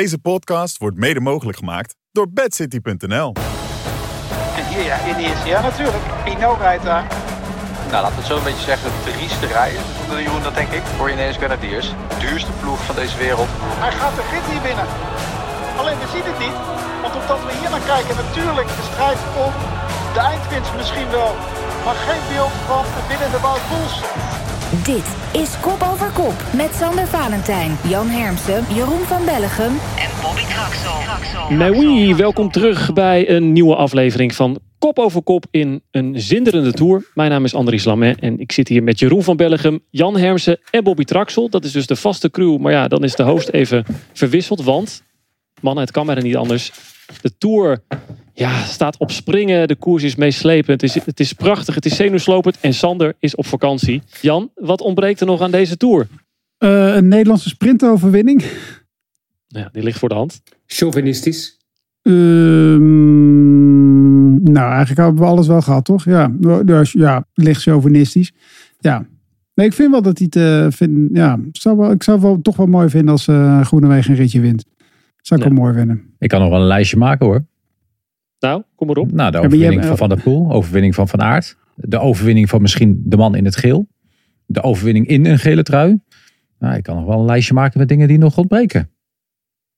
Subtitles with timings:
[0.00, 3.30] Deze podcast wordt mede mogelijk gemaakt door bedcity.nl.
[4.58, 6.04] En hier, ja, in de eerste, ja natuurlijk.
[6.24, 7.06] Pinot rijdt daar.
[7.90, 9.82] Nou, laten we het zo een beetje zeggen, trieste rijden.
[10.42, 10.82] Dat denk ik.
[10.96, 11.88] Voor je ineens Grenadiers.
[12.20, 13.48] Duurste ploeg van deze wereld.
[13.84, 14.88] Hij gaat de rit hier winnen.
[15.80, 16.58] Alleen we zien het niet.
[17.02, 19.52] Want omdat we hier naar kijken, natuurlijk de strijd om
[20.16, 21.32] de eindwinst misschien wel.
[21.84, 23.94] Maar geen beeld van het winnende Wout Poels.
[24.72, 30.42] Dit is Kop over Kop met Sander Valentijn, Jan Hermsen, Jeroen van Bellegem en Bobby
[30.42, 31.78] Traxel.
[31.78, 37.10] Oui, welkom terug bij een nieuwe aflevering van Kop over Kop in een zinderende tour.
[37.14, 40.58] Mijn naam is Andries Lamet en ik zit hier met Jeroen van Bellegem, Jan Hermsen
[40.70, 41.48] en Bobby Traxel.
[41.48, 45.02] Dat is dus de vaste crew, maar ja, dan is de host even verwisseld, want
[45.60, 46.72] mannen, het kan bijna niet anders.
[47.20, 47.82] De Tour
[48.34, 49.68] ja, staat op springen.
[49.68, 50.80] De koers is meeslepend.
[50.80, 51.74] Het is, het is prachtig.
[51.74, 52.60] Het is zenuwslopend.
[52.60, 54.02] En Sander is op vakantie.
[54.20, 56.06] Jan, wat ontbreekt er nog aan deze Tour?
[56.58, 58.44] Uh, een Nederlandse sprintoverwinning.
[59.46, 60.42] Ja, die ligt voor de hand.
[60.66, 61.60] Chauvinistisch?
[62.02, 62.82] Um,
[64.42, 66.04] nou, eigenlijk hebben we alles wel gehad, toch?
[66.04, 66.32] Ja,
[66.64, 68.32] dus, ja licht chauvinistisch.
[68.78, 69.06] Ja.
[69.54, 70.74] Nee, ik vind wel dat hij het...
[70.74, 74.16] vind, ja, zou wel, ik zou wel toch wel mooi vinden als uh, Groenewegen een
[74.16, 74.64] ritje wint.
[75.20, 75.52] Zou ik ja.
[75.54, 76.02] wel mooi vinden.
[76.18, 77.44] Ik kan nog wel een lijstje maken hoor.
[78.42, 79.12] Nou, kom maar op.
[79.12, 81.56] Nou, de overwinning van Van der Poel, overwinning van Van Aert.
[81.74, 83.88] De overwinning van misschien de man in het geel.
[84.46, 86.00] De overwinning in een gele trui.
[86.58, 88.90] Nou, ik kan nog wel een lijstje maken met dingen die nog ontbreken.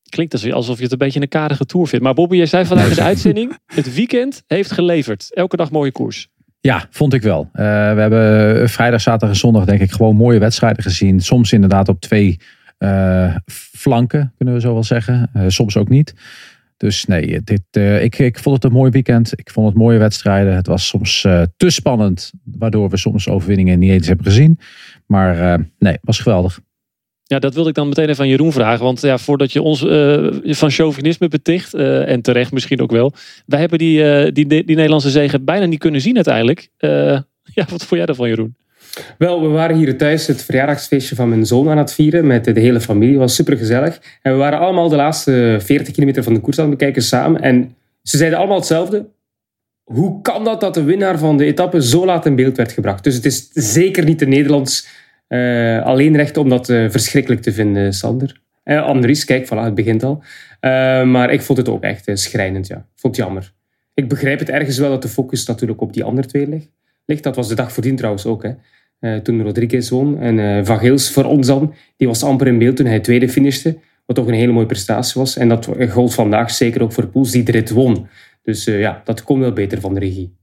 [0.09, 2.05] Klinkt alsof je het een beetje een karige tour vindt.
[2.05, 5.31] Maar Bobby, jij zei vanuit in de uitzending, het weekend heeft geleverd.
[5.35, 6.29] Elke dag mooie koers.
[6.61, 7.49] Ja, vond ik wel.
[7.53, 7.61] Uh,
[7.95, 11.21] we hebben vrijdag, zaterdag en zondag denk ik gewoon mooie wedstrijden gezien.
[11.21, 12.41] Soms inderdaad op twee
[12.79, 15.31] uh, flanken, kunnen we zo wel zeggen.
[15.37, 16.15] Uh, soms ook niet.
[16.85, 19.33] Dus nee, dit, uh, ik, ik vond het een mooi weekend.
[19.37, 20.55] Ik vond het mooie wedstrijden.
[20.55, 24.59] Het was soms uh, te spannend, waardoor we soms overwinningen niet eens hebben gezien.
[25.07, 26.61] Maar uh, nee, was geweldig.
[27.23, 28.85] Ja, dat wilde ik dan meteen even aan Jeroen vragen.
[28.85, 29.81] Want ja, voordat je ons
[30.59, 33.13] van chauvinisme beticht, en terecht misschien ook wel.
[33.47, 36.69] Wij hebben die, die, die Nederlandse zegen bijna niet kunnen zien uiteindelijk.
[37.57, 38.57] ja, wat vond jij ervan Jeroen?
[39.19, 42.61] Wel, we waren hier thuis het verjaardagsfeestje van mijn zoon aan het vieren met de
[42.61, 43.11] hele familie.
[43.11, 44.01] Het was super gezellig.
[44.23, 47.41] En we waren allemaal de laatste 40 kilometer van de koers aan het bekijken samen.
[47.41, 49.07] En ze zeiden allemaal hetzelfde.
[49.85, 53.05] Hoe kan dat dat de winnaar van de etappe zo laat in beeld werd gebracht?
[53.05, 54.89] Dus het is zeker niet de Nederlands
[55.29, 58.41] uh, alleenrecht om dat uh, verschrikkelijk te vinden, Sander.
[58.65, 60.23] Uh, Andries, kijk, voilà, het begint al.
[61.05, 62.77] maar ik vond het ook echt schrijnend, ja.
[62.77, 63.53] Ik vond het jammer.
[63.95, 66.69] Ik begrijp het ergens wel dat de focus natuurlijk op die andere twee ligt.
[67.05, 67.23] Ligt.
[67.23, 68.53] Dat was de dag voordien trouwens ook, hè.
[69.05, 70.19] Uh, toen Rodriguez won.
[70.19, 73.29] En uh, Van Geels voor ons dan, die was amper in beeld toen hij tweede
[73.29, 73.79] finishte.
[74.07, 75.37] Wat toch een hele mooie prestatie was.
[75.37, 78.07] En dat gold vandaag zeker ook voor Poels, die de rit won.
[78.43, 80.37] Dus uh, ja, dat komt wel beter van de regie.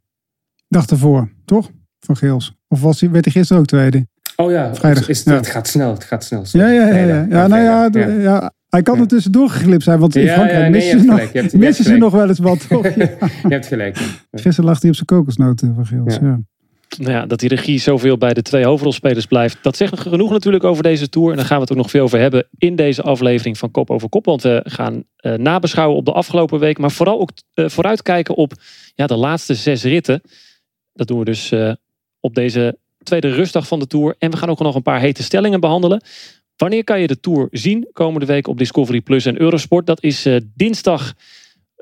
[0.67, 1.69] Dag ervoor, toch?
[1.99, 2.55] Van Geels.
[2.67, 4.07] Of was hij, werd hij gisteren ook tweede?
[4.35, 5.09] Oh ja, Vrijdag.
[5.09, 5.33] Is, ja.
[5.33, 5.93] het gaat snel.
[5.93, 6.43] Het gaat snel.
[6.51, 7.05] Ja, ja, ja.
[7.05, 7.25] ja.
[7.29, 8.07] ja, nou ja, ja.
[8.07, 8.53] ja.
[8.69, 11.85] Hij kan er tussendoor geglipt zijn, want in Frankrijk nee, missen, ze, nog, hebt, missen
[11.85, 12.83] ze nog wel eens wat, toch?
[12.95, 13.97] je hebt gelijk.
[14.31, 16.39] Gisteren lag hij op zijn kokosnoten van Geels, ja
[16.97, 19.57] nou ja, dat die regie zoveel bij de twee hoofdrolspelers blijft.
[19.61, 21.29] Dat zegt genoeg natuurlijk over deze tour.
[21.29, 23.89] En daar gaan we het ook nog veel over hebben in deze aflevering van Kop
[23.89, 24.25] over Kop.
[24.25, 26.77] Want we gaan uh, nabeschouwen op de afgelopen week.
[26.77, 28.53] Maar vooral ook uh, vooruitkijken op
[28.95, 30.21] ja, de laatste zes ritten.
[30.93, 31.73] Dat doen we dus uh,
[32.19, 34.15] op deze tweede rustdag van de tour.
[34.17, 36.03] En we gaan ook nog een paar hete stellingen behandelen.
[36.55, 37.87] Wanneer kan je de tour zien?
[37.93, 39.85] Komende week op Discovery Plus en Eurosport.
[39.85, 41.13] Dat is dinsdag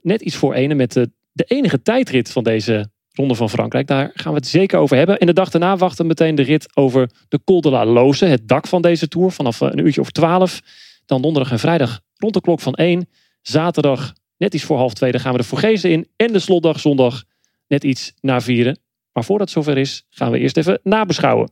[0.01, 3.87] net iets voor ene met de, de enige tijdrit van deze Ronde van Frankrijk.
[3.87, 5.17] Daar gaan we het zeker over hebben.
[5.17, 8.25] En de dag daarna wachten meteen de rit over de Col de la Loze.
[8.25, 10.59] Het dak van deze Tour vanaf een uurtje of twaalf.
[11.05, 13.09] Dan donderdag en vrijdag rond de klok van één.
[13.41, 15.11] Zaterdag net iets voor half twee.
[15.11, 16.07] Dan gaan we de Forgezen in.
[16.15, 17.23] En de slotdag zondag
[17.67, 18.79] net iets na vieren.
[19.13, 21.51] Maar voordat het zover is, gaan we eerst even nabeschouwen.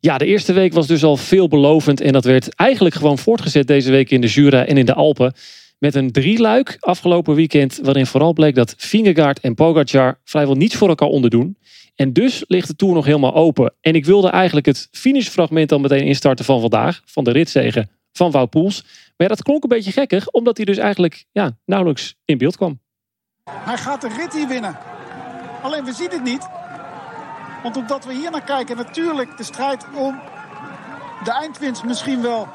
[0.00, 2.00] Ja, de eerste week was dus al veelbelovend.
[2.00, 5.34] En dat werd eigenlijk gewoon voortgezet deze week in de Jura en in de Alpen.
[5.78, 10.88] Met een drieluik afgelopen weekend waarin vooral bleek dat Vingegaard en Pogacar vrijwel niets voor
[10.88, 11.56] elkaar onderdoen.
[11.94, 13.74] En dus ligt de Tour nog helemaal open.
[13.80, 17.02] En ik wilde eigenlijk het finishfragment dan meteen instarten van vandaag.
[17.04, 18.82] Van de ritzegen van Wout Poels.
[18.82, 20.28] Maar ja, dat klonk een beetje gekkig.
[20.28, 22.80] Omdat hij dus eigenlijk ja, nauwelijks in beeld kwam.
[23.50, 24.78] Hij gaat de rit hier winnen.
[25.62, 26.48] Alleen we zien het niet.
[27.62, 30.20] Want omdat we hier naar kijken, natuurlijk de strijd om
[31.24, 32.48] de eindwinst misschien wel.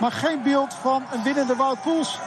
[0.00, 2.18] Maar geen beeld van een winnende Wout Poels.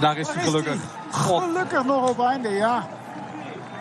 [0.00, 0.80] Daar is hij gelukkig.
[1.10, 1.42] God.
[1.42, 2.88] Gelukkig nog op einde, ja.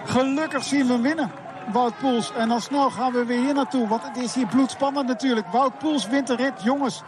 [0.06, 1.32] Gelukkig zien we hem winnen.
[1.72, 2.32] Wout Poels.
[2.34, 3.88] En dan snel gaan we weer hier naartoe.
[3.88, 5.48] Want het is hier bloedspannend natuurlijk.
[5.48, 6.64] Wout Poels wint de rit.
[6.64, 7.02] Jongens,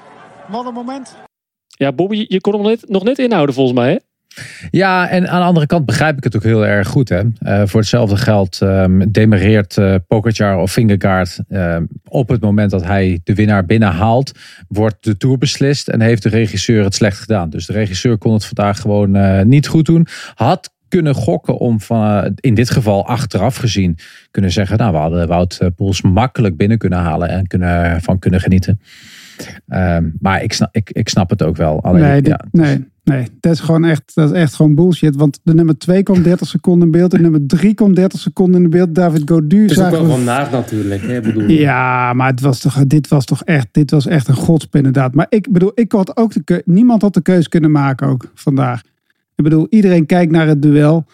[0.47, 1.15] wat een moment.
[1.67, 3.97] Ja, Bobby, je kon hem net, nog net inhouden volgens mij, hè?
[4.69, 7.09] Ja, en aan de andere kant begrijp ik het ook heel erg goed.
[7.09, 7.21] Hè?
[7.21, 12.83] Uh, voor hetzelfde geld um, demereert uh, Pogacar of Fingergaard uh, op het moment dat
[12.83, 14.31] hij de winnaar binnenhaalt,
[14.67, 17.49] wordt de Tour beslist en heeft de regisseur het slecht gedaan.
[17.49, 20.07] Dus de regisseur kon het vandaag gewoon niet goed doen.
[20.33, 23.97] Had kunnen gokken om van, in dit geval achteraf gezien
[24.31, 28.39] kunnen zeggen, nou we hadden Wout Poels makkelijk binnen kunnen halen en kunnen, van kunnen
[28.39, 28.79] genieten.
[29.67, 31.83] Um, maar ik snap, ik, ik snap het ook wel.
[31.83, 35.15] Alleen, nee, ja, nee, nee, dat is gewoon echt, dat is echt gewoon bullshit.
[35.15, 37.12] Want de nummer 2 komt 30 seconden in beeld.
[37.12, 38.95] De nummer 3 komt 30 seconden in beeld.
[38.95, 39.62] David Godu.
[39.62, 41.01] Het is ook wel van naar natuurlijk.
[41.01, 41.50] Hè, bedoel.
[41.50, 45.13] Ja, maar het was toch, dit was toch echt, dit was echt een godsp inderdaad.
[45.13, 48.31] Maar ik bedoel, ik had ook de keuze, niemand had de keuze kunnen maken ook
[48.33, 48.81] vandaag.
[49.36, 51.06] Ik bedoel, iedereen kijkt naar het duel.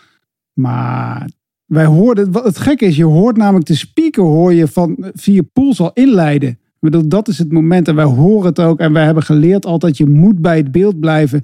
[0.53, 1.29] Maar
[1.65, 5.41] wij hoorden, wat het gekke is, je hoort namelijk de speaker hoor je van via
[5.53, 6.49] Pools al inleiden.
[6.49, 8.79] Ik bedoel, dat is het moment en wij horen het ook.
[8.79, 11.41] En wij hebben geleerd altijd, je moet bij het beeld blijven.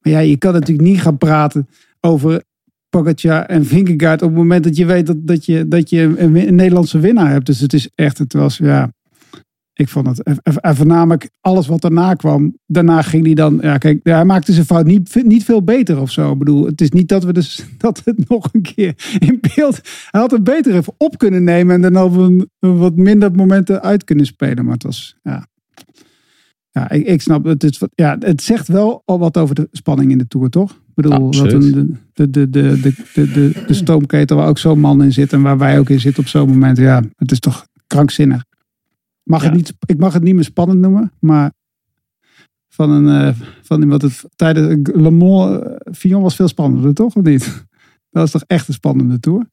[0.00, 1.68] Maar ja, je kan natuurlijk niet gaan praten
[2.00, 2.42] over
[2.88, 6.54] Pogacar en Vingegaard op het moment dat je weet dat, dat, je, dat je een,
[6.54, 7.46] Nederlandse winnaar hebt.
[7.46, 8.92] Dus het is echt, het was, ja,
[9.80, 10.22] ik vond het.
[10.60, 12.58] En voornamelijk alles wat daarna kwam.
[12.66, 13.58] Daarna ging hij dan.
[13.62, 16.32] Ja, kijk, hij maakte zijn fout niet, niet veel beter of zo.
[16.32, 19.80] Ik bedoel, het is niet dat we dus dat het nog een keer in beeld.
[20.10, 22.48] Hij had het beter even op kunnen nemen en dan een,
[22.78, 24.64] wat minder momenten uit kunnen spelen.
[24.64, 25.16] Maar het was.
[25.22, 25.46] Ja,
[26.70, 27.62] ja ik, ik snap het.
[27.62, 30.70] Het, ja, het zegt wel al wat over de spanning in de tour, toch?
[30.70, 34.80] Ik bedoel, dat een, de, de, de, de, de, de, de stoomketel waar ook zo'n
[34.80, 36.78] man in zit en waar wij ook in zitten op zo'n moment.
[36.78, 38.44] Ja, het is toch krankzinnig.
[39.22, 41.52] Mag het niet, ik mag het niet meer spannend noemen, maar
[42.68, 45.64] van een uh, van wat het tijdens Le Mans
[46.02, 47.16] uh, was veel spannender, toch?
[47.16, 47.44] Of niet?
[48.10, 49.46] Dat was toch echt een spannende tour?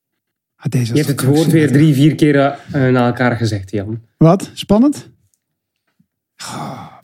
[0.55, 4.01] Ah, deze Je hebt het woord weer drie, vier keer uh, na elkaar gezegd, Jan.
[4.17, 4.51] Wat?
[4.53, 5.09] Spannend?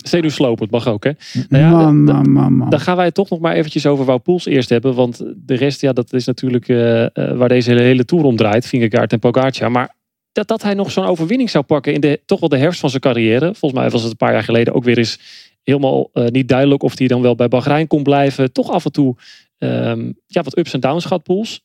[0.03, 1.11] Zenuwslopend mag ook, hè?
[1.49, 2.69] Nou ja, man, man, man, man.
[2.69, 4.95] Dan gaan wij het toch nog maar eventjes over Wout Poels eerst hebben.
[4.95, 6.67] Want de rest, ja, dat is natuurlijk
[7.13, 8.67] waar deze hele, hele tour om draait.
[8.67, 9.71] Vingegaard en Pogacar.
[9.71, 9.95] Maar
[10.31, 12.89] dat, dat hij nog zo'n overwinning zou pakken in de, toch wel de herfst van
[12.89, 13.55] zijn carrière.
[13.55, 15.19] Volgens mij was het een paar jaar geleden ook weer eens
[15.63, 18.51] helemaal uh, niet duidelijk of hij dan wel bij Bahrein kon blijven.
[18.51, 19.15] Toch af en toe
[19.57, 21.61] um, ja, wat ups en downs gehad, Pools.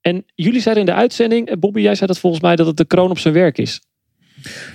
[0.00, 2.76] En jullie zeiden in de uitzending, eh, Bobby, jij zei dat volgens mij dat het
[2.76, 3.80] de kroon op zijn werk is.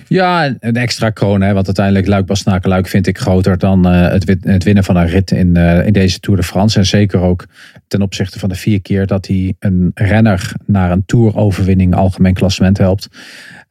[0.08, 1.40] Ja, een extra kroon.
[1.40, 2.26] Hè, want uiteindelijk
[2.62, 5.92] Luik vind ik groter dan uh, het, het, winnen van een rit in, uh, in
[5.92, 6.78] deze Tour de France.
[6.78, 7.46] En zeker ook
[7.88, 12.78] ten opzichte van de vier keer dat hij een renner naar een Tour-overwinning algemeen klassement
[12.78, 13.08] helpt.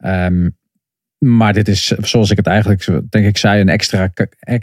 [0.04, 0.56] Um,
[1.18, 4.12] maar dit is, zoals ik het eigenlijk denk ik zei, een extra,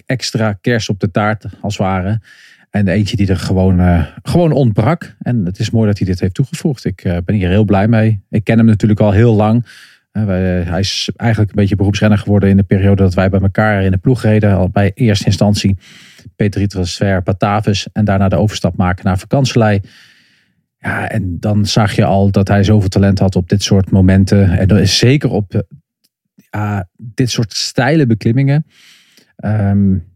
[0.06, 2.20] extra kers op de taart als het ware.
[2.70, 5.16] En eentje die er gewoon, uh, gewoon ontbrak.
[5.20, 6.86] En het is mooi dat hij dit heeft toegevoegd.
[6.86, 8.24] Ik ben hier heel blij mee.
[8.30, 9.66] Ik ken hem natuurlijk al heel lang.
[10.20, 13.92] Hij is eigenlijk een beetje beroepsrenner geworden in de periode dat wij bij elkaar in
[13.92, 14.56] de ploeg reden.
[14.56, 15.78] Al bij eerste instantie
[16.36, 19.80] Peter Transfer, Batavus en daarna de overstap maken naar vakantielei.
[20.78, 24.50] Ja, en dan zag je al dat hij zoveel talent had op dit soort momenten.
[24.50, 25.64] En zeker op
[26.50, 28.66] ja, dit soort steile beklimmingen.
[29.46, 30.12] Um,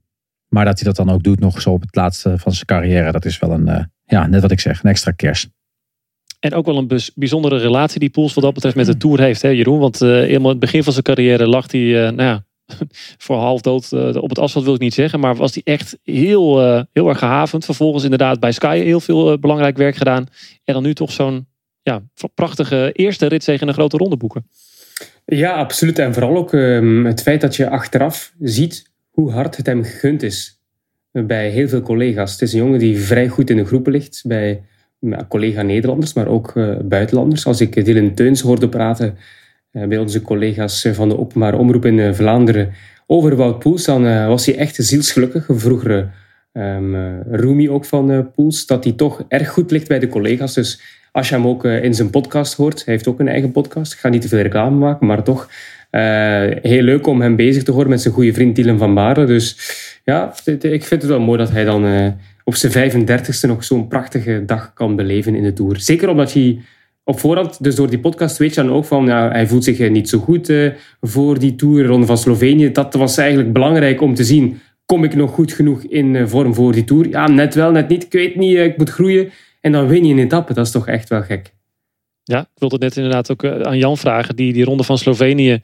[0.47, 3.11] maar dat hij dat dan ook doet nog zo op het laatste van zijn carrière.
[3.11, 5.49] Dat is wel een, uh, ja, net wat ik zeg, een extra kers.
[6.39, 9.41] En ook wel een bijzondere relatie die Poels wat dat betreft met de Tour heeft,
[9.41, 9.79] hè Jeroen?
[9.79, 12.45] Want uh, helemaal in het begin van zijn carrière lag hij, uh, nou ja,
[13.25, 15.19] voor half dood uh, op het asfalt wil ik niet zeggen.
[15.19, 16.61] Maar was hij echt heel,
[16.93, 17.65] heel erg gehavend.
[17.65, 20.27] Vervolgens inderdaad bij Sky heel veel belangrijk werk gedaan.
[20.63, 21.47] En dan nu toch zo'n
[21.81, 22.01] ja,
[22.33, 24.45] prachtige eerste ritzege in een grote ronde boeken.
[25.25, 25.99] Ja, absoluut.
[25.99, 30.23] En vooral ook um, het feit dat je achteraf ziet hoe hard het hem gegund
[30.23, 30.61] is.
[31.11, 32.31] Bij heel veel collega's.
[32.31, 34.23] Het is een jongen die vrij goed in de groepen ligt.
[34.25, 34.63] Bij
[35.27, 37.45] collega-Nederlanders, maar ook uh, buitenlanders.
[37.45, 39.17] Als ik Dylan Teuns hoorde praten
[39.71, 42.69] uh, bij onze collega's van de openbare omroep in uh, Vlaanderen
[43.05, 45.45] over Wout Poels, dan was hij echt zielsgelukkig.
[45.49, 46.09] Vroeger
[46.53, 50.53] um, Rumi ook van Poels, dat hij toch erg goed ligt bij de collega's.
[50.53, 53.93] Dus als je hem ook in zijn podcast hoort, hij heeft ook een eigen podcast.
[53.93, 55.49] Ik ga niet te veel reclame maken, maar toch
[56.61, 59.25] heel leuk om hem bezig te horen met zijn goede vriend Dylan van Baarle.
[59.25, 59.57] Dus
[60.03, 62.15] ja, ik vind het wel mooi dat hij dan
[62.47, 65.79] op zijn 35ste nog zo'n prachtige dag kan beleven in de Tour.
[65.79, 66.61] Zeker omdat hij
[67.03, 69.89] op voorhand, dus door die podcast weet je dan ook van, ja, hij voelt zich
[69.89, 72.71] niet zo goed uh, voor die Tour, Ronde van Slovenië.
[72.71, 76.53] Dat was eigenlijk belangrijk om te zien, kom ik nog goed genoeg in uh, vorm
[76.53, 77.09] voor die Tour?
[77.09, 79.31] Ja, net wel, net niet, ik weet niet, ik moet groeien.
[79.61, 81.53] En dan win je een etappe, dat is toch echt wel gek.
[82.23, 85.61] Ja, ik wilde net inderdaad ook aan Jan vragen, die, die Ronde van Slovenië,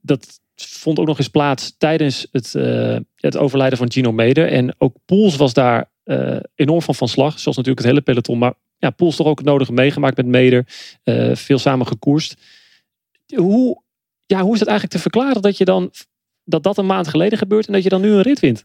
[0.00, 4.48] dat vond ook nog eens plaats tijdens het, uh, het overlijden van Gino Meder.
[4.48, 7.38] En ook Poels was daar uh, enorm van van slag.
[7.38, 8.38] Zoals natuurlijk het hele peloton.
[8.38, 10.66] Maar ja, Poels toch ook het nodige meegemaakt met Meder.
[11.04, 12.36] Uh, veel samen gekoerst.
[13.34, 13.82] Hoe,
[14.26, 15.90] ja, hoe is het eigenlijk te verklaren dat je dan
[16.44, 18.64] dat dat een maand geleden gebeurt en dat je dan nu een rit wint?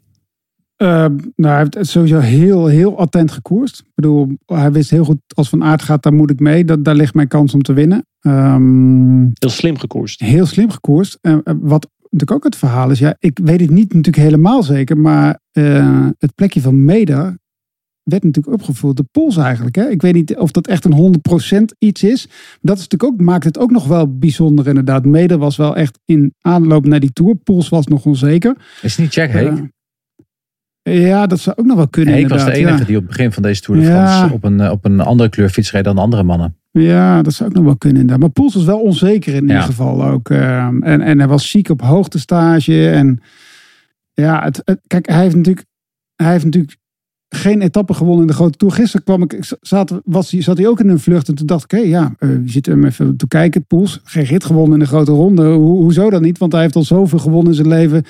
[0.78, 1.06] Uh,
[1.36, 3.80] nou, hij heeft sowieso heel, heel attent gekoerst.
[3.80, 6.66] Ik bedoel, hij wist heel goed, als Van Aert gaat, daar moet ik mee.
[6.66, 8.06] Dat, daar ligt mijn kans om te winnen.
[8.22, 10.20] Um, heel slim gekoerst.
[10.20, 11.18] Heel slim gekoerst.
[11.22, 14.98] Uh, wat natuurlijk ook het verhaal is, ja, ik weet het niet natuurlijk helemaal zeker,
[14.98, 17.38] maar uh, het plekje van Meder
[18.04, 19.76] werd natuurlijk opgevoerd de Pols eigenlijk.
[19.76, 19.90] Hè?
[19.90, 21.16] Ik weet niet of dat echt een
[21.62, 22.28] 100% iets is.
[22.62, 25.06] Dat is natuurlijk ook, maakt het ook nog wel bijzonder inderdaad.
[25.06, 27.36] Meder was wel echt in aanloop naar die Tour.
[27.36, 28.56] Pols was nog onzeker.
[28.82, 29.74] Is niet Jack Hake?
[30.92, 32.14] Ja, dat zou ook nog wel kunnen.
[32.14, 34.72] Heek was de enige die op het begin van deze Tour de France op, een,
[34.72, 36.56] op een andere kleur fiets reed dan andere mannen.
[36.72, 38.24] Ja, dat zou ook nog wel kunnen inderdaad.
[38.24, 40.30] Maar Poels was wel onzeker in ieder geval ook.
[40.30, 42.90] en, en hij was ziek op hoogtestage.
[42.90, 43.22] En
[44.14, 45.66] ja, het, kijk, hij heeft natuurlijk,
[46.16, 46.78] hij heeft natuurlijk
[47.30, 48.74] geen etappe gewonnen in de grote Tour.
[48.74, 51.28] Gisteren kwam ik, zat, was, zat hij ook in een vlucht.
[51.28, 53.66] En toen dacht ik, hé ja, uh, je zit hem even te kijken.
[53.66, 55.44] Poels, geen rit gewonnen in de grote ronde.
[55.44, 56.38] Ho, hoezo dan niet?
[56.38, 58.04] Want hij heeft al zoveel gewonnen in zijn leven.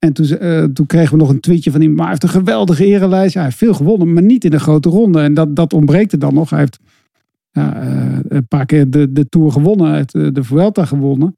[0.00, 1.90] En toen, uh, toen kregen we nog een tweetje van hem.
[1.90, 3.34] Maar hij heeft een geweldige erenlijst.
[3.34, 5.20] Hij heeft veel gewonnen, maar niet in de grote ronde.
[5.20, 6.50] En dat, dat ontbreekt er dan nog.
[6.50, 6.78] Hij heeft
[7.50, 9.92] ja, uh, een paar keer de, de Tour gewonnen.
[9.92, 11.34] Uit de Vuelta gewonnen.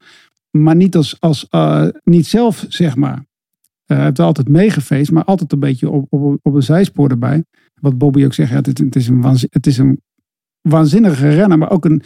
[0.51, 1.47] Maar niet, als, als,
[2.03, 3.25] niet zelf, zeg maar.
[3.85, 7.43] Hij heeft altijd meegefeest, maar altijd een beetje op, op, op een zijspoor erbij.
[7.81, 10.01] Wat Bobby ook zegt, ja, het, het, is een het is een
[10.61, 12.01] waanzinnige renner, maar ook een,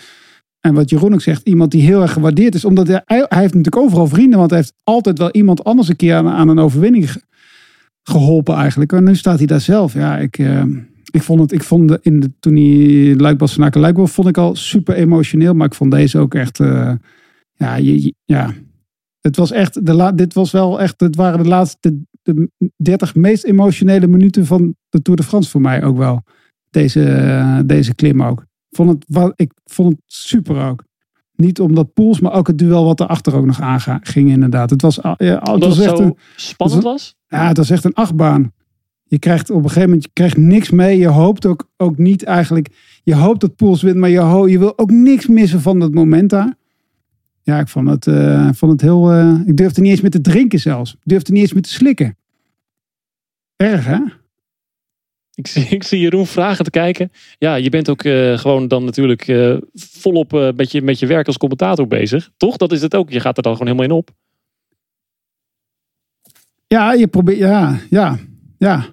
[0.61, 2.65] en wat Jeroen ook zegt, iemand die heel erg gewaardeerd is.
[2.65, 5.95] Omdat hij, hij heeft natuurlijk overal vrienden, want hij heeft altijd wel iemand anders een
[5.95, 7.09] keer aan, een overwinning
[8.03, 8.93] geholpen eigenlijk.
[8.93, 9.93] En nu staat hij daar zelf.
[9.93, 10.63] Ja, ik, uh,
[11.11, 14.55] ik vond het, ik vond in de, toen hij Luik Bastenaken Luik vond ik al
[14.55, 15.53] super emotioneel.
[15.53, 16.91] Maar ik vond deze ook echt, uh,
[17.53, 17.75] ja,
[18.25, 18.53] ja,
[19.21, 23.15] het was echt, de la, dit was wel echt, het waren de laatste de 30
[23.15, 26.23] meest emotionele minuten van de Tour de France voor mij ook wel.
[26.69, 28.46] Deze, uh, deze klim ook.
[28.69, 30.83] Vond het, ik vond het super ook.
[31.35, 34.69] Niet omdat Poels, maar ook het duel wat erachter ook nog aanging inderdaad.
[34.69, 37.15] Het was, ja, het was echt een, spannend was?
[37.27, 38.51] Ja, het was echt een achtbaan.
[39.03, 40.97] Je krijgt op een gegeven moment je krijgt niks mee.
[40.97, 42.99] Je hoopt ook, ook niet eigenlijk.
[43.03, 45.93] Je hoopt dat Poels wint, maar je, ho je wil ook niks missen van dat
[45.93, 46.55] moment daar.
[47.41, 49.13] Ja, ik vond het, uh, vond het heel.
[49.13, 50.93] Uh, ik durfde niet eens met te drinken zelfs.
[50.93, 52.17] Ik durfde niet eens met te slikken.
[53.55, 53.99] Erg, hè?
[55.37, 57.11] Ik zie, ik zie Jeroen vragen te kijken.
[57.37, 61.05] Ja, je bent ook uh, gewoon dan natuurlijk uh, volop uh, met, je, met je
[61.05, 62.29] werk als commentator bezig.
[62.37, 62.57] Toch?
[62.57, 63.09] Dat is het ook.
[63.09, 64.09] Je gaat er dan gewoon helemaal in op.
[66.67, 67.37] Ja, je probeert.
[67.37, 68.17] Ja, ja,
[68.57, 68.85] ja.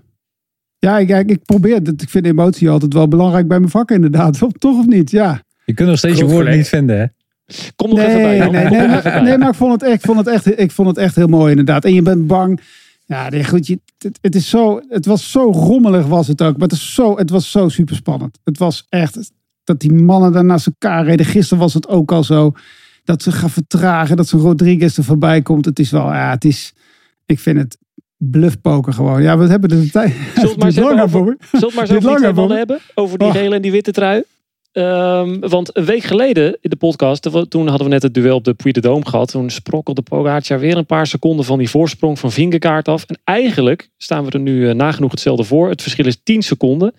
[0.78, 1.80] Ja, ik, ik probeer.
[1.96, 4.38] Ik vind emotie altijd wel belangrijk bij mijn vak, inderdaad.
[4.58, 5.10] Toch of niet?
[5.10, 5.42] Ja.
[5.64, 7.06] Je kunt nog steeds je woorden niet vinden, hè?
[7.76, 8.38] Kom nog nee, even bij.
[8.38, 10.88] Nee, nee, nee, maar, nee, maar ik vond, het echt, vond het echt, ik vond
[10.88, 11.84] het echt heel mooi, inderdaad.
[11.84, 12.60] En je bent bang.
[13.06, 16.52] Ja, nee, goed, je, het, het, is zo, het was zo rommelig was het ook.
[16.52, 18.38] Maar het, is zo, het was zo super spannend.
[18.44, 19.32] Het was echt
[19.64, 21.26] dat die mannen daar naast elkaar reden.
[21.26, 22.52] Gisteren was het ook al zo.
[23.04, 24.16] Dat ze gaan vertragen.
[24.16, 25.64] Dat ze Rodriguez er voorbij komt.
[25.64, 26.74] Het is wel, ja, het is,
[27.26, 27.78] ik vind het
[28.16, 29.22] bluffpoker gewoon.
[29.22, 30.14] Ja, we hebben de tijd.
[30.34, 32.78] We maar eens over, zullen maar eens over die hebben?
[32.94, 33.34] Over die oh.
[33.34, 34.24] gele en die witte trui?
[34.76, 38.44] Um, want een week geleden in de podcast, toen hadden we net het duel op
[38.44, 39.30] de Puy de Dôme gehad.
[39.30, 43.04] Toen sprokkelde Pogacar weer een paar seconden van die voorsprong van Vingegaard af.
[43.04, 45.68] En eigenlijk staan we er nu uh, nagenoeg hetzelfde voor.
[45.68, 46.94] Het verschil is 10 seconden.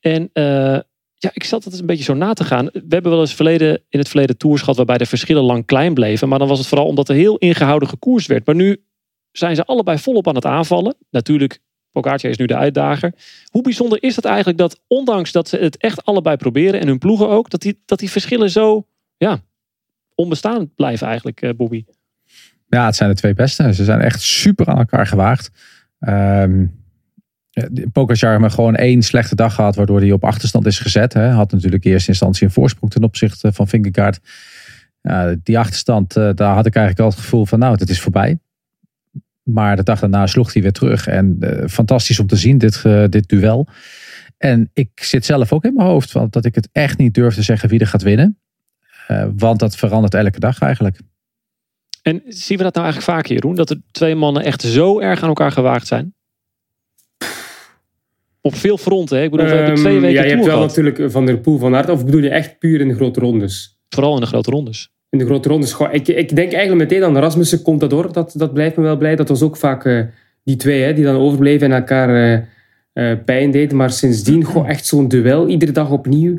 [0.00, 0.44] En uh,
[1.14, 2.64] ja, ik zat het een beetje zo na te gaan.
[2.64, 5.94] We hebben wel eens verleden, in het verleden tours gehad waarbij de verschillen lang klein
[5.94, 6.28] bleven.
[6.28, 8.46] Maar dan was het vooral omdat er heel ingehouden gekoers werd.
[8.46, 8.82] Maar nu
[9.32, 10.94] zijn ze allebei volop aan het aanvallen.
[11.10, 11.60] Natuurlijk
[11.92, 13.12] Pogacar is nu de uitdager.
[13.50, 16.98] Hoe bijzonder is het eigenlijk dat, ondanks dat ze het echt allebei proberen en hun
[16.98, 19.40] ploegen ook, dat die, dat die verschillen zo ja,
[20.14, 21.84] onbestaand blijven eigenlijk, uh, Bobby?
[22.68, 23.74] Ja, het zijn de twee beste.
[23.74, 25.50] Ze zijn echt super aan elkaar gewaagd.
[26.00, 26.78] Um,
[27.92, 31.12] Pogacar heeft gewoon één slechte dag gehad, waardoor hij op achterstand is gezet.
[31.12, 31.28] Hè.
[31.28, 34.20] Had natuurlijk in eerste instantie een voorsprong ten opzichte van Vingegaard.
[35.42, 38.38] Die achterstand, uh, daar had ik eigenlijk al het gevoel van, nou, het is voorbij.
[39.52, 41.06] Maar de dag daarna sloeg hij weer terug.
[41.06, 43.66] En uh, fantastisch om te zien, dit, uh, dit duel.
[44.38, 47.34] En ik zit zelf ook in mijn hoofd want dat ik het echt niet durf
[47.34, 48.38] te zeggen wie er gaat winnen.
[49.08, 51.00] Uh, want dat verandert elke dag eigenlijk.
[52.02, 53.54] En zien we dat nou eigenlijk vaak, Jeroen?
[53.54, 56.14] Dat er twee mannen echt zo erg aan elkaar gewaagd zijn?
[58.40, 59.24] Op veel fronten, hè?
[59.24, 60.68] Ik bedoel, we hebben twee Um, weken ja, je hebt wel gehad.
[60.68, 61.88] natuurlijk Van der Poel van Aert.
[61.88, 63.78] Of bedoel je echt puur in de grote rondes?
[63.88, 64.92] Vooral in de grote rondes.
[65.10, 65.72] In de grote rondes.
[65.72, 68.12] Goh, ik, ik denk eigenlijk meteen aan Rasmussen, Contador.
[68.12, 69.16] Dat, dat blijft me wel blij.
[69.16, 70.00] Dat was ook vaak eh,
[70.44, 72.42] die twee hè, die dan overbleven en elkaar eh,
[72.92, 73.76] eh, pijn deden.
[73.76, 76.38] Maar sindsdien, goh, echt zo'n duel, iedere dag opnieuw.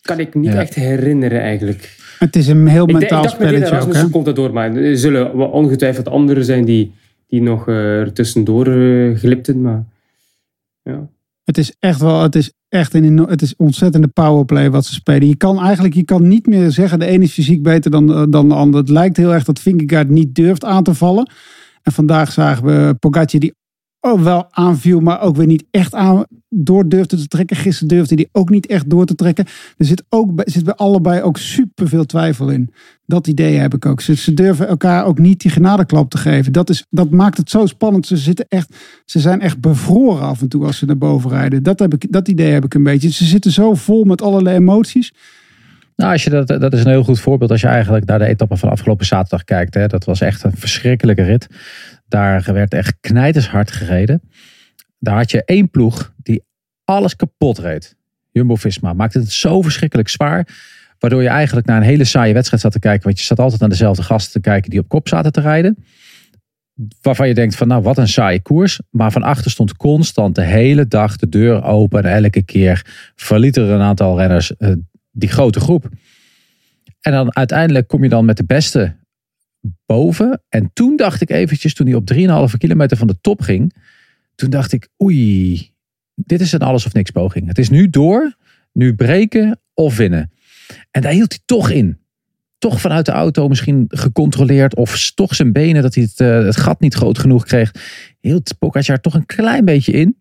[0.00, 0.60] Kan ik niet Ja.
[0.60, 1.96] echt herinneren eigenlijk.
[2.18, 3.76] Het is een heel Ik, ik mentaal aan spelletje ook, hè?
[3.76, 4.52] Rasmussen, Contador.
[4.52, 6.92] Maar er zullen ongetwijfeld anderen zijn die,
[7.26, 8.64] die nog er tussendoor
[9.16, 9.60] glipten.
[9.60, 9.84] Maar
[10.82, 11.08] ja.
[11.44, 15.28] Het is echt wel, het is echt een, het is ontzettende powerplay wat ze spelen.
[15.28, 18.22] Je kan eigenlijk, je kan niet meer zeggen, de ene is fysiek beter dan, eh,
[18.28, 18.80] dan de ander.
[18.80, 21.30] Het lijkt heel erg dat Vingegaard niet durft aan te vallen.
[21.82, 23.54] En vandaag zagen we Pogacar die
[24.00, 27.56] wel aanviel, maar ook weer niet echt aan door durfde te trekken.
[27.56, 29.44] Gisteren durfde hij ook niet echt door te trekken.
[29.76, 32.72] Er zit, ook, zit bij allebei ook superveel twijfel in.
[33.06, 34.00] Dat idee heb ik ook.
[34.00, 36.52] Ze, ze durven elkaar ook niet die genadeklap te geven.
[36.52, 38.06] Dat, is, dat maakt het zo spannend.
[38.06, 41.62] Ze, zitten echt, ze zijn echt bevroren af en toe als ze naar boven rijden.
[41.62, 43.10] Dat, heb ik, dat idee heb ik een beetje.
[43.10, 45.12] Ze zitten zo vol met allerlei emoties.
[45.96, 48.26] Nou, als je dat, dat is een heel goed voorbeeld als je eigenlijk naar de
[48.26, 49.74] etappe van afgelopen zaterdag kijkt.
[49.74, 49.86] Hè.
[49.86, 51.46] Dat was echt een verschrikkelijke rit.
[52.08, 54.22] Daar werd echt knijtershard gereden.
[54.98, 56.42] Daar had je één ploeg die
[56.84, 57.96] alles kapot reed.
[58.30, 60.48] Jumbo-Visma maakte het zo verschrikkelijk zwaar.
[60.98, 63.04] Waardoor je eigenlijk naar een hele saaie wedstrijd zat te kijken.
[63.04, 65.84] Want je zat altijd naar dezelfde gasten te kijken die op kop zaten te rijden.
[67.00, 68.80] Waarvan je denkt van nou wat een saaie koers.
[68.90, 72.04] Maar van achter stond constant de hele dag de deur open.
[72.04, 74.72] En elke keer verlieten er een aantal renners eh,
[75.10, 75.88] die grote groep.
[77.00, 78.96] En dan uiteindelijk kom je dan met de beste
[79.86, 80.42] boven.
[80.48, 83.74] En toen dacht ik eventjes, toen hij op 3,5 kilometer van de top ging.
[84.36, 85.70] Toen dacht ik, oei,
[86.14, 87.46] dit is een alles of niks poging.
[87.48, 88.36] Het is nu door,
[88.72, 90.30] nu breken of winnen.
[90.90, 91.98] En daar hield hij toch in.
[92.58, 94.76] Toch vanuit de auto misschien gecontroleerd.
[94.76, 97.72] Of toch zijn benen, dat hij het, eh, gat niet groot genoeg kreeg.
[98.20, 100.16] Hield Pogacar toch een klein beetje in.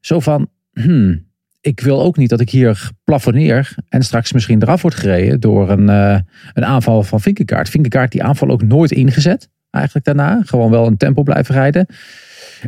[0.00, 1.26] Zo van, hmm,
[1.60, 3.74] ik wil ook niet dat ik hier plafonneer.
[3.88, 6.18] En straks misschien eraf wordt gereden door een, eh,
[6.52, 7.68] een aanval van Vinkegaard.
[7.68, 9.48] Vinkegaard die aanval ook nooit ingezet.
[9.70, 10.42] Eigenlijk daarna.
[10.44, 11.86] Gewoon wel een tempo blijven rijden.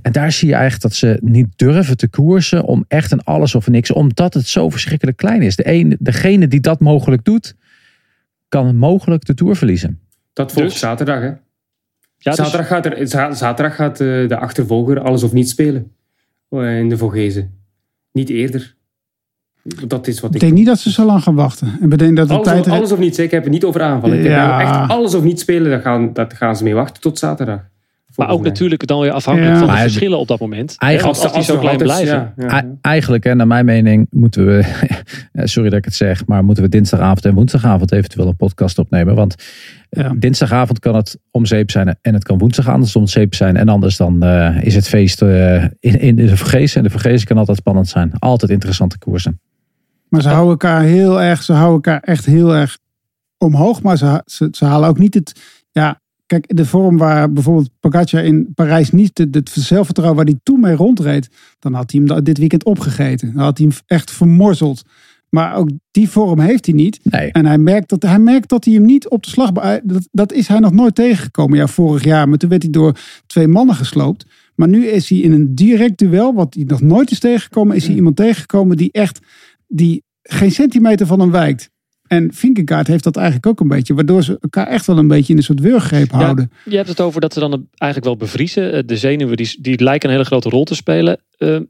[0.02, 3.54] En daar zie je eigenlijk dat ze niet durven te koersen om echt een alles
[3.54, 3.92] of niks.
[3.92, 5.56] Omdat het zo verschrikkelijk klein is.
[5.56, 7.54] De een, degene die dat mogelijk doet,
[8.48, 10.00] kan mogelijk de Tour verliezen.
[10.32, 10.78] Dat volgt Dus?
[10.78, 11.26] zaterdag, hè?
[11.26, 11.36] Ja,
[12.30, 15.92] dus- zaterdag gaat, er, za- zaterdag gaat eh, de achtervolger alles of niet spelen.
[16.48, 17.50] eh, In de Vogezen.
[18.12, 18.74] Niet eerder.
[19.86, 20.40] Dat is wat Ik ik...
[20.40, 21.78] denk niet dat ze zo lang gaan wachten.
[21.80, 22.66] En bedenk dat de alles, tijd...
[22.66, 23.18] of, alles of niets.
[23.18, 24.16] Ik heb het niet over aanvallen.
[24.18, 24.60] Ik heb Ja.
[24.60, 25.70] echt alles of niet spelen.
[25.70, 27.60] Daar gaan, daar gaan ze mee wachten tot zaterdag.
[28.16, 28.48] Maar ook mij.
[28.48, 29.58] natuurlijk dan weer afhankelijk Ja.
[29.58, 30.74] van de verschillen op dat moment.
[30.78, 32.32] Eigenlijk- als, die zo klein altijd- blijven.
[32.36, 32.64] ja, ja, ja.
[32.80, 34.64] Eigenlijk, hè, naar mijn mening, moeten we,
[35.54, 39.14] sorry dat ik het zeg, maar moeten we dinsdagavond en woensdagavond eventueel een podcast opnemen.
[39.14, 39.34] Want
[39.90, 40.12] Ja.
[40.16, 43.56] dinsdagavond kan het om zeep zijn en het kan woensdag anders om zeep zijn.
[43.56, 46.76] En anders dan eh, is het feest eh, in, in de Vergezen.
[46.76, 48.12] En de Vergezen kan altijd spannend zijn.
[48.18, 49.40] Altijd interessante koersen.
[50.08, 52.78] Maar ze houden elkaar heel erg, ze houden elkaar echt heel erg
[53.38, 53.82] omhoog.
[53.82, 56.00] Maar ze, ze, ze halen ook niet het, ja,
[56.40, 60.74] kijk, de vorm waar bijvoorbeeld Pogacar in Parijs niet het, zelfvertrouwen waar hij toen mee
[60.74, 61.28] rondreed.
[61.58, 63.32] Dan had hij hem dit weekend opgegeten.
[63.34, 64.82] Dan had hij hem echt vermorzeld.
[65.28, 67.00] Maar ook die vorm heeft hij niet.
[67.02, 69.52] Nee, En hij merkt dat hij, merkt dat hij hem niet op de slag...
[69.82, 71.58] Dat, dat is hij nog nooit tegengekomen.
[71.58, 72.28] Ja, vorig jaar.
[72.28, 74.26] Maar toen werd hij door twee mannen gesloopt.
[74.54, 76.34] Maar nu is hij in een direct duel...
[76.34, 77.76] wat hij nog nooit is tegengekomen...
[77.76, 79.20] is hij iemand tegengekomen die echt...
[79.66, 81.70] die geen centimeter van hem wijkt.
[82.12, 83.94] En Vinkegaard heeft dat eigenlijk ook een beetje.
[83.94, 86.52] Waardoor ze elkaar echt wel een beetje in een soort wurggreep houden.
[86.64, 88.72] Je hebt het over dat ze dan eigenlijk wel bevriezen.
[88.72, 91.20] Eh, De zenuwen die, die lijken een hele grote rol te spelen.
[91.38, 91.60] Eh,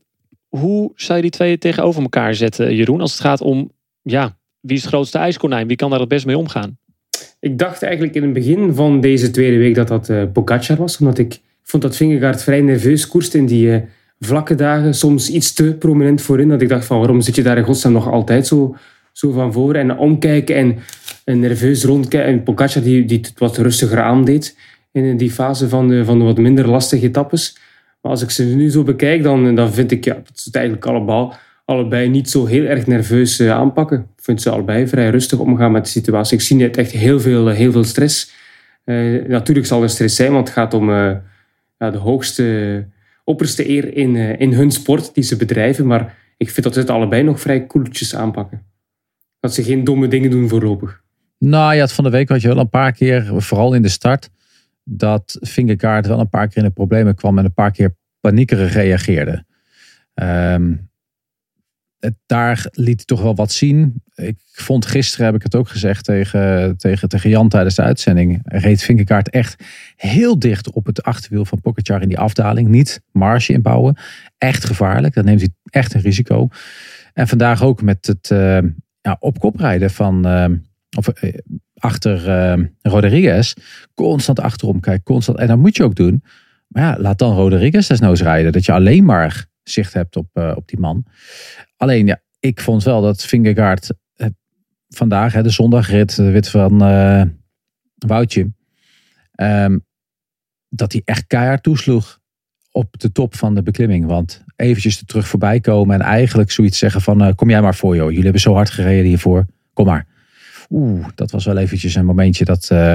[0.48, 3.00] hoe zou je die twee tegenover elkaar zetten, Jeroen?
[3.00, 3.70] Als het gaat om,
[4.02, 5.66] ja, wie is het grootste ijskonijn?
[5.66, 6.78] Wie kan daar het best mee omgaan?
[7.40, 10.98] Ik dacht eigenlijk in het begin van deze tweede week dat dat eh Pogacar was.
[10.98, 13.82] Omdat ik vond dat Vingegaard vrij nerveus koerste in die
[14.20, 14.94] vlakke dagen.
[14.94, 16.48] Soms iets te prominent voorin.
[16.48, 18.76] Dat ik dacht van waarom zit je daar in godsnaam nog altijd zo,
[19.12, 19.74] zo van voor.
[19.74, 20.56] En omkijken
[21.24, 22.44] en, nerveus rondkijken.
[22.46, 24.56] En die, die het wat rustiger aandeed.
[24.92, 27.56] In die fase van de, van de wat minder lastige etappes.
[28.02, 31.28] Maar als ik ze nu zo bekijk, dan, dan vind ik ja, het eigenlijk allebei,
[31.64, 33.98] allebei niet zo heel erg nerveus eh, aanpakken.
[33.98, 36.36] Ik vind ze allebei vrij rustig omgaan met de situatie.
[36.36, 38.32] Ik zie net echt heel veel, eh, heel veel stress.
[38.84, 40.86] Eh, natuurlijk zal er stress zijn, want het gaat om
[41.78, 42.86] de hoogste,
[43.24, 45.86] opperste eer in, in hun sport die ze bedrijven.
[45.86, 48.71] Maar ik vind dat ze het allebei nog vrij koeltjes aanpakken.
[49.42, 51.02] Dat ze geen domme dingen doen voorlopig.
[51.38, 54.30] Nou, had van de week had je wel een paar keer, vooral in de start,
[54.84, 58.72] dat Vingegaard wel een paar keer in de problemen kwam en een paar keer paniekerig
[58.72, 59.44] reageerde.
[60.14, 60.74] Ehm,
[62.26, 64.02] daar liet hij toch wel wat zien.
[64.14, 68.40] Ik vond gisteren, heb ik het ook gezegd tegen, tegen, tegen Jan tijdens de uitzending,
[68.44, 69.64] reed Vingegaard echt
[69.96, 72.68] heel dicht op het achterwiel van Pogacar in die afdaling.
[72.68, 73.96] Niet marge inbouwen.
[74.38, 75.14] Echt gevaarlijk.
[75.14, 76.48] Dan neemt hij echt een risico.
[77.12, 78.58] En vandaag ook met het eh,
[79.02, 80.26] ja, op kop rijden van...
[80.26, 80.48] eh,
[80.96, 81.34] of, eh,
[81.74, 83.54] achter eh, Rodriguez.
[83.94, 85.02] Constant achterom kijken.
[85.04, 85.38] Constant.
[85.38, 86.24] En dat moet je ook doen.
[86.68, 88.52] Maar ja, laat dan Rodriguez desnoods rijden.
[88.52, 91.04] Dat je alleen maar zicht hebt op, eh, op die man.
[91.76, 94.26] Alleen ja, ik vond wel dat Vingegaard eh,
[94.88, 96.78] vandaag, hè, de zondagrit, de wit van
[98.06, 98.52] Woutje.
[99.32, 99.78] ehm,
[100.68, 102.20] dat hij echt keihard toesloeg
[102.70, 104.06] op de top van de beklimming.
[104.06, 107.74] Want eventjes er terug voorbij komen en eigenlijk zoiets zeggen van eh, kom jij maar
[107.74, 108.08] voor joh.
[108.08, 109.46] Jullie hebben zo hard gereden hiervoor.
[109.72, 110.06] Kom maar.
[110.70, 112.68] Oeh, dat was wel eventjes een momentje dat...
[112.70, 112.94] eh,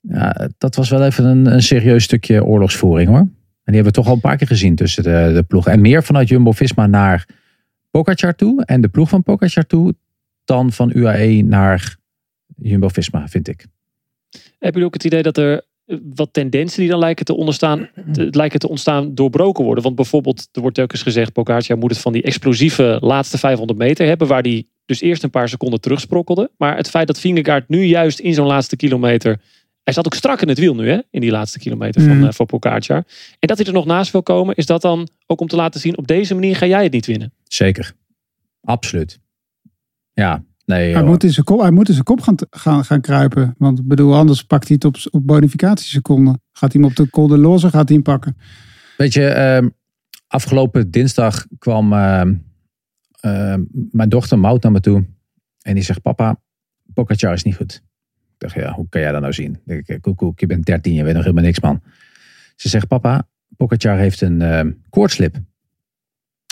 [0.00, 3.22] ja, dat was wel even een, een serieus stukje oorlogsvoering hoor.
[3.64, 5.72] die hebben we toch al een paar keer gezien tussen de, de ploegen.
[5.72, 7.26] En meer vanuit Jumbo-Visma naar
[7.90, 8.64] Pogacar toe.
[8.64, 9.94] En de ploeg van Pogacar toe.
[10.44, 11.96] Dan van UAE naar
[12.56, 13.66] Jumbo-Visma, vind ik.
[14.58, 15.62] Heb je ook het idee dat er
[16.14, 19.82] wat tendensen die dan lijken te, onderstaan, te, lijken te ontstaan doorbroken worden?
[19.84, 24.06] Want bijvoorbeeld, er wordt telkens gezegd, Pogacar moet het van die explosieve laatste 500 meter
[24.06, 26.50] hebben, waar die dus eerst een paar seconden terugsprokkelde.
[26.56, 29.40] Maar het feit dat Vingegaard nu juist in zo'n laatste kilometer,
[29.82, 32.26] hij zat ook strak in het wiel nu, hè, in die laatste kilometer van, Mhm.
[32.26, 33.04] eh, van Pogacar.
[33.38, 35.80] En dat hij er nog naast wil komen, is dat dan ook om te laten
[35.80, 37.32] zien, op deze manier ga jij het niet winnen.
[37.44, 37.92] Zeker.
[38.60, 39.20] Absoluut.
[40.12, 40.92] Ja, nee.
[40.92, 43.54] Hij moet in zijn kop, hij moet in zijn kop gaan, gaan, gaan kruipen.
[43.58, 46.42] Want ik bedoel, anders pakt hij het op, op bonificatieseconden.
[46.52, 48.36] Gaat hij hem op de Col de Loze gaat hij hem pakken.
[48.96, 49.68] Weet je, ehm,
[50.26, 52.34] afgelopen dinsdag kwam ehm,
[53.20, 55.06] ehm, mijn dochter Mout naar me toe.
[55.62, 56.40] En die zegt, papa,
[56.94, 57.82] Pogacar is niet goed.
[58.14, 59.58] Ik dacht, ja, hoe kan jij dat nou zien?
[59.66, 61.82] Ik denk, koekoek, je bent 13, je weet nog helemaal niks, man.
[62.56, 65.36] Ze zegt, papa, Pogacar heeft een koortslip.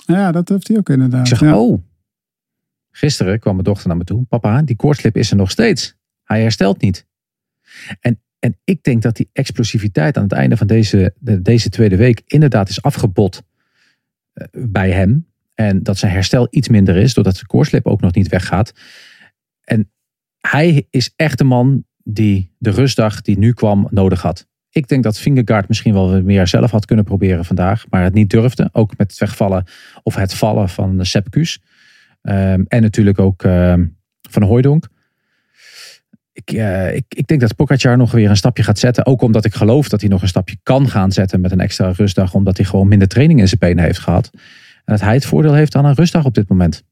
[0.07, 1.21] Ja, dat heeft hij ook inderdaad.
[1.21, 1.59] Ik zeg, ja.
[1.59, 1.83] oh.
[2.97, 4.25] Gisteren kwam mijn dochter naar me toe.
[4.25, 5.97] Papa, die koortslip is er nog steeds.
[6.25, 7.07] Hij herstelt niet.
[8.01, 11.97] En, en ik denk dat die explosiviteit aan het einde van deze, de- deze tweede
[11.97, 13.43] week inderdaad is afgebot
[14.33, 15.27] eh, bij hem.
[15.55, 18.73] En dat zijn herstel iets minder is, doordat de koortslip ook nog niet weggaat.
[19.65, 19.91] En
[20.39, 24.47] hij is echt de man die de rustdag die nu kwam nodig had.
[24.71, 27.85] Ik denk dat Vingegaard misschien wel meer zelf had kunnen proberen vandaag.
[27.91, 28.69] Maar het niet durfde.
[28.73, 29.65] Ook met het wegvallen
[30.03, 31.31] of het vallen van Sepp
[32.27, 33.85] Ehm, en natuurlijk ook ehm,
[34.31, 34.89] van Hooijdonk.
[36.33, 39.07] Ik, eh, ik, ik denk dat Pogacar nog weer een stapje gaat zetten.
[39.07, 41.91] Ook omdat ik geloof dat hij nog een stapje kan gaan zetten met een extra
[41.91, 42.35] rustdag.
[42.35, 44.31] Omdat hij gewoon minder training in zijn benen heeft gehad.
[44.33, 44.41] En
[44.85, 46.85] dat hij het voordeel heeft aan een rustdag op dit moment.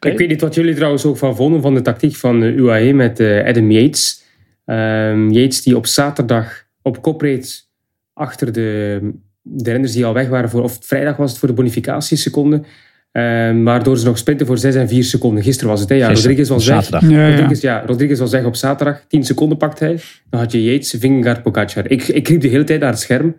[0.00, 2.92] Ik weet niet wat jullie trouwens ook van vonden van de tactiek van de UAE
[2.92, 4.22] met eh, Adam Yates.
[4.64, 7.68] Ehm, Yates die op zaterdag op kop reed
[8.12, 9.00] achter de,
[9.42, 12.64] de renners die al weg waren voor, of vrijdag was het voor de bonificatieseconden.
[13.12, 15.42] Ehm, waardoor ze nog sprinten voor 6 en 4 seconden.
[15.42, 15.94] Gisteren was het, hè?
[15.94, 17.00] Ja, Gisteren, Rodriguez was weg.
[17.00, 17.30] Ja, ja.
[17.30, 19.04] Rodriguez, ja, Rodriguez was weg op zaterdag.
[19.08, 20.00] 10 seconden pakt hij.
[20.30, 21.90] Dan had je Yates, Vingegaard, Pogacar.
[21.90, 23.36] Ik, ik riep de hele tijd naar het scherm.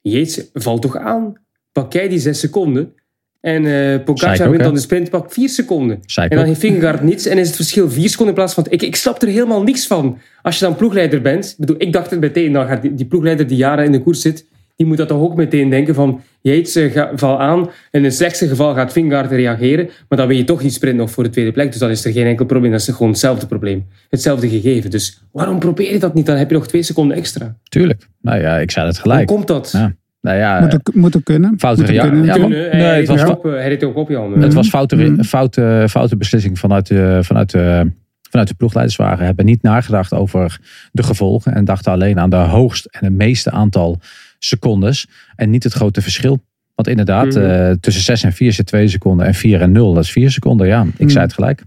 [0.00, 1.32] Yates, val toch aan.
[1.72, 2.92] Pak jij die 6 seconden.
[3.40, 6.00] En eh Pogacar ook, wint dan de sprint, pak 4 seconden.
[6.14, 8.66] En dan heeft Vingegaard niets en is het verschil 4 seconden in plaats van...
[8.68, 10.18] Ik, ik snap er helemaal niks van.
[10.42, 11.50] Als je dan ploegleider bent...
[11.50, 14.02] Ik, bedoel, ik dacht het meteen, dan gaat die, die ploegleider die jaren in de
[14.02, 14.46] koers zit...
[14.80, 16.20] Die moet dat toch ook meteen denken van...
[16.40, 17.70] Yates, eh, ga, val aan.
[17.90, 19.88] In het slechtste geval gaat Vingegaard reageren.
[20.08, 21.70] Maar dan win je toch die sprint nog voor de tweede plek.
[21.70, 22.70] Dus dan is er geen enkel probleem.
[22.70, 23.84] Dat is gewoon hetzelfde probleem.
[24.08, 24.90] Hetzelfde gegeven.
[24.90, 26.26] Dus waarom probeer je dat niet?
[26.26, 27.56] Dan heb je nog twee seconden extra.
[27.62, 28.06] Tuurlijk.
[28.22, 29.28] Nou ja, ik zei het gelijk.
[29.28, 29.70] Hoe komt dat?
[29.72, 29.94] Ja.
[30.20, 31.54] Nou ja, Moet ook, moet ook kunnen.
[31.58, 32.24] Foute Moet ook rea- kunnen.
[32.24, 34.42] ja, Kunnen, hij, nee, het was ook op, eh, hij ook op, Jan.
[34.42, 35.24] Het was foute, Mm.
[35.24, 37.92] foute, foute beslissing vanuit de, vanuit, de,
[38.30, 39.24] vanuit de ploegleiderswagen.
[39.24, 40.58] Hebben niet nagedacht over
[40.92, 41.54] de gevolgen.
[41.54, 43.98] En dachten alleen aan de hoogst en het meeste aantal
[44.44, 45.06] secondes.
[45.36, 46.38] En niet het grote verschil.
[46.74, 47.38] Want inderdaad, Mhm.
[47.44, 49.26] eh, tussen 6 en 4 zit 2 seconden.
[49.26, 50.66] En 4 en 0, dat is 4 seconden.
[50.66, 51.08] Ja, ik Mhm.
[51.08, 51.62] zei het gelijk.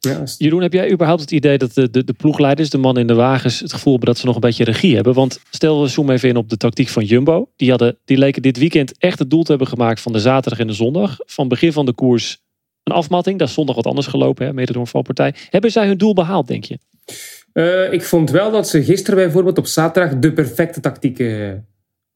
[0.00, 3.02] Ja, is- Jeroen, heb jij überhaupt het idee dat de, de, de ploegleiders, de mannen
[3.02, 5.14] in de wagens, het gevoel hebben dat ze nog een beetje regie hebben?
[5.14, 7.48] Want stel we zoomen even in op de tactiek van Jumbo.
[7.56, 10.58] Die, hadden, die leken dit weekend echt het doel te hebben gemaakt van de zaterdag
[10.60, 11.16] en de zondag.
[11.26, 12.38] Van begin van de koers
[12.82, 13.38] een afmatting.
[13.38, 15.34] Dat is zondag wat anders gelopen, hè, mede door een valpartij.
[15.50, 16.78] Hebben zij hun doel behaald, denk je?
[17.52, 21.18] Eh, ik vond wel dat ze gisteren bijvoorbeeld op zaterdag de perfecte tactiek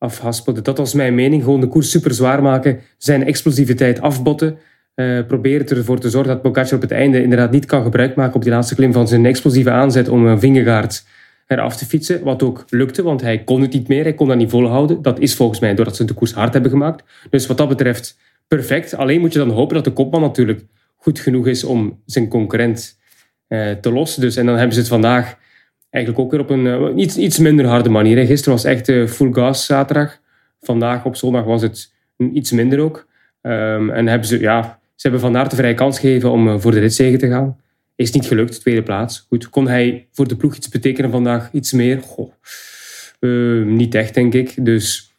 [0.04, 0.64] eh, afhaspelden.
[0.64, 1.42] Dat was mijn mening.
[1.42, 4.58] Gewoon de koers super zwaar maken, zijn explosiviteit afbotten.
[4.94, 8.34] eh proberen ervoor te zorgen dat Pogacar op het einde inderdaad niet kan gebruik maken
[8.34, 11.04] op die laatste klim van zijn explosieve aanzet om een Vingegaard
[11.46, 12.22] eraf te fietsen.
[12.22, 14.02] Wat ook lukte, want hij kon het niet meer.
[14.02, 15.02] Hij kon dat niet volhouden.
[15.02, 17.04] Dat is volgens mij doordat ze de koers hard hebben gemaakt.
[17.30, 18.94] Dus wat dat betreft perfect.
[18.94, 20.64] Alleen moet je dan hopen dat de kopman natuurlijk
[20.96, 22.98] goed genoeg is om zijn concurrent
[23.46, 24.20] eh, te lossen.
[24.20, 25.36] Dus, en dan hebben ze het vandaag
[25.94, 28.26] eigenlijk ook weer op een eh, iets, iets minder harde manier.
[28.26, 30.18] Gisteren was echt eh, full gas zaterdag.
[30.60, 31.92] Vandaag op zondag was het
[32.32, 33.06] iets minder ook.
[33.40, 36.58] Ehm, en hebben ze, ja, ze hebben Van Aert de vrije kans gegeven om eh,
[36.58, 37.56] voor de ritzegen te gaan.
[37.96, 39.24] Is niet gelukt, tweede plaats.
[39.28, 41.48] Goed, kon hij voor de ploeg iets betekenen vandaag?
[41.52, 42.00] Iets meer?
[42.00, 42.32] Goh,
[43.20, 44.64] eh, niet echt, denk ik.
[44.64, 45.14] Dus,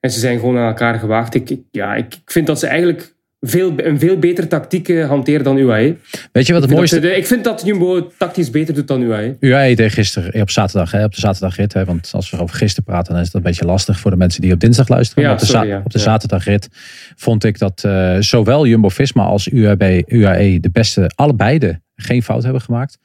[0.00, 1.34] en ze zijn gewoon aan elkaar gewaagd.
[1.34, 5.08] Ik, ik- ja, ik, ik vind dat ze eigenlijk veel, een veel betere tactiek eh,
[5.08, 5.96] hanteren dan UAE.
[6.32, 7.00] Weet je wat het Ik vind, mooiste...
[7.00, 9.36] dat, ze- ik vind dat Jumbo tactisch beter doet dan UAE.
[9.40, 11.72] UAE deed gisteren eh, op zaterdag, hè, op de zaterdagrit.
[11.72, 14.16] Hè, want als we over gisteren praten, dan is dat een beetje lastig voor de
[14.16, 15.24] mensen die op dinsdag luisteren.
[15.24, 15.80] Ja, op de, sorry, za- ja.
[15.84, 16.68] op de zaterdagrit
[17.16, 22.42] vond ik dat eh, zowel Jumbo-Visma als UAE, UAE de beste, allebei de, geen fout
[22.42, 22.98] hebben gemaakt.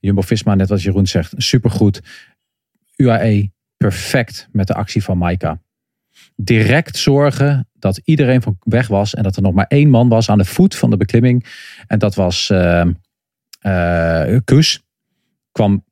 [0.00, 2.00] Jumbo-Visma, net wat Jeroen zegt, supergoed.
[2.96, 5.60] UAE perfect met de actie van Maika.
[6.36, 10.28] Direct zorgen dat iedereen van weg was en dat er nog maar één man was
[10.28, 11.46] aan de voet van de beklimming.
[11.86, 12.86] En dat was uh,
[14.44, 14.82] Kus.
[15.52, 15.84] Kwam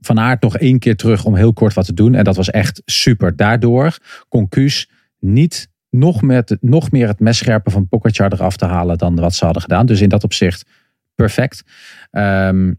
[0.00, 2.14] Van Aert nog één keer terug om heel kort wat te doen.
[2.14, 3.36] En dat was echt super.
[3.36, 8.98] Daardoor kon Kuus niet nog, met, nog meer het messcherpen van Pogacar eraf te halen
[8.98, 9.86] dan wat ze hadden gedaan.
[9.86, 10.68] Dus in dat opzicht
[11.14, 11.62] perfect.
[12.10, 12.72] Ehm,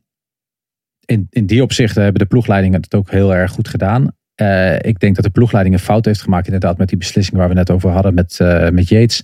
[1.06, 4.16] in, in die opzichten hebben de ploegleidingen het ook heel erg goed gedaan.
[4.42, 7.48] Eh, ik denk dat de ploegleiding een fout heeft gemaakt inderdaad met die beslissing waar
[7.48, 9.24] we net over hadden met, eh, met Yates.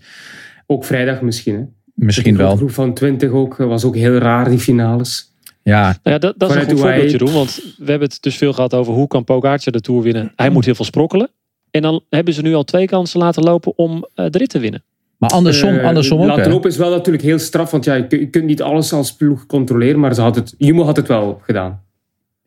[0.66, 1.56] Ook vrijdag misschien.
[1.56, 1.62] Hè?
[1.94, 2.56] Misschien De wel.
[2.56, 5.32] groep van 20 ook eh, was ook heel raar, die finales.
[5.64, 7.34] Ja, Nou ja, dat, dat is een goed hoe hij- voorbeeld, Jeroen.
[7.34, 10.32] Want we hebben het dus veel gehad over hoe kan Pogacar de Tour winnen.
[10.36, 11.30] Hij moet heel veel sprokkelen.
[11.72, 14.60] En dan hebben ze nu al twee kansen laten lopen om eh, de rit te
[14.60, 14.84] winnen.
[15.18, 16.28] maar andersom, andersom ook.
[16.28, 19.46] Laten lopen is wel natuurlijk heel straf, want ja, je kunt niet alles als ploeg
[19.46, 21.82] controleren, maar ze had het, Jumbo had het wel gedaan.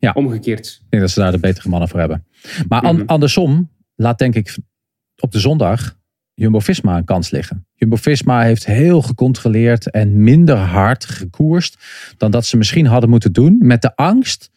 [0.01, 0.11] Ja.
[0.11, 0.67] Omgekeerd.
[0.83, 2.25] Ik denk dat ze daar de betere mannen voor hebben.
[2.67, 3.05] Maar an- Mhm.
[3.05, 4.57] andersom laat denk ik
[5.19, 5.97] op de zondag
[6.33, 7.65] Jumbo-Visma een kans liggen.
[7.73, 11.77] Jumbo-Visma heeft heel gecontroleerd en minder hard gekoerst
[12.17, 13.57] dan dat ze misschien hadden moeten doen.
[13.59, 14.49] Met de angst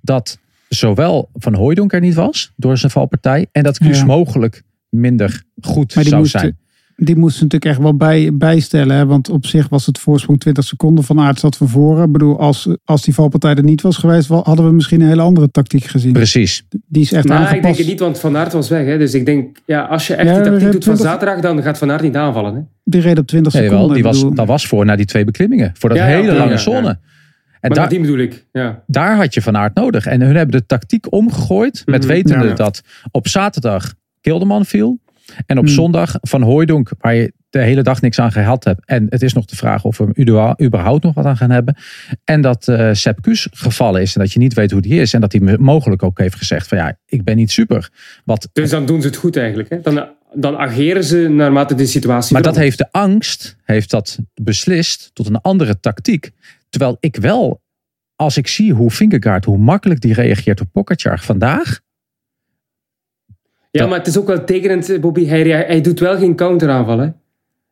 [0.00, 0.38] dat
[0.68, 3.46] zowel Van Hooijdonk er niet was door zijn valpartij.
[3.52, 4.04] En dat Kuus Ja.
[4.04, 6.58] mogelijk minder goed zou moest, zijn.
[7.04, 8.96] Die moesten natuurlijk echt wel bij, bijstellen.
[8.96, 9.06] Hè?
[9.06, 12.04] Want op zich was het voorsprong 20 seconden van Aert zat van voren.
[12.04, 15.22] Ik bedoel, als, als die valpartij er niet was geweest, hadden we misschien een hele
[15.22, 16.12] andere tactiek gezien.
[16.12, 16.66] Precies.
[16.86, 18.86] Die is echt Nou, ik denk het niet, want Van Aert was weg.
[18.86, 18.98] Hè?
[18.98, 21.40] Dus ik denk, ja, als je echt Ja, die we tactiek doet van 20 zaterdag,
[21.40, 22.54] dan gaat Van Aert niet aanvallen.
[22.54, 22.60] Hè?
[22.84, 23.86] Die reed op 20 Nee, seconden.
[23.86, 25.70] wel, die was, dat was voor na die twee beklimmingen.
[25.78, 26.82] Voor dat Ja, hele ja, lange ja, zone.
[26.82, 26.98] ja.
[27.60, 28.46] En Maar daar, die bedoel ik.
[28.52, 28.82] Ja.
[28.86, 30.06] daar had je Van Aert nodig.
[30.06, 31.82] En hun hebben de tactiek omgegooid.
[31.84, 32.54] Met Mhm, wetende ja.
[32.54, 35.00] dat op zaterdag Kilderman viel.
[35.46, 35.72] En op Mhm.
[35.72, 38.80] zondag Van Hooijdonk, waar je de hele dag niks aan gehad hebt.
[38.84, 41.76] En het is nog de vraag of we hem überhaupt nog wat aan gaan hebben.
[42.24, 44.14] En dat eh Sepp Kuss gevallen is.
[44.14, 45.12] En dat je niet weet hoe die is.
[45.14, 47.90] En dat hij mogelijk ook heeft gezegd van ja, ik ben niet super.
[48.24, 49.68] Wat, Dus dan doen ze het goed eigenlijk.
[49.70, 49.80] Hè?
[49.80, 55.10] Dan, dan ageren ze naarmate de situatie maar dat heeft de angst, heeft dat beslist
[55.12, 56.30] tot een andere tactiek.
[56.68, 57.60] Terwijl ik wel,
[58.16, 61.80] als ik zie hoe Vingegaard, hoe makkelijk die reageert op Pogacar vandaag.
[63.72, 65.26] Ja, Dat- maar het is ook wel tekenend, eh, Bobby.
[65.26, 66.98] Hij, hij doet wel geen counteraanval.
[66.98, 67.08] Hè?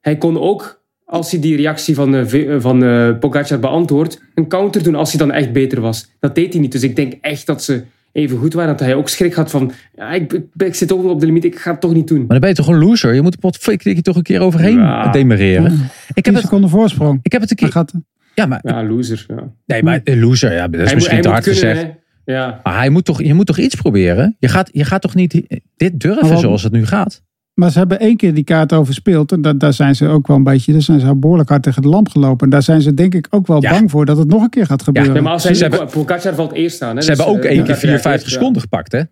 [0.00, 4.48] Hij kon ook, als hij die reactie van, eh, eh, van eh, Pogacar beantwoordt, een
[4.48, 6.10] counter doen als hij dan echt beter was.
[6.20, 6.72] Dat deed hij niet.
[6.72, 7.82] Dus ik denk echt dat ze
[8.12, 8.70] even goed waren.
[8.76, 11.44] Dat hij ook schrik had van, ja, ik, ik, ik zit ook op de limiet,
[11.44, 12.18] ik ga het toch niet doen.
[12.18, 13.14] Maar dan ben je toch een loser?
[13.14, 15.10] Je moet er potverdikke toch een keer overheen Ja.
[15.12, 15.72] demereren.
[16.08, 17.18] Ik heb, 10 het, seconden voorsprong.
[17.22, 17.72] ik heb het een keer...
[17.72, 17.92] gaat,
[18.34, 19.24] Ja, maar, Ja, loser.
[19.28, 19.52] Ja.
[19.66, 21.76] nee, maar een loser, ja, dat is hij moet, misschien hij te moet hard kunnen,
[21.76, 21.82] gezegd.
[21.94, 21.98] hè.
[22.30, 22.60] Ja.
[22.62, 24.36] Maar hij moet toch, je moet toch iets proberen?
[24.38, 27.22] Je gaat, je gaat toch niet dit durven zoals het nu gaat?
[27.54, 29.32] maar ze hebben één keer die kaart overspeeld.
[29.32, 30.72] En da- daar zijn ze ook wel een beetje.
[30.72, 32.44] Daar zijn ze behoorlijk hard tegen de lamp gelopen.
[32.44, 33.70] En daar zijn ze denk ik ook wel Ja.
[33.70, 35.14] bang voor dat het nog een keer gaat gebeuren.
[35.14, 36.96] Ja, maar als hij Ze hebben- Pogacar valt eerst aan.
[36.96, 38.36] Hè, Ze dus, hebben ook eh, één keer Pogacar 54 reageert, ja.
[38.38, 39.02] seconden gepakt, hè?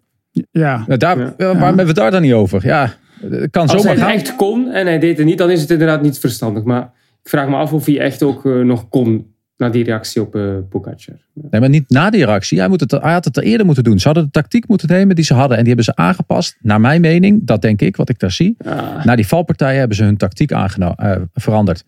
[0.51, 0.85] ja.
[0.87, 1.33] Nou, Daar, Ja.
[1.37, 2.67] Waarom hebben we het daar dan niet over?
[2.67, 4.13] Ja, het kan Als zomaar hij gaan.
[4.15, 6.63] echt kon en hij deed het niet, dan is het inderdaad niet verstandig.
[6.63, 6.83] Maar
[7.23, 9.27] ik vraag me af of hij echt ook eh, nog kon
[9.59, 11.15] na die reactie op eh Pogacar.
[11.51, 12.59] Nee, maar niet na die reactie.
[12.59, 13.99] Hij, moet het, hij had het er eerder moeten doen.
[13.99, 15.57] Ze hadden de tactiek moeten nemen die ze hadden.
[15.57, 16.57] En die hebben ze aangepast.
[16.61, 18.55] Naar mijn mening, dat denk ik, wat ik daar zie.
[18.59, 19.05] Ja.
[19.05, 21.85] Na die valpartijen hebben ze hun tactiek aangeno- eh, veranderd.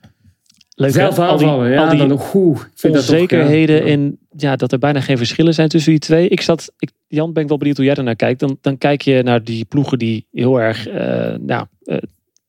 [0.74, 1.24] Leuk, Zelf hè?
[1.24, 2.68] Al die- ja, al die dan nog goed.
[2.82, 3.92] Onzekerheden ja.
[3.92, 6.28] en ja, dat er bijna geen verschillen zijn tussen die twee.
[6.28, 8.40] Ik zat, ik, Jan, ben ik wel benieuwd hoe jij ernaar kijkt.
[8.40, 11.96] Dan, dan kijk je naar die ploegen die heel erg eh, nou, eh,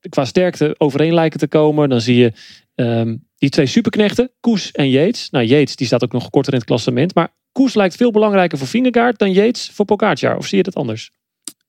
[0.09, 1.89] qua sterkte overeen lijken te komen.
[1.89, 2.31] Dan zie je
[2.75, 5.29] ehm, die twee superknechten, Koes en Yates.
[5.29, 7.15] Nou, Yates die staat ook nog korter in het klassement.
[7.15, 10.37] Maar Koes lijkt veel belangrijker voor Vingegaard dan Yates voor Pogacar.
[10.37, 11.11] Of zie je dat anders?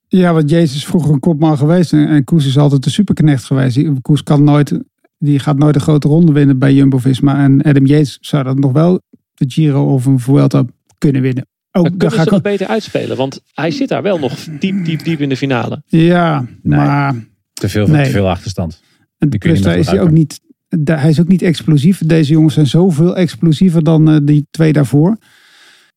[0.08, 1.92] Ja, want Jezus is vroeger een kopman geweest.
[1.92, 3.80] En, Koes is altijd de superknecht geweest.
[4.02, 4.78] Koes kan nooit,
[5.18, 7.44] die gaat nooit een grote ronde winnen bij Jumbo-Visma.
[7.44, 9.00] En Adam Yates zou dat nog wel
[9.34, 10.64] de Giro of een Vuelta
[10.98, 11.46] kunnen winnen.
[11.70, 13.16] Ook, Dan daar kunnen ga ze ik beter uitspelen.
[13.16, 15.82] Want hij zit daar wel nog diep, diep, diep in de finale.
[15.86, 16.78] Ja, Nee.
[16.78, 17.14] maar
[17.52, 18.04] Te veel, Nee.
[18.04, 18.80] te veel achterstand.
[19.18, 20.40] en Die kun je plus daar is hij ook niet.
[20.78, 21.98] Daar- Hij is ook niet explosief.
[21.98, 25.16] Deze jongens zijn zoveel explosiever dan eh, die twee daarvoor.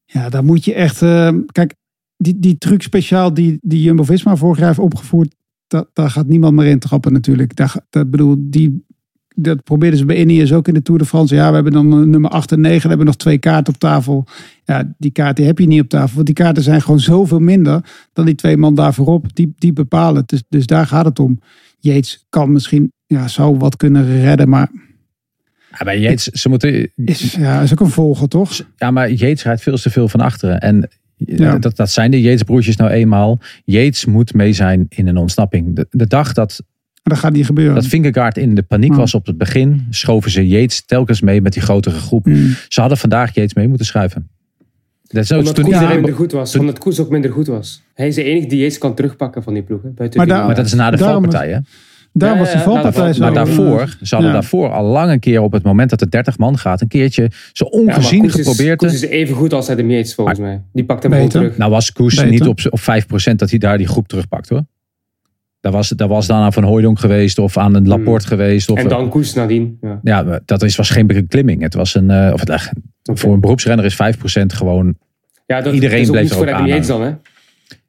[0.06, 1.02] Ja, daar moet je echt.
[1.02, 1.76] eh, kijk,
[2.18, 5.36] die, die truc speciaal die, die Jumbo Visma vorig jaar heeft opgevoerd.
[5.68, 7.56] Dat, daar gaat niemand meer in trappen natuurlijk.
[7.56, 8.86] Daar, dat bedoel, die,
[9.36, 11.36] dat probeerden ze bij Ineos ook in de Tour de France.
[11.36, 12.82] Ja, we hebben dan eh, nummer 8 en 9.
[12.82, 14.26] We hebben nog twee kaarten op tafel.
[14.64, 16.14] Ja, die kaarten heb je niet op tafel.
[16.16, 19.36] Want die kaarten zijn gewoon zoveel minder dan die twee man daar voorop.
[19.36, 20.24] Die, die bepalen.
[20.26, 21.40] Dus, dus daar gaat het om.
[21.80, 24.50] Yates kan misschien, ja, zou wat kunnen redden.
[24.50, 24.70] Maar
[25.78, 28.52] Ja, maar Yates, ze moeten, is, ja, is ook een volger, toch?
[28.78, 30.60] ja, maar Yates rijdt veel te veel van achteren.
[30.60, 31.58] En Ja.
[31.58, 33.40] dat, dat zijn de Yates broertjes nou eenmaal.
[33.66, 35.76] Yates moet mee zijn in een ontsnapping.
[35.76, 36.64] De, de dag dat,
[37.04, 37.76] Dat gaat niet gebeuren.
[37.76, 38.98] dat Vingegaard in de paniek Hmm.
[39.00, 42.26] was op het begin, schoven ze Yates telkens mee met die grotere groep.
[42.26, 42.56] Mm.
[42.68, 44.30] Ze hadden vandaag Yates mee moeten schuiven.
[45.08, 45.96] Dat is ook Omdat toen Koes iedereen.
[45.96, 46.56] minder goed was.
[46.56, 47.84] Omdat Koes ook minder goed was.
[47.94, 49.82] Hij is de enige die Yates kan terugpakken van die ploeg.
[49.82, 51.60] hè, Buiten Maar die daar- Maar dat is na de valpartij, hè?
[52.18, 53.22] Daar Ja, was valpartij nou, zo.
[53.22, 54.40] Maar daarvoor, ze hadden Ja.
[54.40, 57.32] daarvoor al lang een keer op het moment dat er 30 man gaat, een keertje
[57.54, 60.16] zo Ja, maar ongezien Koes is- geprobeerd Koes is even goed als hij de Yates
[60.16, 60.62] volgens mij.
[60.74, 61.42] Die pakt hem gewoon Beter.
[61.42, 61.58] terug.
[61.58, 62.30] Nou was Koes Beter.
[62.32, 64.64] niet op, op 5% dat hij daar die groep terugpakt hoor.
[65.60, 68.70] Daar was, daar was dan aan Van Hooydonk geweest of aan een Laporte geweest.
[68.70, 68.90] Of, Hmm.
[68.90, 69.78] En dan Koes nadien.
[69.82, 70.00] Ja.
[70.04, 71.62] Ja, dat is, was geen beklimming.
[71.62, 72.62] Het was een, eh, of het, eh,
[73.14, 74.96] Voor een beroepsrenner is 5% gewoon.
[75.46, 77.12] Ja, dat Iedereen is ook bleef niet voor Yates dan, hè?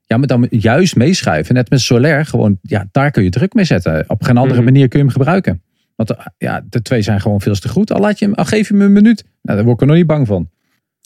[0.06, 1.54] Ja, maar dan juist meeschuiven.
[1.54, 4.04] Net met Soler, gewoon, ja, daar kun je druk mee zetten.
[4.06, 4.64] Op geen andere Mhm.
[4.64, 5.62] manier kun je hem gebruiken.
[5.96, 7.92] Want eh, ja, de twee zijn gewoon veel te goed.
[7.92, 9.24] Al, laat je hem, al geef je hem een minuut.
[9.42, 10.50] Nou, daar word ik er nog niet bang van.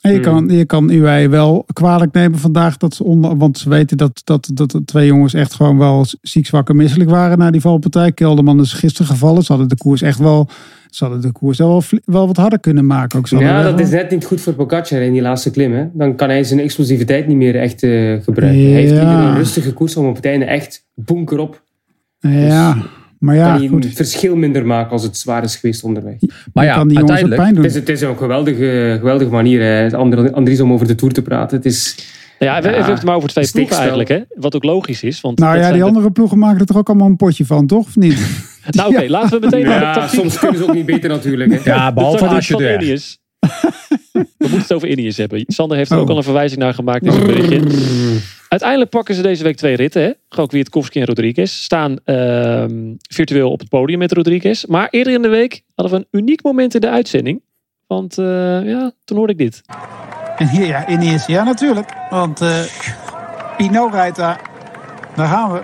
[0.00, 0.24] En je Hmm.
[0.46, 2.76] kan, je kan UI wel kwalijk nemen vandaag.
[2.76, 6.06] Dat ze onder, want ze weten dat, dat, dat de twee jongens echt gewoon wel
[6.22, 8.12] ziek, zwak en misselijk waren na die valpartij.
[8.12, 9.42] Kelderman is gisteren gevallen.
[9.42, 10.48] Ze hadden de koers echt wel,
[10.90, 13.18] ze hadden de koers wel, wel wat harder kunnen maken.
[13.18, 15.72] Ook, Ja, wel- dat is net niet goed voor Pogacar in die laatste klim.
[15.72, 15.84] Hè?
[15.92, 17.90] Dan kan hij zijn explosiviteit niet meer echt eh,
[18.22, 18.62] gebruiken.
[18.62, 19.08] Hij heeft Ja.
[19.08, 21.62] liever een rustige koers om op het einde echt bunker op.
[22.18, 22.76] Ja,
[23.20, 23.84] maar ja, kan hij goed.
[23.84, 26.14] een verschil minder maken als het zwaar is geweest onderweg.
[26.52, 27.40] Maar Je ja, kan die uiteindelijk.
[27.40, 27.62] pijn doen.
[27.62, 29.96] Het is, het is een geweldige, geweldige manier, hè,
[30.32, 31.56] Andries, om over de Tour te praten.
[31.56, 31.96] Het is,
[32.38, 33.98] Ja, we, we hebben het maar over twee ploegen Stikspel.
[33.98, 34.08] eigenlijk.
[34.08, 34.40] Hè?
[34.40, 35.20] Wat ook logisch is.
[35.20, 37.66] Want Nou ja, die de- andere ploegen maken er toch ook allemaal een potje van,
[37.66, 37.86] toch?
[37.86, 38.18] Of niet?
[38.70, 41.52] Nou oké, laten we meteen naar de ja, soms kunnen ze ook niet beter natuurlijk.
[41.64, 41.70] Hè.
[41.70, 43.18] Ja, behalve als je er.
[43.40, 45.44] We moeten het over Ineos hebben.
[45.46, 46.02] Sander heeft er Oh.
[46.02, 47.60] ook al een verwijzing naar gemaakt in zijn berichtje.
[48.48, 50.02] Uiteindelijk pakken ze deze week twee ritten.
[50.02, 50.10] Hè?
[50.28, 51.52] Gewoon Kwiatkowski en Rodriguez.
[51.52, 54.64] Staan ehm, virtueel op het podium met Rodriguez.
[54.64, 57.42] Maar eerder in de week hadden we een uniek moment in de uitzending.
[57.86, 58.24] Want eh,
[58.64, 59.62] ja, toen hoorde ik dit.
[60.36, 61.26] En hier, ja, Ineos.
[61.26, 61.92] Ja, natuurlijk.
[62.10, 62.60] Want eh
[63.56, 64.40] Pinot rijdt daar.
[65.16, 65.62] Daar gaan we.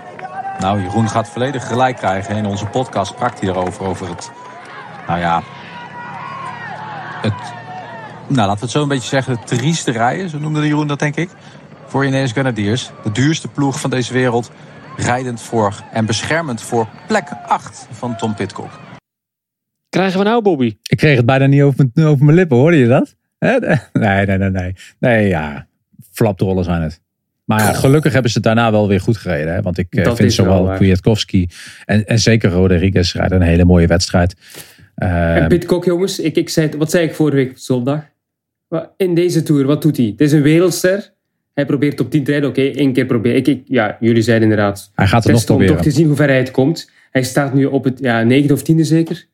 [0.59, 2.35] Nou, Jeroen gaat volledig gelijk krijgen.
[2.35, 4.31] In onze podcast sprak hij erover, over het...
[5.07, 5.43] Nou ja...
[7.21, 7.33] Het...
[8.27, 9.33] Nou, laten we het zo een beetje zeggen.
[9.33, 11.29] Het trieste rijden, zo noemde Jeroen dat denk ik.
[11.85, 12.91] Voor Ineos Grenadiers.
[13.03, 14.51] De duurste ploeg van deze wereld.
[14.97, 18.79] Rijdend voor en beschermend voor plek 8 van Tom Pitcock.
[19.89, 20.77] Krijgen we nou, Bobby?
[20.83, 23.15] Ik kreeg het bijna niet over mijn, over mijn lippen, hoorde je dat?
[23.39, 23.57] Hè?
[23.93, 24.75] Nee, nee, nee, nee.
[24.99, 25.67] Nee, ja.
[26.11, 27.01] Flapdrollen zijn het.
[27.45, 29.53] Maar ja, gelukkig hebben ze het daarna wel weer goed gereden.
[29.53, 29.61] Hè?
[29.61, 30.75] Want ik eh, Dat vind zowel.
[30.75, 31.49] Kwiatkowski
[31.85, 34.35] en, en zeker Rodriguez rijden een hele mooie wedstrijd.
[34.95, 38.03] En Eh, Pitcock, jongens, ik, ik zei, wat zei ik vorige week op zondag?
[38.97, 40.05] In deze Tour, wat doet hij?
[40.05, 41.13] Het is een wereldster.
[41.53, 42.49] Hij probeert op 10 te rijden.
[42.49, 43.37] Oké, één keer proberen.
[43.37, 44.91] Ik, ik, ja, jullie zeiden inderdaad.
[44.95, 45.83] hij gaat het nog Testen om proberen.
[45.83, 46.91] toch te zien hoe ver hij het komt.
[47.11, 49.25] Hij staat nu op het ja, negende of tiende zeker.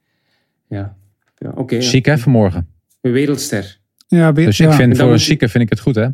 [0.67, 0.96] Ja,
[1.38, 1.76] ja oké.
[1.76, 1.82] ja.
[1.82, 2.67] Ziek hè, vanmorgen.
[3.02, 3.78] Een wereldster.
[4.08, 4.67] Ja, be- Dus ja.
[4.69, 6.08] ik vind voor een zieke vind ik het goed hè.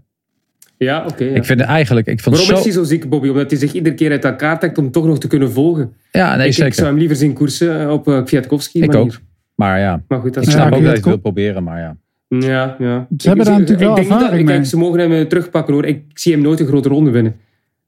[0.78, 1.24] Ja, oké.
[1.24, 1.36] ja.
[1.36, 2.70] Ik vind het eigenlijk, ik vond het Waarom zo...
[2.70, 3.28] is hij zo ziek, Bobby?
[3.28, 5.94] Omdat hij zich iedere keer uit elkaar trekt om toch nog te kunnen volgen.
[6.12, 6.74] Ja, nee ik, ik zeker.
[6.74, 8.82] zou hem liever zien koersen eh, op uh, Kwiatkowski.
[8.82, 9.02] Ik manier.
[9.04, 9.20] ook.
[9.56, 11.98] Maar ja, Maar goed, dat ik Ja, snap ook dat Kwiatkowski- wil proberen, maar ja.
[12.30, 13.08] Ja, ja.
[13.18, 14.68] Ze hebben daar natuurlijk wel ik denk niet dat- ervaring kijk, mee.
[14.68, 15.86] Ze mogen hem eh, terugpakken hoor.
[15.86, 17.36] Ik zie hem nooit een grote ronde winnen.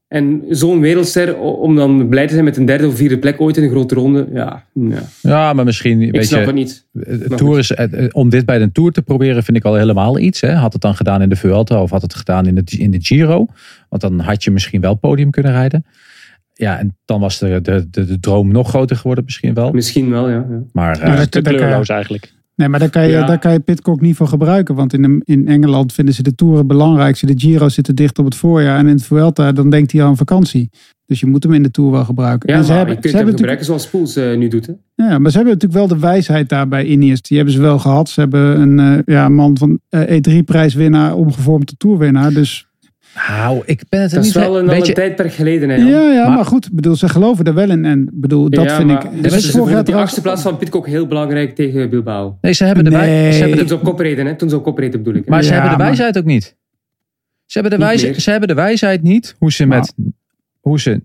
[0.07, 3.57] En zo'n wereldster, om dan blij te zijn met een derde of vierde plek ooit
[3.57, 4.27] in een grote ronde.
[4.33, 5.01] Ja, ja.
[5.21, 6.85] Ja, maar misschien, ik weet snap je, het niet.
[6.99, 9.63] Het Maar tour is, eh, eh, om dit bij de Tour te proberen vind ik
[9.65, 10.41] al helemaal iets.
[10.41, 10.53] Hè.
[10.53, 13.01] Had het dan gedaan in de Vuelta of had het gedaan in de, in de
[13.01, 13.45] Giro.
[13.89, 15.85] Want dan had je misschien wel podium kunnen rijden.
[16.53, 19.71] Ja, en dan was de, de, de, de droom nog groter geworden misschien wel.
[19.71, 20.45] Misschien wel, ja.
[20.49, 20.59] ja.
[20.71, 22.33] Maar Ja, eh, dat- Te kleurloos eigenlijk.
[22.61, 23.25] Nee, maar daar kan je, Ja.
[23.25, 24.75] daar kan je Pitcock niet voor gebruiken.
[24.75, 27.25] Want in, de- in Engeland vinden ze de Tour het belangrijkste.
[27.25, 28.77] De Giro zitten dicht op het voorjaar.
[28.77, 30.69] En in het Vuelta, dan denkt hij aan vakantie.
[31.05, 32.49] Dus je moet hem in de Tour wel gebruiken.
[32.51, 34.65] Ja, en ze hebben, je kunt ze hebben gebruiken zoals Poels eh, nu doet.
[34.67, 34.73] Hè?
[34.95, 37.21] ja, maar ze hebben natuurlijk wel de wijsheid daar bij Ineos.
[37.21, 38.09] Die hebben ze wel gehad.
[38.09, 42.33] Ze hebben een eh, ja, man van eh, E3-prijswinnaar omgevormd tot Tourwinnaar.
[42.33, 42.67] Dus
[43.15, 45.69] nou, ik ben het er Dat is niet wel een, weet een tijdperk geleden.
[45.69, 46.69] Hè, ja, ja, maar, Maar- goed.
[46.71, 47.85] Bedoel, ze geloven er wel in.
[47.85, 49.23] En bedoel, dat Ja, vind maar- ik.
[49.23, 52.37] Dus jaar die trouwens- achtste plaats van Pitcock heel belangrijk tegen Bilbao.
[52.41, 53.31] Nee, ze hebben de, Nee.
[53.31, 54.35] ze hebben Toen de, ze op kop reden, hè?
[54.35, 55.25] Toen ze op kop reden bedoel ik.
[55.25, 55.31] hè.
[55.31, 56.55] maar ze hebben de maar- wijsheid ook niet.
[57.45, 59.93] Ze hebben de, Niet ze hebben de wijsheid niet hoe ze, met,
[60.59, 61.01] hoe, ze,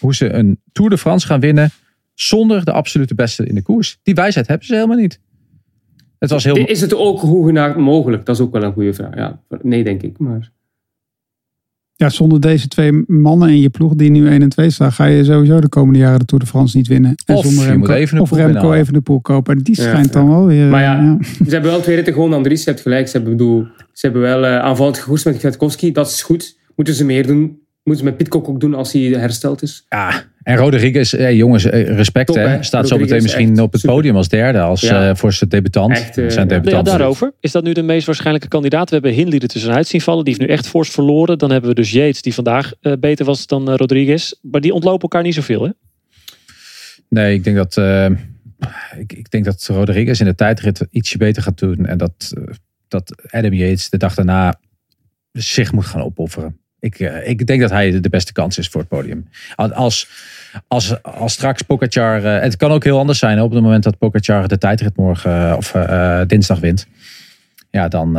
[0.00, 1.70] hoe ze een Tour de France gaan winnen
[2.14, 3.98] zonder de absolute beste in de koers.
[4.02, 5.20] Die wijsheid hebben ze helemaal niet.
[6.18, 6.56] Het was heel...
[6.56, 8.24] Is het ook hoegenaamd mogelijk?
[8.26, 9.14] Dat is ook wel een goede vraag.
[9.14, 10.18] Ja, nee, denk ik.
[10.18, 10.50] Maar
[11.96, 15.04] Ja, zonder deze twee mannen in je ploeg die nu 1 en 2 staan, ga
[15.04, 17.14] je sowieso de komende jaren de Tour de France niet winnen.
[17.24, 19.56] En Of zonder je Remco, moet Evenepoel of Remco even de poel kopen.
[19.56, 20.12] En die schijnt ja.
[20.12, 20.68] dan wel weer.
[20.68, 21.18] Maar ja, ja.
[21.22, 22.38] ze hebben wel twee ritten gewonnen.
[22.38, 23.06] Andries, je hebt gelijk.
[23.08, 25.92] Ze hebben, bedoel, ze hebben wel uh, aanvallend gekoerst met Kwiatkowski.
[25.92, 26.58] Dat is goed.
[26.76, 27.40] Moeten ze meer doen.
[27.82, 29.86] Moeten ze met Pitcock ook doen als hij hersteld is.
[29.88, 32.42] Ja, en Rodriguez, eh, jongens, eh, respect Top, hè.
[32.48, 32.62] hè?
[32.62, 33.96] Staat zo meteen misschien op het super.
[33.96, 35.08] podium als derde als, Ja.
[35.08, 35.90] eh, voor zijn debutant.
[35.92, 36.34] Echt, zijn ja.
[36.40, 36.86] Ja, debutant.
[36.86, 37.32] daarover.
[37.40, 38.88] Is dat nu de meest waarschijnlijke kandidaat?
[38.88, 40.24] We hebben Hindley er tussenuit zien vallen.
[40.24, 41.38] Die heeft nu echt fors verloren.
[41.38, 44.32] Dan hebben we dus Yates, die vandaag eh, beter was dan Rodriguez.
[44.42, 45.70] Maar die ontlopen elkaar niet zoveel, hè?
[47.08, 48.06] Nee, ik denk dat, eh,
[48.98, 51.86] ik, ik denk dat Rodriguez in de tijdrit ietsje beter gaat doen.
[51.86, 52.32] En dat,
[52.88, 54.60] dat Adam Yates de dag daarna
[55.32, 56.58] zich moet gaan opofferen.
[56.84, 59.28] Ik, eh, ik denk dat hij de beste kans is voor het podium.
[59.54, 60.08] Als,
[60.68, 62.24] als, als straks Pogacar...
[62.24, 65.48] eh, het kan ook heel anders zijn op het moment dat Pogacar de tijdrit morgen
[65.50, 65.72] eh, of
[66.26, 66.86] dinsdag wint.
[67.70, 68.12] Ja, dan,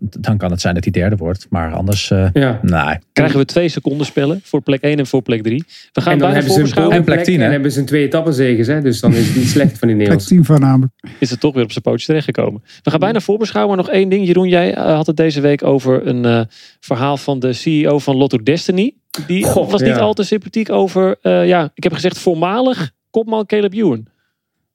[0.00, 1.46] dan, kan het zijn dat hij derde wordt.
[1.50, 2.60] Maar anders, eh Ja.
[2.62, 2.98] nee.
[3.12, 5.64] Krijgen we twee seconden spellen voor plek 1 en voor plek 3.
[5.92, 6.90] We gaan En dan bijna hebben ze een.
[6.90, 7.44] En plek plek 10, hè?
[7.44, 8.66] en hebben ze een twee etappenzeges.
[8.66, 8.80] Hè?
[8.80, 10.26] Dus dan is het niet slecht van die Plek Neos.
[10.26, 10.92] 10 voornamelijk.
[11.18, 12.62] Is het toch weer op zijn pootje terechtgekomen.
[12.82, 13.76] We gaan bijna voorbeschouwen.
[13.76, 14.26] Maar nog één ding.
[14.26, 16.40] Jeroen, jij eh, had het deze week over een eh,
[16.80, 18.94] verhaal van de CEO van Lotto Destiny.
[19.26, 19.98] Die was niet ja.
[19.98, 24.06] al te sympathiek over, eh, ja, ik heb gezegd voormalig kopman Caleb Ewan.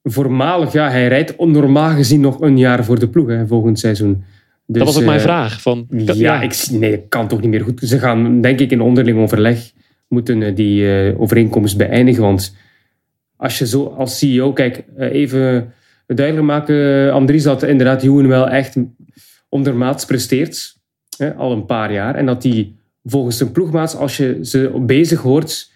[0.04, 4.24] Voormalig, ja, hij rijdt normaal gezien nog een jaar voor de ploeg hè, volgend seizoen.
[4.68, 5.62] Dus, dat was ook mijn eh, vraag.
[5.62, 7.80] Van, Ja, ik, nee, dat kan toch niet meer goed.
[7.80, 9.72] Ze gaan, denk ik, in onderling overleg
[10.08, 12.22] moeten eh, die eh, overeenkomst beëindigen.
[12.24, 12.56] Want
[13.36, 15.74] als je zo als CEO, kijk, even
[16.08, 18.76] duidelijk maken, Andries, dat inderdaad Joen wel echt
[19.50, 20.78] ondermaats presteert.
[21.18, 22.16] Hè, al een paar jaar.
[22.16, 25.72] En dat die volgens zijn ploegmaats, als je ze bezig hoort,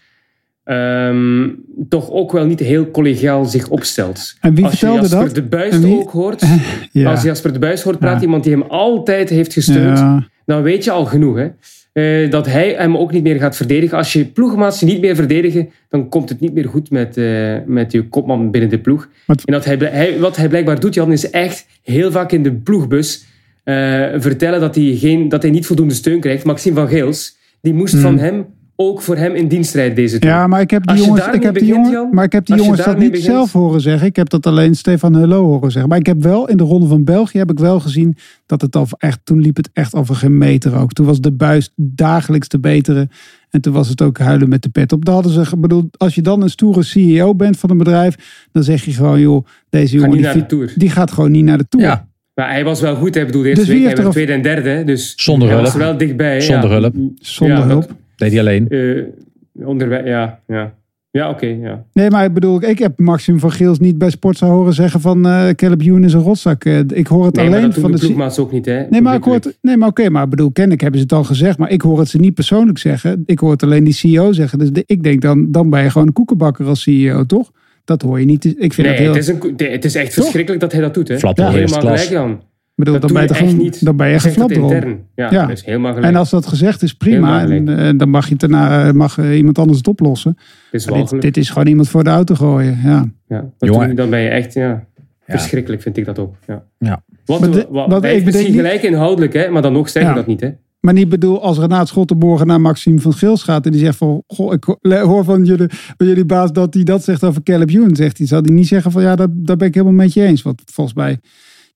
[0.64, 1.49] ehm,
[1.89, 4.36] toch ook wel niet heel collegiaal zich opstelt.
[4.41, 5.36] En wie als je Jasper dat?
[5.36, 6.43] de wie- ook hoort,
[6.91, 7.12] Ja.
[7.12, 8.22] als Jasper de Buis hoort Ja.
[8.22, 10.28] iemand die hem altijd heeft gesteund, Ja.
[10.45, 11.38] dan weet je al genoeg.
[11.38, 11.47] Hè?
[11.93, 13.97] Eh, dat hij hem ook niet meer gaat verdedigen.
[13.97, 17.91] Als je ploegmaats niet meer verdedigen, dan komt het niet meer goed met, eh, met
[17.91, 19.09] je kopman binnen de ploeg.
[19.26, 22.51] Wat- En dat hij, wat hij blijkbaar doet, Jan, is echt heel vaak in de
[22.53, 23.26] ploegbus
[23.64, 23.76] eh,
[24.18, 26.43] vertellen dat hij, geen, dat hij niet voldoende steun krijgt.
[26.43, 28.45] Maxime van Geels, die moest van hem
[28.89, 30.36] ook voor hem in dienst rijden deze tour.
[30.36, 32.84] Ja, maar ik heb die jongens, ik heb die jongen, maar ik heb die jongens
[32.84, 34.07] dat niet begint- zelf horen zeggen.
[34.07, 35.89] Ik heb dat alleen Stefan Hullo horen zeggen.
[35.89, 38.15] Maar ik heb wel in de ronde van België heb ik wel gezien
[38.45, 40.93] dat het al echt toen liep het echt over geen meter ook.
[40.93, 43.09] Toen was de buis dagelijks te beteren
[43.49, 45.05] en toen was het ook huilen met de pet op.
[45.05, 48.63] Dan hadden ze, bedoel, als je dan een stoere CEO bent van een bedrijf, dan
[48.63, 50.73] zeg je gewoon joh, deze jongen die, naar de fi- Tour.
[50.75, 51.86] die gaat gewoon niet naar de tour.
[51.86, 53.86] Ja, Maar hij was wel goed, hij bedoel, de eerste Dus week.
[53.86, 55.67] Hij werd tweede en derde, dus Zonder hij hulp.
[55.71, 56.41] was er wel dichtbij.
[56.41, 56.79] Zonder ja.
[56.79, 56.95] hulp.
[57.19, 57.91] Zonder Ja, hulp.
[58.30, 58.67] Deed hij alleen.
[58.69, 60.39] Eh, onderweg, ja.
[60.47, 60.74] Ja,
[61.11, 61.84] ja oké, ja.
[61.93, 65.26] Nee, maar ik bedoel, ik heb Maxim van Geels niet bij Sportza horen zeggen van
[65.28, 66.63] eh Caleb Ewan is een rotzak.
[66.65, 68.84] Eh, ik hoor het Nee, maar alleen dat van de ploegmaats ook niet, hè.
[68.89, 71.15] Nee, maar ik hoor het, nee, maar oké, maar ik bedoel, kennelijk hebben ze het
[71.15, 73.24] al gezegd, maar ik hoor het ze niet persoonlijk zeggen.
[73.26, 74.59] Ik hoor het alleen die CEO zeggen.
[74.59, 77.51] Dus de- ik denk dan, dan ben je gewoon een koekenbakker als CEO, toch?
[77.86, 78.45] Dat hoor je niet.
[78.45, 79.13] Ik vind Nee, dat heel.
[79.13, 80.13] het is, een, het is echt Toch?
[80.24, 81.17] verschrikkelijk dat hij dat doet, hè.
[81.19, 82.41] Flappel Ja, helemaal gelijk dan.
[82.84, 83.86] Bedoel, Dat dan doe ben je, echt gewoon, niet.
[83.86, 84.69] dan ben je geflapt erom.
[85.15, 85.41] Ja, Ja.
[85.41, 86.11] dat is helemaal gelijk.
[86.13, 87.47] En als dat gezegd is, prima.
[87.47, 90.38] En, eh, dan mag je daarna eh, mag, eh, iemand anders het oplossen.
[90.71, 90.88] Is
[91.19, 92.79] dit, is gewoon iemand voor de auto gooien.
[92.84, 93.05] Ja.
[93.27, 93.95] Ja, dat Jongen.
[93.95, 94.84] dan ben je echt, ja, Ja.
[95.25, 96.36] verschrikkelijk vind ik dat ook.
[96.47, 96.63] Ja.
[96.77, 97.03] Ja.
[97.25, 100.09] Wat, de- wat, wat ik misschien niet- gelijk inhoudelijk, hè, maar dan nog zeg je
[100.09, 100.15] Ja.
[100.15, 100.49] dat niet, hè.
[100.79, 104.23] Maar niet bedoel, als Renaat Schottenborgen naar Maxime van Gils gaat en die zegt van,
[104.27, 105.67] goh, ik hoor van jullie,
[105.97, 108.67] van jullie baas dat hij dat zegt over Caleb Ewan, zegt hij, zal hij niet
[108.67, 110.41] zeggen van, ja, daar, daar ben ik helemaal met je eens.
[110.41, 111.19] Want volgens mij,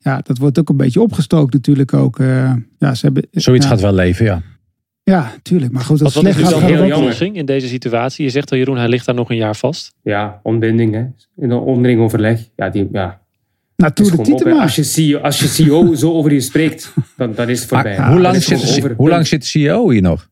[0.06, 2.20] ja, dat wordt ook een beetje opgestookt natuurlijk ook.
[2.20, 4.42] eh, ja, ze hebben, Zoiets ja, gaat wel leven, ja.
[5.04, 5.72] Ja, tuurlijk.
[5.72, 6.98] Maar goed, Wat, wat is slecht dan het ook- jammer.
[6.98, 8.24] oplossing in deze situatie?
[8.26, 9.94] Je zegt al, Jeroen, hij ligt daar nog een jaar vast.
[10.04, 11.00] Ja, ontbinding, hè.
[11.44, 12.40] In een onderling overleg.
[12.56, 13.22] Ja, die, ja.
[13.76, 17.50] Nou, is de als, je CEO, als je CEO zo over je spreekt, dan, dan
[17.50, 17.98] is het voorbij.
[17.98, 18.94] Maar hoe, lang is zit, de- over.
[18.98, 20.30] hoe lang zit de CEO hier nog?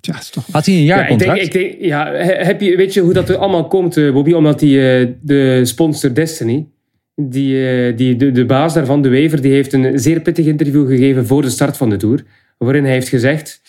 [0.00, 0.44] Ja, is toch...
[0.52, 3.12] Had hij een Ja, ik denk, ik denk, ja, he- heb je, weet je hoe
[3.12, 4.32] dat er allemaal komt, eh, Bobby?
[4.32, 6.66] Omdat die, eh, de sponsor Destiny,
[7.14, 10.88] die, eh, die, de, de baas daarvan, de Wever, die heeft een zeer pittig interview
[10.88, 12.24] gegeven voor de start van de Tour.
[12.58, 13.60] Waarin hij heeft gezegd,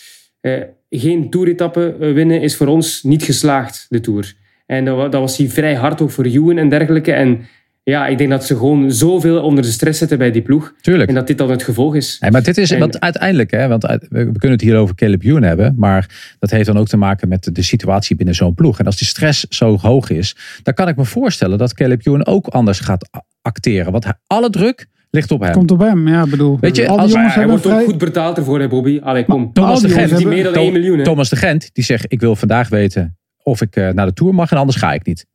[0.41, 0.53] eh,
[0.89, 4.33] geen toeretappe eh, winnen is voor ons niet geslaagd, de Tour.
[4.65, 7.11] En dat, dat was hij vrij hard ook voor Ewan en dergelijke.
[7.11, 7.45] En
[7.83, 10.73] ja, ik denk dat ze gewoon zoveel onder de stress zitten bij die ploeg.
[10.81, 11.09] Tuurlijk.
[11.09, 12.17] En dat dit dan het gevolg is.
[12.19, 15.23] Nee, maar dit is En- want uiteindelijk, hè, want we kunnen het hier over Caleb
[15.23, 18.79] Ewan hebben, maar dat heeft dan ook te maken met de, situatie binnen zo'n ploeg.
[18.79, 22.25] En als die stress zo hoog is, dan kan ik me voorstellen dat Caleb Ewan
[22.25, 23.09] ook anders gaat
[23.45, 23.91] acteren.
[23.91, 25.51] Want alle druk ligt op hem.
[25.51, 26.57] Komt op hem, ja, bedoel.
[26.59, 27.85] Weet je, al die als- Maar hij hebben wordt ook vrij...
[27.85, 28.99] goed betaald ervoor, hè, Bobby?
[29.03, 29.53] Allee, kom.
[29.53, 31.03] Thomas al de Gent, die meer dan 1 miljoen, hè?
[31.03, 34.33] Thomas de Gent, die zegt ik wil vandaag weten of ik eh, naar de Tour
[34.33, 35.25] mag en anders ga ik niet.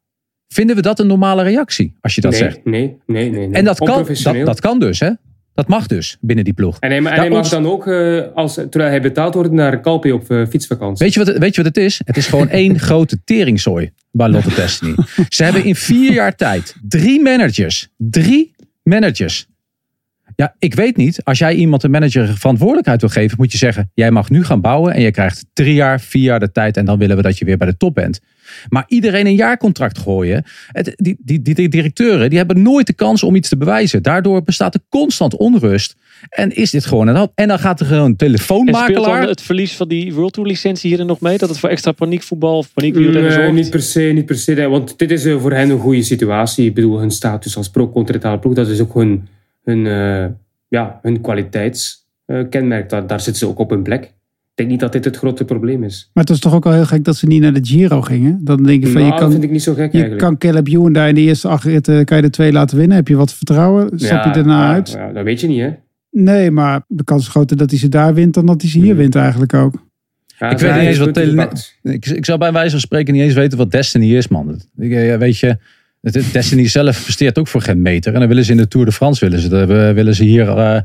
[0.48, 2.64] Vinden we dat een normale reactie als je dat nee, zegt?
[2.64, 3.46] Nee, nee, nee.
[3.46, 3.56] nee.
[3.56, 5.10] En dat kan, dat, dat kan dus, hè?
[5.60, 6.76] Dat mag dus binnen die ploeg.
[6.78, 9.80] En hij, en Ja, hij mag dan ook, eh, als, terwijl hij betaald wordt, naar
[9.80, 11.04] Calpe op eh, fietsvakantie.
[11.04, 12.00] Weet je, wat het, weet je wat het is?
[12.04, 14.94] Het is gewoon één grote teringzooi bij Lotte Destiny.
[15.28, 17.88] Ze hebben in vier jaar tijd drie managers.
[17.96, 19.46] Drie managers.
[20.40, 21.24] Ja, ik weet niet.
[21.24, 24.60] Als jij iemand een manager verantwoordelijkheid wil geven, moet je zeggen: jij mag nu gaan
[24.60, 27.38] bouwen en je krijgt drie jaar, vier jaar de tijd en dan willen we dat
[27.38, 28.20] je weer bij de top bent.
[28.68, 30.44] Maar iedereen een jaarcontract gooien.
[30.66, 34.02] Het, die, die, die, die directeuren die hebben nooit de kans om iets te bewijzen.
[34.02, 35.96] Daardoor bestaat er constant onrust.
[36.28, 37.32] En is dit gewoon een hoop.
[37.34, 39.20] En dan gaat er gewoon een En speelt telefoonmakelaar.
[39.20, 41.38] dan het verlies van die World Tour licentie hierin nog mee?
[41.38, 44.68] Dat het voor extra paniekvoetbal of paniekwielrennen Nee, niet per se, niet per se.
[44.68, 46.66] Want dit is eh, voor hen een goede situatie.
[46.66, 49.28] Ik bedoel, hun status als pro-continentale ploeg, dat is ook hun,
[49.70, 50.26] hun, eh,
[50.68, 52.88] ja, hun kwaliteitskenmerk.
[52.88, 54.02] daar, daar zitten ze ook op hun plek.
[54.04, 56.10] Ik denk niet dat dit het grote probleem is.
[56.14, 58.40] Maar het is toch ook wel heel gek dat ze niet naar de Giro gingen.
[58.44, 60.20] Dan denk je van, Nou, je dat vind kan, ik niet zo gek je eigenlijk.
[60.20, 62.96] kan Caleb Ewan daar in de eerste acht ritten, kan je er twee laten winnen.
[62.96, 63.90] Heb je wat vertrouwen?
[63.98, 64.90] Stap je erna ja, uit?
[64.90, 65.70] ja, dat weet je niet, hè?
[66.10, 68.76] Nee, maar de kans is groter dat hij ze daar wint dan dat hij ze
[68.76, 68.86] Hmm.
[68.86, 69.74] hier wint eigenlijk ook.
[70.38, 71.48] Ja, Ik weet niet eens wat tele-.
[71.82, 74.60] Ik, ik zou bij wijze van spreken niet eens weten wat Destiny is, man.
[74.76, 75.56] Ik, eh, weet je,
[76.32, 78.12] Destiny zelf presteert ook voor geen meter.
[78.14, 80.24] En dan willen ze in de Tour de France willen ze, dat- eh, willen ze
[80.24, 80.80] hier eh,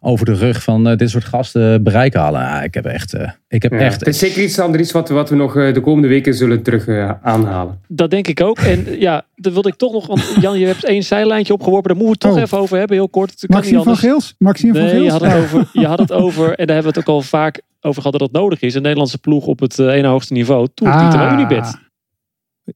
[0.00, 2.40] over de rug van eh, dit soort gasten bereik halen.
[2.40, 3.98] Ja, ik heb echt, eh, ik heb Ja, echt.
[4.00, 6.88] het is zeker iets, Andries, wat, wat we nog de komende weken zullen terug
[7.22, 7.80] aanhalen.
[7.88, 8.58] Dat denk ik ook.
[8.58, 10.06] En ja, daar wilde ik toch nog...
[10.06, 11.94] Want Jan, je hebt één zijlijntje opgeworpen.
[11.94, 12.56] Daar moeten we het toch Oh.
[12.56, 12.96] even over hebben.
[12.96, 13.44] Heel kort.
[13.46, 13.96] Maxime niet van.
[13.96, 14.34] Geels?
[14.38, 15.12] Maxime van Nee, je Geels?
[15.12, 17.60] had, het over, je had het over, en daar hebben we het ook al vaak
[17.80, 18.74] over gehad dat dat nodig is.
[18.74, 20.68] Een Nederlandse ploeg op het ene hoogste niveau.
[20.74, 21.32] Tourtitel Ah.
[21.32, 21.84] Unibet.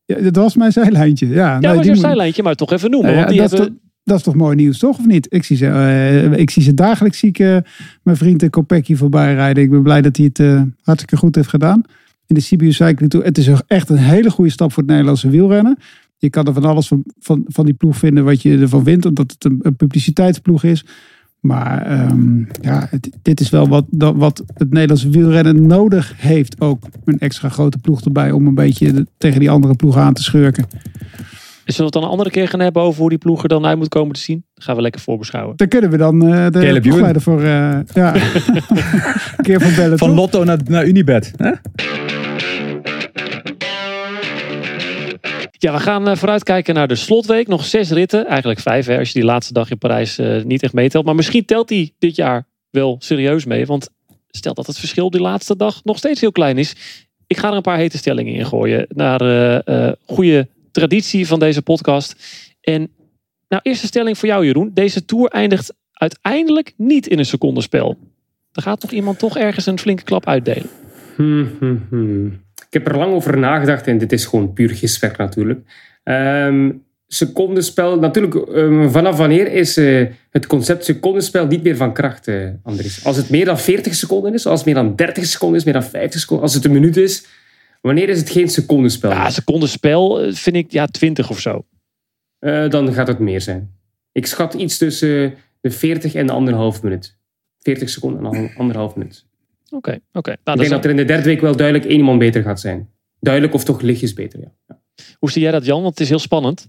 [0.05, 1.29] Ja, dat was mijn zijlijntje.
[1.29, 3.11] Ja, Ja, nee, was die moet- zijlijntje, maar toch even noemen.
[3.11, 4.99] Ja, want die dat, is hebben, toch, dat is toch mooi nieuws, toch?
[4.99, 5.27] Of niet?
[5.31, 7.57] Ik zie ze, eh, ik zie ze dagelijks zie ik, eh,
[8.03, 9.63] mijn vriend de Kopecky voorbij rijden.
[9.63, 11.83] Ik ben blij dat hij het eh, hartstikke goed heeft gedaan.
[12.27, 13.25] In de Sibiu Cycling Tour.
[13.27, 15.77] Het is echt een hele goede stap voor het Nederlandse wielrennen.
[16.17, 19.07] Je kan er van alles van, van, van die ploeg vinden wat je ervan vindt.
[19.07, 20.85] Omdat het een, een publiciteitsploeg is.
[21.41, 26.61] Maar ehm, ja, het- dit is wel wat, dat, wat het Nederlandse wielrennen nodig heeft.
[26.61, 30.13] Ook een extra grote ploeg erbij om een beetje de- tegen die andere ploeg aan
[30.13, 30.65] te schurken.
[31.65, 33.67] Zullen we het dan een andere keer gaan hebben over hoe die ploeg er dan
[33.67, 34.45] uit moet komen te zien?
[34.55, 35.57] Dan gaan we lekker voorbeschouwen.
[35.57, 37.41] Dan kunnen we dan eh de Caleb ploegleider voor...
[37.43, 38.15] eh ja,
[39.37, 40.17] een keer van bellen, Van toch?
[40.17, 41.33] Lotto naar, naar Unibet.
[41.37, 41.51] Hè?
[45.61, 47.49] Ja, we gaan eh, vooruitkijken naar de slotweek.
[47.49, 48.27] Nog zes ritten.
[48.27, 51.05] Eigenlijk vijf als je die laatste dag in Parijs eh, niet echt meetelt.
[51.05, 53.67] Maar misschien telt die dit jaar wel serieus mee.
[53.67, 53.89] Want
[54.31, 56.75] stel dat het verschil op die laatste dag nog steeds heel klein is.
[57.27, 58.87] Ik ga er een paar hete stellingen in gooien.
[58.89, 62.15] Naar eh, goede traditie van deze podcast.
[62.61, 62.91] En
[63.49, 64.71] nou, eerste stelling voor jou Jeroen.
[64.75, 67.99] Deze Tour eindigt uiteindelijk niet in een secondenspel.
[68.53, 70.71] Er gaat toch iemand toch ergens een flinke klap uitdelen.
[71.17, 72.41] Hmm, hmm, hmm.
[72.71, 75.61] Ik heb er lang over nagedacht en dit is gewoon puur giswerk natuurlijk.
[76.03, 76.71] Ehm
[77.13, 82.49] secondenspel, natuurlijk, ehm, vanaf wanneer is eh, het concept secondenspel niet meer van kracht, eh,
[82.63, 83.05] Andries?
[83.05, 85.75] Als het meer dan 40 seconden is, als het meer dan 30 seconden is, meer
[85.75, 87.27] dan 50 seconden, als het een minuut is,
[87.81, 89.11] wanneer is het geen secondenspel?
[89.11, 91.65] Ja, secondenspel eh, vind ik ja 20 of zo.
[92.69, 93.71] Dan gaat het meer zijn.
[94.13, 97.19] Ik schat iets tussen de 40 en de anderhalf minuut.
[97.59, 99.27] 40 seconden en anderhalf minuut.
[99.71, 100.31] Oké, oké.
[100.31, 102.19] Nou, Ik dat denk is dat er in de derde week wel duidelijk één iemand
[102.19, 102.89] beter gaat zijn.
[103.21, 104.53] Duidelijk of toch lichtjes beter, ja.
[104.67, 104.79] ja.
[105.19, 105.83] Hoe zie jij dat, Jan?
[105.83, 106.69] Want het is heel spannend.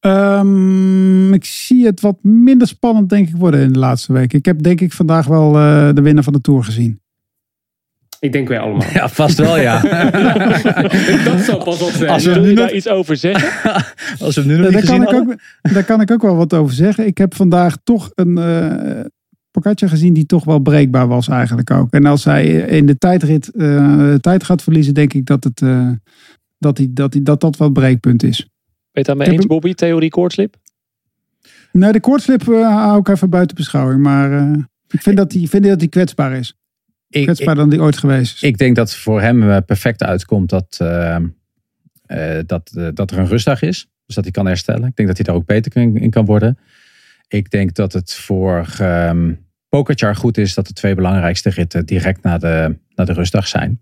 [0.00, 4.32] Ehm, ik zie het wat minder spannend denk ik worden in de laatste week.
[4.32, 7.00] Ik heb denk ik vandaag wel eh, de winnaar van de Tour gezien.
[8.20, 8.88] Ik denk wij allemaal.
[8.94, 9.80] Ja, vast wel ja.
[11.24, 12.10] dat zou pas op zijn.
[12.10, 13.72] Als we nu daar iets over zeggen?
[14.26, 16.22] als we nu nog Ja, niet daar, kan gezien ik ook, daar kan ik ook
[16.22, 17.06] wel wat over zeggen.
[17.06, 19.04] Ik heb vandaag toch een uh,
[19.50, 21.92] Pogacar gezien die toch wel breekbaar was eigenlijk ook.
[21.92, 25.90] En als hij in de tijdrit uh, tijd gaat verliezen, denk ik dat, het, uh,
[26.58, 28.36] dat, hij, dat, hij, dat dat wat breekpunt is.
[28.38, 28.48] Ben
[28.90, 29.74] je het daarmee eens, Bobby?
[29.74, 30.56] Theorie koortslip?
[31.72, 34.02] Nee, de koortslip uh, hou ik even buiten beschouwing.
[34.02, 34.52] Maar
[34.88, 36.54] ik vind dat hij, vind dat hij kwetsbaar is.
[37.08, 38.42] Ik, kwetsbaar ik, dan die ooit geweest is.
[38.42, 40.76] ik denk dat voor hem perfect uitkomt dat,
[42.46, 43.88] dat, dat er een rustdag is.
[44.06, 44.88] Dus dat hij kan herstellen.
[44.88, 46.58] Ik denk dat hij daar ook beter in kan worden.
[47.32, 49.48] Ik denk dat het voor um,
[50.14, 53.80] goed is dat de twee belangrijkste ritten direct na de, na de rustdag zijn.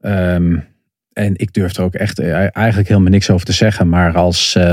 [0.00, 0.66] Um,
[1.12, 3.88] en ik durf er ook echt eh, eigenlijk helemaal niks over te zeggen.
[3.88, 4.72] Maar als uh,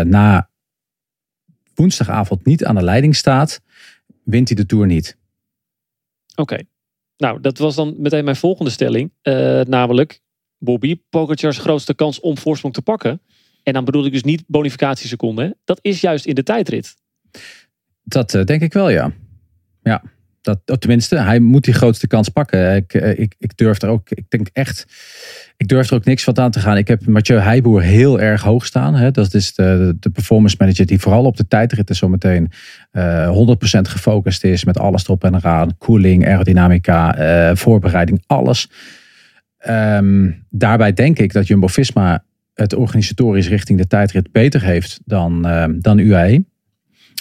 [0.00, 0.50] na
[1.74, 3.60] woensdagavond niet aan de leiding staat,
[4.24, 5.18] wint hij de Tour niet.
[6.34, 6.58] Oké.
[7.16, 9.12] Nou, dat was dan meteen mijn volgende stelling.
[9.68, 10.20] Namelijk,
[10.58, 13.20] Bobby, Pogacar's grootste kans om voorsprong te pakken.
[13.62, 15.56] En dan bedoel ik dus niet bonificatieseconden.
[15.64, 16.94] Dat is juist in de tijdrit.
[18.02, 19.12] Dat uh, denk ik wel, ja.
[19.82, 20.02] Ja,
[20.40, 22.76] dat, tenminste, hij moet die grootste kans pakken.
[22.76, 24.86] Ik, eh, ik, ik durf er ook, ik denk echt,
[25.56, 26.76] ik durf er ook niks van aan te gaan.
[26.76, 28.94] Ik heb Mathieu Heijboer heel erg hoog staan.
[28.94, 29.10] Hè.
[29.10, 32.50] Dat is de, de performance manager die vooral op de tijdritten zometeen
[32.92, 34.64] uh, 100% gefocust is.
[34.64, 35.78] Met alles erop en eraan.
[35.78, 38.68] Koeling, aerodynamica, voorbereiding, alles.
[39.68, 42.24] Um, daarbij denk ik dat Jumbo-Visma
[42.54, 46.44] het organisatorisch richting de tijdrit beter heeft dan, uh, dan UAE.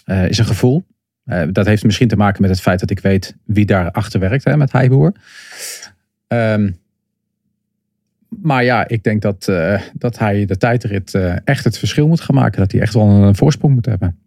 [0.05, 0.84] Uh, is een gevoel.
[1.25, 4.19] Uh, dat heeft misschien te maken met het feit dat ik weet wie daar achter
[4.19, 5.13] werkt hè, met Heiboer.
[6.27, 6.79] Um,
[8.39, 12.21] maar ja, ik denk dat, uh, dat hij de tijdrit uh, echt het verschil moet
[12.21, 12.59] gaan maken.
[12.59, 14.17] Dat hij echt wel een voorsprong moet hebben.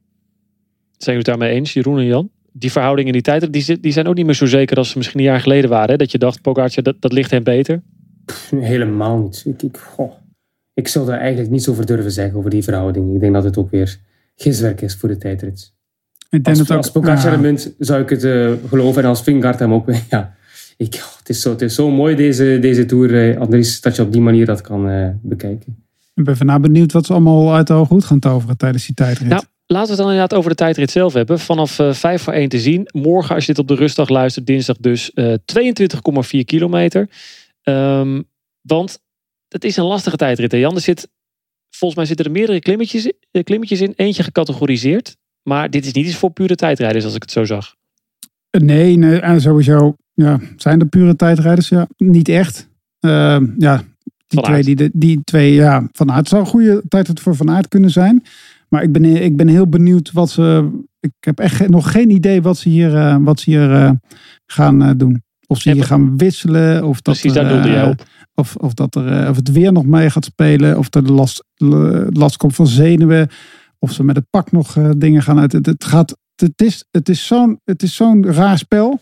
[0.97, 2.31] Zijn jullie het daarmee eens, Jeroen en Jan?
[2.53, 4.99] Die verhoudingen in die tijdrit, die, die zijn ook niet meer zo zeker als ze
[4.99, 5.91] misschien een jaar geleden waren.
[5.91, 5.97] Hè?
[5.97, 7.83] Dat je dacht, Pogacar, dat, dat ligt hem beter.
[8.25, 9.43] Pff, helemaal niet.
[9.47, 10.13] Ik, ik, goh,
[10.75, 13.15] ik zou daar eigenlijk niets over durven zeggen, over die verhouding.
[13.15, 13.99] Ik denk dat het ook weer
[14.37, 15.73] giswerk is voor de tijdrit.
[16.31, 17.57] Ik denk Als, dat ook, als ja.
[17.79, 19.03] zou ik het eh, geloven.
[19.03, 19.89] En als Vingegaard hem ook...
[20.11, 20.35] Ja,
[20.77, 23.97] ik, oh, het, is zo, het is zo mooi deze, deze Tour, eh, Andries, dat
[23.97, 25.85] je op die manier dat kan eh, bekijken.
[26.15, 28.95] Ik ben vandaag benieuwd wat ze allemaal uit de ogen goed gaan toveren tijdens die
[28.95, 29.29] tijdrit.
[29.29, 31.39] Nou, laten we het dan inderdaad over de tijdrit zelf hebben.
[31.39, 32.89] Vanaf eh 5 voor 1 te zien.
[32.93, 37.09] Morgen, als je dit op de rustdag luistert, dinsdag dus eh 22,4 kilometer.
[37.63, 38.23] Ehm,
[38.61, 39.03] want
[39.55, 40.53] het is een lastige tijdrit.
[40.53, 41.09] Hè Jan, er zit,
[41.71, 43.93] volgens mij zitten er meerdere klimmetjes, eh, klimmetjes in.
[43.97, 45.17] Eentje gecategoriseerd.
[45.43, 47.75] Maar dit is niet iets voor pure tijdrijders, als ik het zo zag.
[48.51, 51.69] Nee, nee en sowieso ja, zijn er pure tijdrijders?
[51.69, 52.69] Ja, niet echt.
[53.01, 53.83] Ja,
[54.27, 57.69] die twee, die, die twee, ja, Van Aert zou een goede tijdrit voor Van Aert
[57.69, 58.23] kunnen zijn.
[58.69, 60.71] Maar ik ben, ik ben heel benieuwd wat ze.
[61.01, 63.91] Ik heb echt nog geen idee wat ze hier, eh, wat ze hier eh,
[64.47, 65.23] gaan eh, doen.
[65.47, 66.85] Of ze hier gaan wisselen.
[66.85, 68.03] Of dat Precies, daar doelde jij eh, op.
[68.35, 70.79] Of, of, dat er, eh, of het weer nog mee gaat spelen.
[70.79, 73.29] Of er last, l- last komt van zenuwen.
[73.79, 75.53] Of ze met het pak nog eh, dingen gaan uit.
[75.53, 79.01] Het, het, gaat, het is, het is zo'n raar spel.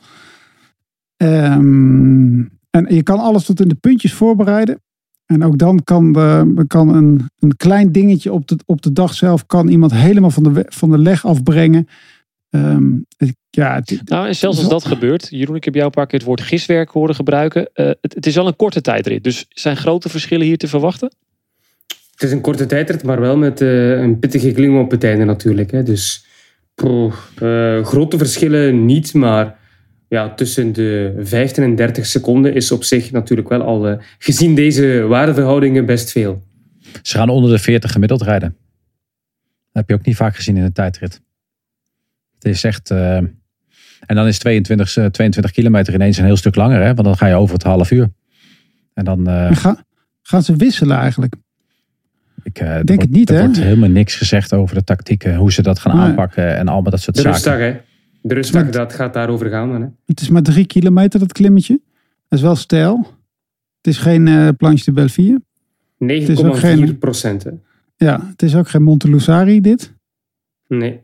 [1.16, 4.80] Ehm, en je kan alles tot in de puntjes voorbereiden.
[5.26, 9.14] En ook dan kan, de, kan een, een klein dingetje op de, op de dag
[9.14, 9.47] zelf...
[9.47, 11.89] kan iemand helemaal van de, van de leg afbrengen.
[12.53, 12.90] Ehm,
[13.50, 16.18] ja, het, Nou, en zelfs als dat gebeurt, Jeroen, ik heb jou een paar keer
[16.18, 17.70] het woord giswerk horen gebruiken.
[17.74, 19.24] Eh, het, het is wel een korte tijdrit.
[19.24, 21.12] Dus zijn grote verschillen hier te verwachten?
[22.12, 25.24] Het is een korte tijdrit, maar wel met eh, een pittige klim op het einde
[25.24, 25.70] natuurlijk.
[25.70, 25.82] Hè.
[25.82, 26.24] Dus
[26.74, 29.59] eh, grote verschillen niet, maar
[30.09, 34.55] ja, tussen de 15 en 30 seconden is op zich natuurlijk wel al, eh, gezien
[34.55, 36.42] deze waardeverhoudingen, best veel.
[37.03, 38.57] Ze gaan onder de 40 gemiddeld rijden.
[39.72, 41.20] Dat heb je ook niet vaak gezien in een tijdrit.
[42.43, 42.90] Het is echt...
[42.90, 46.78] eh, en dan is 22, eh, 22 kilometer ineens een heel stuk langer.
[46.80, 46.86] Hè?
[46.95, 48.11] Want dan ga je over het half uur.
[48.95, 49.26] En dan...
[49.26, 49.84] eh, ga,
[50.22, 51.34] gaan ze wisselen eigenlijk?
[52.43, 53.43] ik, eh, er Denk wordt- het niet, er hè?
[53.45, 55.36] wordt helemaal niks gezegd over de tactieken.
[55.36, 56.05] Hoe ze dat gaan Nee.
[56.07, 57.34] aanpakken en allemaal dat soort De zaken.
[57.40, 57.80] rustdag, hè.
[58.22, 59.88] De rustdag, dat gaat daarover gaan dan, hè.
[60.07, 61.80] Het is maar drie kilometer dat klimmetje.
[62.28, 62.97] Dat is wel stijl.
[63.76, 65.40] Het is geen eh planche de Belleville.
[65.99, 67.47] 9,4 geen- procent.
[67.97, 69.95] Ja, het is ook geen Montelusari dit.
[70.68, 71.01] Nee.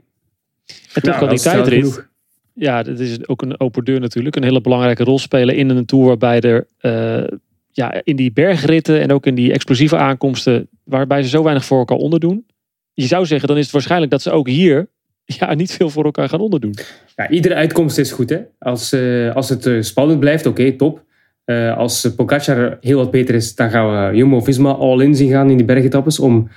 [0.68, 2.08] En toch Nou, kan die tijdrit,
[2.52, 4.36] ja, dat is ook een open deur natuurlijk.
[4.36, 7.36] Een hele belangrijke rol spelen in een tour waarbij er eh,
[7.70, 11.78] ja, in die bergritten en ook in die explosieve aankomsten, waarbij ze zo weinig voor
[11.78, 12.46] elkaar onderdoen.
[12.92, 14.88] Je zou zeggen, dan is het waarschijnlijk dat ze ook hier
[15.24, 16.74] ja, niet veel voor elkaar gaan onderdoen.
[17.16, 18.30] Ja, iedere uitkomst is goed.
[18.30, 18.40] Hè?
[18.58, 21.04] Als, eh, als het eh, spannend blijft, oké, top.
[21.44, 25.56] Eh, als Pogacar heel wat beter is, dan gaan we Jumbo-Visma all-in zien gaan in
[25.56, 26.48] die bergetappes om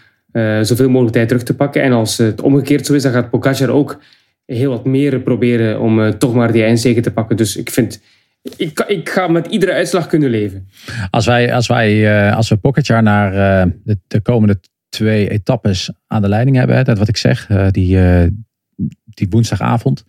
[0.62, 1.82] zoveel mogelijk tijd terug te pakken.
[1.82, 4.00] En als het omgekeerd zo is, dan gaat Pogacar ook
[4.46, 7.38] heel wat meer proberen om eh, toch maar die eindzege te pakken.
[7.38, 8.02] Dus ik vind,
[8.56, 10.68] ik, ik ga met iedere uitslag kunnen leven.
[11.10, 14.60] Als, wij, als, wij, eh, als we Pogacar naar eh, de, de komende
[14.90, 18.28] twee etappes aan de leiding hebben, dat wat ik zeg, eh, die, eh,
[19.04, 20.04] die woensdagavond,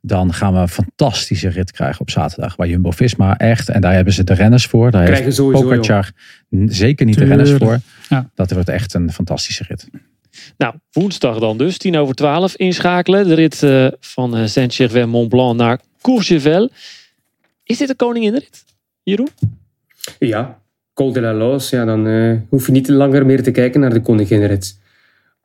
[0.00, 2.56] dan gaan we een fantastische rit krijgen op zaterdag.
[2.56, 4.90] Bij Jumbo-Visma echt, en daar hebben ze de renners voor.
[4.90, 6.10] Daar Krijgen heeft sowieso, Pogacar
[6.66, 7.78] zeker niet de renners voor.
[8.08, 8.30] Ja.
[8.34, 9.88] Dat wordt echt een fantastische rit.
[10.56, 13.28] Nou, woensdag dan dus, tien over twaalf inschakelen.
[13.28, 16.70] De rit eh, van eh, Saint-Gervais-Mont-Blanc naar Courchevel.
[17.64, 18.64] Is dit een koninginrit,
[19.02, 19.28] Jeroen?
[20.18, 20.58] Ja,
[20.94, 23.92] Col de la Loos, ja, dan eh, hoef je niet langer meer te kijken naar
[23.92, 24.78] de koninginrit.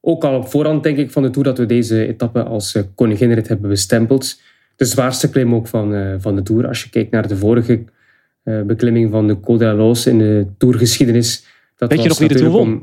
[0.06, 2.84] Ook al op voorhand denk ik van de Tour dat we deze etappe als eh,
[2.95, 4.41] koninginrit hebben bestempeld.
[4.76, 6.68] De zwaarste klim ook van, eh, van de Tour.
[6.68, 7.84] Als je kijkt naar de vorige
[8.43, 11.45] eh, beklimming van de Col de la Loos in de Tourgeschiedenis.
[11.78, 12.82] Dat Weet je was nog wie de Tour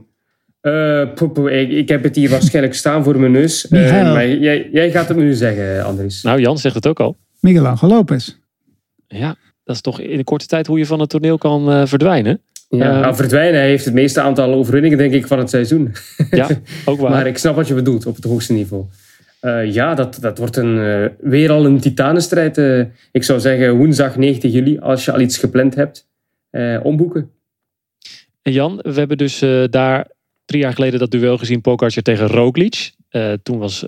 [0.60, 3.68] Eh, poep, poep, ik, ik heb het hier waarschijnlijk staan voor mijn neus.
[3.68, 6.22] Maar jij, jij gaat het me nu zeggen, Andries.
[6.22, 7.16] Nou, Jan zegt het ook al.
[7.40, 8.36] Miguel Angel Lopez.
[9.06, 12.40] Ja, dat is toch in een korte tijd hoe je van het toneel kan verdwijnen.
[12.78, 13.60] Ja, nou, verdwijnen.
[13.60, 15.92] Hij heeft het meeste aantal overwinningen, denk ik, van het seizoen.
[16.30, 16.48] Ja,
[16.84, 17.10] ook waar.
[17.10, 18.84] Maar ik snap wat je bedoelt op het hoogste niveau.
[19.40, 22.56] Eh, ja, dat, dat wordt een, eh, weer al een titanenstrijd.
[23.12, 26.08] ik zou zeggen woensdag 19 juli, als je al iets gepland hebt,
[26.82, 27.30] omboeken.
[28.42, 29.38] En Jan, we hebben dus
[29.70, 30.06] daar
[30.44, 32.90] drie jaar geleden dat duel gezien Pogacar tegen Roglic.
[33.42, 33.84] Toen was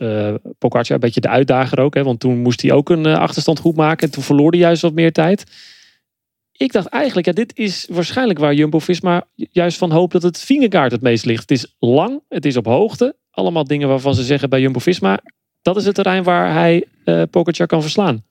[0.59, 1.95] Pogacar een beetje de uitdager ook.
[1.95, 4.07] Hè, want toen moest hij ook een achterstand goed maken.
[4.07, 5.45] En toen verloor hij juist wat meer tijd.
[6.63, 10.93] Ik dacht eigenlijk, ja, dit is waarschijnlijk waar Jumbo-Visma juist van hoopt dat het vingerkaart
[10.93, 11.41] het meest ligt.
[11.41, 13.17] Het is lang, het is op hoogte.
[13.31, 15.21] Allemaal dingen waarvan ze zeggen bij Jumbo-Visma...
[15.63, 16.85] dat is het terrein waar hij
[17.31, 18.25] Pogacar kan verslaan.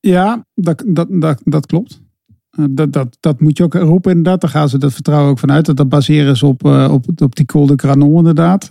[0.00, 2.00] Ja, dat, dat, dat, klopt.
[2.50, 4.40] Eh, Dat, dat, dat moet je ook roepen inderdaad.
[4.40, 5.66] Daar gaan ze dat vertrouwen ook vanuit.
[5.66, 8.70] Dat, dat baseren ze op, eh, op, op die Col de inderdaad.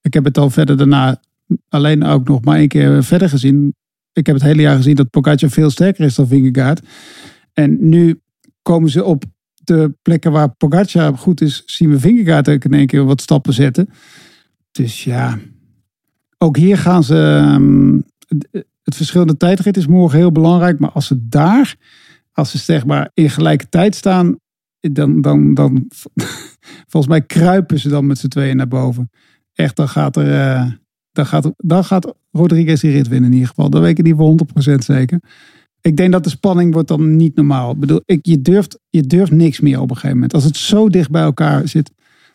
[0.00, 1.20] Ik heb het al verder daarna
[1.68, 3.74] alleen ook nog maar één keer verder gezien.
[4.16, 6.80] Ik heb het hele jaar gezien dat Pogacar veel sterker is dan Vingegaard.
[7.52, 8.20] En nu
[8.62, 12.86] komen ze op de plekken waar Pogacar goed is, zien we Vingegaard ook in één
[12.86, 13.88] keer wat stappen zetten.
[14.72, 15.38] Dus ja,
[16.38, 17.14] ook hier gaan ze.
[17.16, 17.98] ehm,
[18.82, 20.78] het verschil in de tijdrit is morgen heel belangrijk.
[20.78, 21.76] Maar als ze daar,
[22.32, 24.36] als ze zeg maar in gelijke tijd staan,
[24.80, 25.86] dan, dan, dan
[26.90, 29.10] volgens mij kruipen ze dan met z'n tweeën naar boven.
[29.52, 30.32] Echt, dan gaat er.
[30.32, 30.70] eh,
[31.16, 33.70] dan gaat, dan gaat Rodriguez die rit winnen in ieder geval.
[33.70, 34.34] Dat weet ik niet voor
[34.72, 35.20] 100% zeker.
[35.80, 37.70] Ik denk dat de spanning wordt dan niet normaal.
[37.72, 40.34] Ik bedoel, ik, je, durft, je durft niks meer op een gegeven moment.
[40.34, 41.90] Als het zo dicht bij elkaar zit,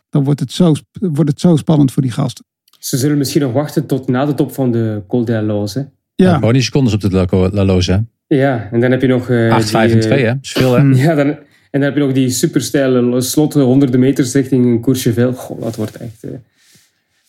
[0.10, 2.46] dan wordt het zo, wordt het zo spannend voor die gasten.
[2.80, 5.90] Ze zullen misschien nog wachten tot na de top van de Col de la Loze.
[6.16, 7.92] Ja, Gewoon die secondes op de La- La Loze.
[7.92, 8.00] hè?
[8.36, 9.30] Ja, en dan heb je nog...
[9.30, 10.34] eh, 8, 5 en die, 2, eh, hè?
[10.34, 10.82] Dat is veel, hè?
[10.82, 11.38] Ja, dan, en
[11.72, 15.34] dan heb je nog die supersteile slot, honderden meters richting Courchevel.
[15.34, 16.24] Goh, dat wordt echt...
[16.24, 16.32] eh,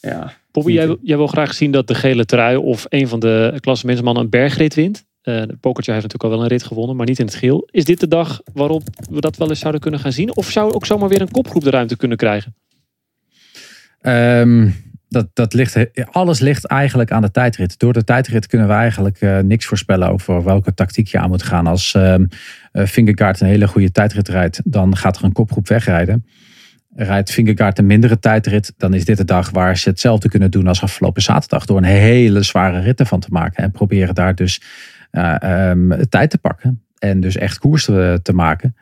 [0.00, 0.32] ja.
[0.52, 3.56] Bobby, jij, wil- jij wil graag zien dat de gele trui of een van de
[3.60, 5.04] klassementsmannen een bergrit wint.
[5.22, 7.68] De Pokertje heeft natuurlijk al wel een rit gewonnen, maar niet in het geel.
[7.70, 10.36] Is dit de dag waarop we dat wel eens zouden kunnen gaan zien?
[10.36, 12.54] Of zou ook zomaar weer een kopgroep de ruimte kunnen krijgen?
[14.00, 14.68] Ehm,
[15.08, 15.76] dat, dat ligt,
[16.10, 17.78] alles ligt eigenlijk aan de tijdrit.
[17.78, 21.42] Door de tijdrit kunnen we eigenlijk eh, niks voorspellen over welke tactiek je aan moet
[21.42, 21.66] gaan.
[21.66, 21.96] Als
[22.72, 26.26] Vingegaard een hele goede tijdrit rijdt, dan gaat er een kopgroep wegrijden.
[26.94, 30.66] Rijdt Vingegaard een mindere tijdrit, dan is dit de dag waar ze hetzelfde kunnen doen
[30.66, 31.64] als afgelopen zaterdag.
[31.64, 33.64] Door een hele zware rit ervan te maken.
[33.64, 34.62] En proberen daar dus
[35.10, 36.82] ehm, tijd te pakken.
[36.98, 38.76] En dus echt koers te, te maken.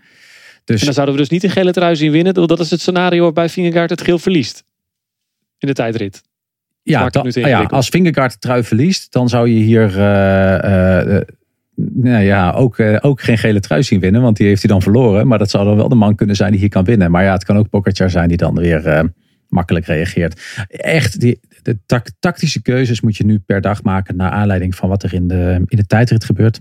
[0.65, 2.35] Dus En dan zouden we dus niet een gele trui zien winnen.
[2.35, 4.65] want Dat is het scenario waarbij Vingegaard het geel verliest.
[5.59, 6.23] In de tijdrit.
[6.83, 11.23] Ja, da- ja, als Vingegaard de trui verliest, dan zou je hier eh, eh,
[11.75, 14.23] nou ja, ook, eh, ook geen gele trui zien winnen.
[14.23, 15.27] Want die heeft hij dan verloren.
[15.27, 17.11] Maar dat zou dan wel de man kunnen zijn die hier kan winnen.
[17.11, 19.05] Maar ja, het kan ook Pogacar zijn die dan weer eh,
[19.49, 20.65] makkelijk reageert.
[20.69, 21.79] Echt, die, de
[22.19, 24.17] tactische keuzes moet je nu per dag maken...
[24.17, 26.61] naar aanleiding van wat er in de, in de tijdrit gebeurt.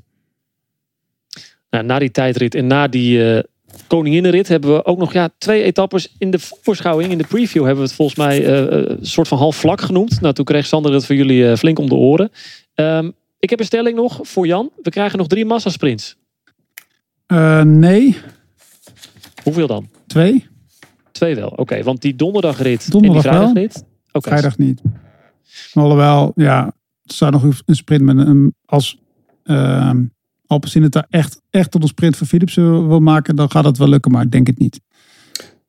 [1.69, 3.43] Nou, na die tijdrit en na die eh
[3.87, 7.11] koninginnenrit hebben we ook nog ja, twee etappes in de voorschouwing.
[7.11, 10.21] In de preview hebben we het volgens mij een soort van half vlak genoemd.
[10.21, 12.31] Nou, toen kreeg Sander het voor jullie flink om de oren.
[12.73, 13.09] Ehm,
[13.39, 14.71] ik heb een stelling nog voor Jan.
[14.81, 16.17] We krijgen nog drie massasprints.
[17.25, 18.17] Eh, nee,
[19.43, 19.89] Hoeveel dan?
[20.07, 20.47] twee.
[21.11, 21.47] Twee wel.
[21.49, 23.49] Oké, want die donderdagrit Donderdag en die wel.
[23.49, 23.85] vrijdagrit.
[24.11, 24.81] Oké, Vrijdag niet.
[25.73, 28.97] Alhoewel, ja, het zou nog een sprint met een, als
[29.43, 30.03] ehm
[30.47, 33.77] Alpecin het daar echt, echt tot een sprint voor Philipsen wil maken, dan gaat dat
[33.77, 34.79] wel lukken, maar ik denk het niet.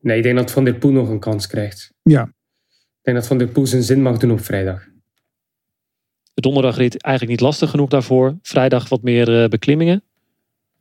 [0.01, 1.93] Nee, ik denk dat Van der Poel nog een kans krijgt.
[2.03, 4.87] Ja, Ik denk dat Van der Poel zijn zin mag doen op vrijdag.
[6.35, 8.39] De donderdagrit eigenlijk niet lastig genoeg daarvoor.
[8.43, 10.03] Vrijdag wat meer eh, beklimmingen.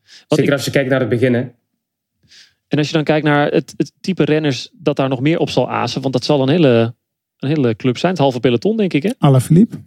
[0.04, 1.34] Wat Zeker ik- als je kijkt naar het begin.
[1.34, 1.48] Hè.
[2.68, 5.50] En als je dan kijkt naar het, het type renners dat daar nog meer op
[5.50, 6.02] zal azen.
[6.02, 6.96] Want dat zal een hele,
[7.38, 8.12] een hele club zijn.
[8.12, 9.12] Het halve peloton denk ik hè.
[9.18, 9.78] Alaphilippe.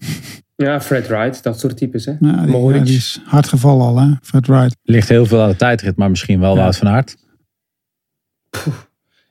[0.56, 2.04] Ja, Fred Wright, dat soort types.
[2.04, 2.12] Hè.
[2.20, 2.78] Ja, die, Mohoric.
[2.78, 4.08] ja, die is hard gevallen al, hè?
[4.22, 4.76] Fred Wright.
[4.82, 6.60] Ligt heel veel aan de tijdrit, maar misschien wel Ja.
[6.60, 7.16] Wout van Aert.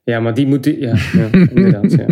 [0.03, 0.79] Ja, maar die moeten...
[0.79, 1.91] Ja, ja inderdaad.
[1.91, 2.05] Ja.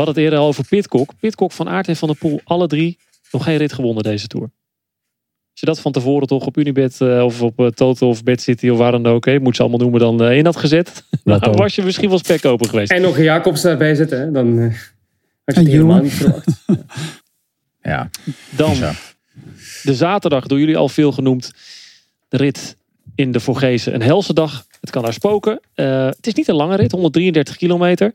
[0.00, 1.10] We hadden het eerder al over Pitcock.
[1.20, 2.40] Pitcock, Van Aert en Van der Poel.
[2.44, 2.98] Alle drie
[3.32, 4.50] nog geen rit gewonnen deze Tour.
[5.50, 8.40] Als je dat van tevoren toch op Unibet eh, of op eh, Toto of Bad
[8.40, 9.24] City of waar dan ook.
[9.24, 11.04] hè, moet ze allemaal noemen dan eh, in had gezet.
[11.24, 12.90] Dan was je misschien wel spekkoper geweest.
[12.90, 14.20] En nog een Jacobs daarbij zitten.
[14.20, 14.30] Hè.
[14.30, 14.60] Dan
[15.44, 16.48] had je het helemaal niet verwacht.
[17.82, 18.10] Ja,
[18.50, 18.76] Dan
[19.82, 21.52] de zaterdag, door jullie al veel genoemd.
[22.28, 22.76] De rit
[23.14, 23.94] in de Vorgezen.
[23.94, 24.66] Een helse dag.
[24.80, 25.60] Het kan daar spoken.
[25.74, 28.14] Eh, het is niet een lange rit, 133 kilometer.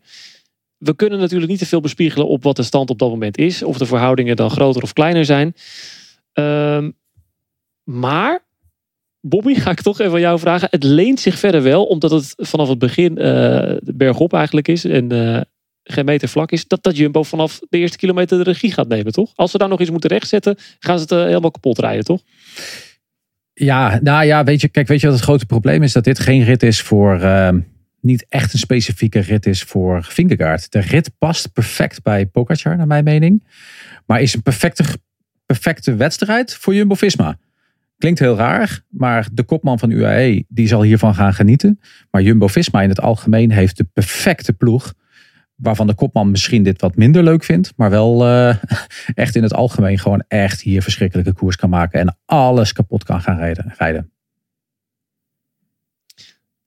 [0.86, 3.64] We kunnen natuurlijk niet te veel bespiegelen op wat de stand op dat moment is.
[3.64, 5.54] Of de verhoudingen dan groter of kleiner zijn.
[6.34, 6.92] Ehm,
[7.84, 8.46] maar,
[9.20, 10.68] Bobby, ga ik toch even aan jou vragen.
[10.72, 14.86] Het leent zich verder wel, omdat het vanaf het begin eh, bergop eigenlijk is.
[14.86, 15.42] En eh,
[15.84, 16.68] geen meter vlak is.
[16.68, 19.32] Dat, dat Jumbo vanaf de eerste kilometer de regie gaat nemen, toch?
[19.36, 22.22] Als ze daar nog iets moeten rechtzetten, gaan ze het eh, helemaal kapot rijden, toch?
[23.54, 25.94] Ja, nou ja, weet je, kijk, weet je wat het grote probleem is?
[25.94, 27.60] Dat dit geen rit is voor, ehm,
[28.06, 30.72] niet echt een specifieke rit is voor Vingegaard.
[30.72, 33.48] De rit past perfect bij Pogacar, naar mijn mening.
[34.06, 34.84] Maar is een perfecte,
[35.46, 37.38] perfecte wedstrijd voor Jumbo-Visma.
[37.98, 41.80] Klinkt heel raar, maar de kopman van UAE, die zal hiervan gaan genieten.
[42.12, 44.94] Maar Jumbo-Visma in het algemeen heeft de perfecte ploeg.
[45.56, 47.74] Waarvan de kopman misschien dit wat minder leuk vindt.
[47.76, 48.56] Maar wel eh,
[49.14, 52.00] echt in het algemeen gewoon echt hier verschrikkelijke koers kan maken.
[52.00, 53.38] En alles kapot kan gaan
[53.78, 54.15] rijden.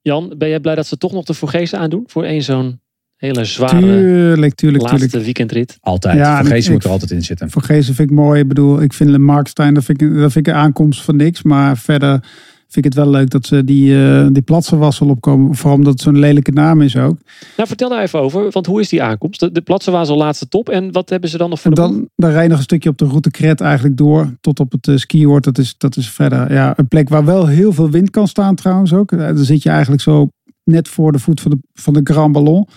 [0.09, 2.03] Jan, ben jij blij dat ze toch nog de Vorgezen aandoen?
[2.07, 2.79] Voor één zo'n
[3.15, 5.23] hele zware Tuurlijk, tuurlijk, laatste tuurlijk.
[5.23, 5.77] weekendrit.
[5.81, 6.17] Altijd.
[6.17, 6.41] Ja,
[6.71, 7.49] moet er altijd in zitten.
[7.49, 8.41] Voor Gezen vind ik mooi.
[8.41, 11.15] Ik bedoel, ik vind Le Markstein, dat vind ik, dat vind ik een aankomst van
[11.15, 11.43] niks.
[11.43, 12.23] Maar verder
[12.69, 15.55] vind ik het wel leuk dat ze die, eh die platsenwassel opkomen.
[15.55, 17.17] Vooral omdat het zo'n lelijke naam is ook.
[17.55, 19.39] Nou, vertel daar even over, want hoe is die aankomst?
[19.39, 22.31] De, de laatste top en wat hebben ze dan nog voor En de dan, dan
[22.31, 24.33] rij je nog een stukje op de route Kret eigenlijk door.
[24.41, 25.43] Tot op het uh, skioord.
[25.43, 28.55] Dat is, dat is verder ja, een plek waar wel heel veel wind kan staan
[28.55, 29.11] trouwens ook.
[29.11, 30.29] Eh, Dan zit je eigenlijk zo
[30.63, 32.67] net voor de voet van de, van de Grand Ballon.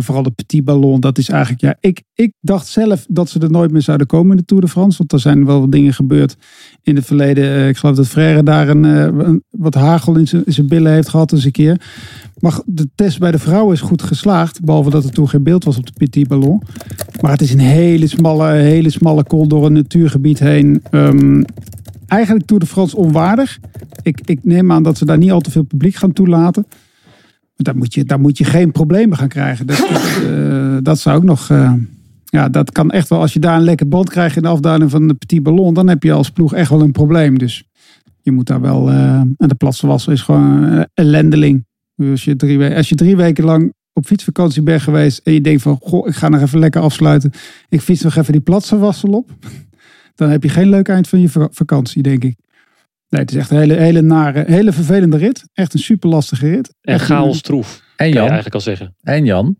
[0.00, 3.50] Vooral de Petit Ballon, dat is eigenlijk, ja, ik, ik dacht zelf dat ze er
[3.50, 4.98] nooit meer zouden komen in de Tour de France.
[4.98, 6.36] Want er zijn wel wat dingen gebeurd
[6.82, 7.44] in het verleden.
[7.44, 10.68] Eh, Ik geloof dat Frère daar een, eh, een- wat hagel in zijn, in zijn
[10.68, 11.80] billen heeft gehad eens een keer.
[12.38, 14.64] Maar de test bij de vrouwen is goed geslaagd.
[14.64, 16.62] Behalve dat er toen geen beeld was op de Petit Ballon.
[17.20, 20.82] Maar het is een hele smalle, hele smalle kol door een natuurgebied heen.
[20.90, 21.42] Ehm,
[22.06, 23.58] eigenlijk Tour de France onwaardig.
[24.02, 26.66] Ik, ik neem aan dat ze daar niet al te veel publiek gaan toelaten.
[27.62, 29.66] Daar moet je, daar moet je geen problemen gaan krijgen.
[29.66, 31.50] Dat, dat, eh, dat zou ook nog.
[31.50, 31.72] eh,
[32.24, 33.20] ja, dat kan echt wel.
[33.20, 35.74] Als je daar een lekker band krijgt in de afdaling van de Petit Ballon.
[35.74, 37.38] dan heb je als ploeg echt wel een probleem.
[37.38, 37.64] Dus
[38.22, 38.90] je moet daar wel.
[38.90, 41.66] eh, en de platswasser is gewoon een ellendeling.
[41.96, 45.18] Dus Als je, drie, als je drie weken lang op fietsvakantie bent geweest.
[45.24, 45.78] en je denkt van.
[45.80, 47.30] Goh, ik ga nog even lekker afsluiten.
[47.68, 49.30] Ik fiets nog even die platsenwassel op.
[50.14, 52.36] dan heb je geen leuk eind van je vak- vakantie, denk ik.
[53.08, 55.44] Nee, het is echt een hele, hele nare, hele vervelende rit.
[55.52, 56.74] Echt een super lastige rit.
[56.80, 58.22] En chaos troef, En kan je Jan?
[58.24, 58.94] eigenlijk al zeggen.
[59.02, 59.56] En Jan?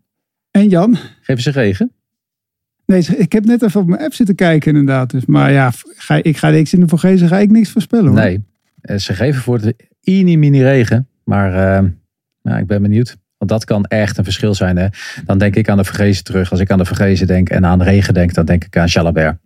[0.51, 0.97] En Jan?
[1.21, 1.93] Geven ze regen?
[2.87, 5.11] Nee, ik heb net even op mijn app zitten kijken inderdaad.
[5.11, 8.15] Dus, maar ja, ga, ik ga niks in de Vorgezen, ga ik niks voorspellen hoor.
[8.21, 8.45] Nee.
[8.81, 9.75] Eh, Ze geven voor de
[10.37, 11.09] mini regen.
[11.25, 11.89] Maar eh,
[12.43, 13.17] ja, ik ben benieuwd.
[13.39, 14.77] Want dat kan echt een verschil zijn.
[14.77, 14.87] Hè?
[15.25, 16.51] Dan denk ik aan de Vergezen terug.
[16.51, 19.39] Als ik aan de Vergezen denk en aan regen denk, dan denk ik aan Jalabert.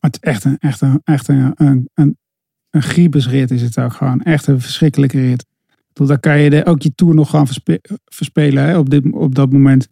[0.00, 2.16] Het is echt een, echt een, echt een, een, een,
[2.76, 4.22] een griebesrit is het ook gewoon.
[4.22, 5.44] Echt een verschrikkelijke rit.
[5.92, 9.04] Bedoel, Daar kan je de, ook je Tour nog gaan verspe- verspelen hè, op, dit,
[9.12, 9.88] op dat moment.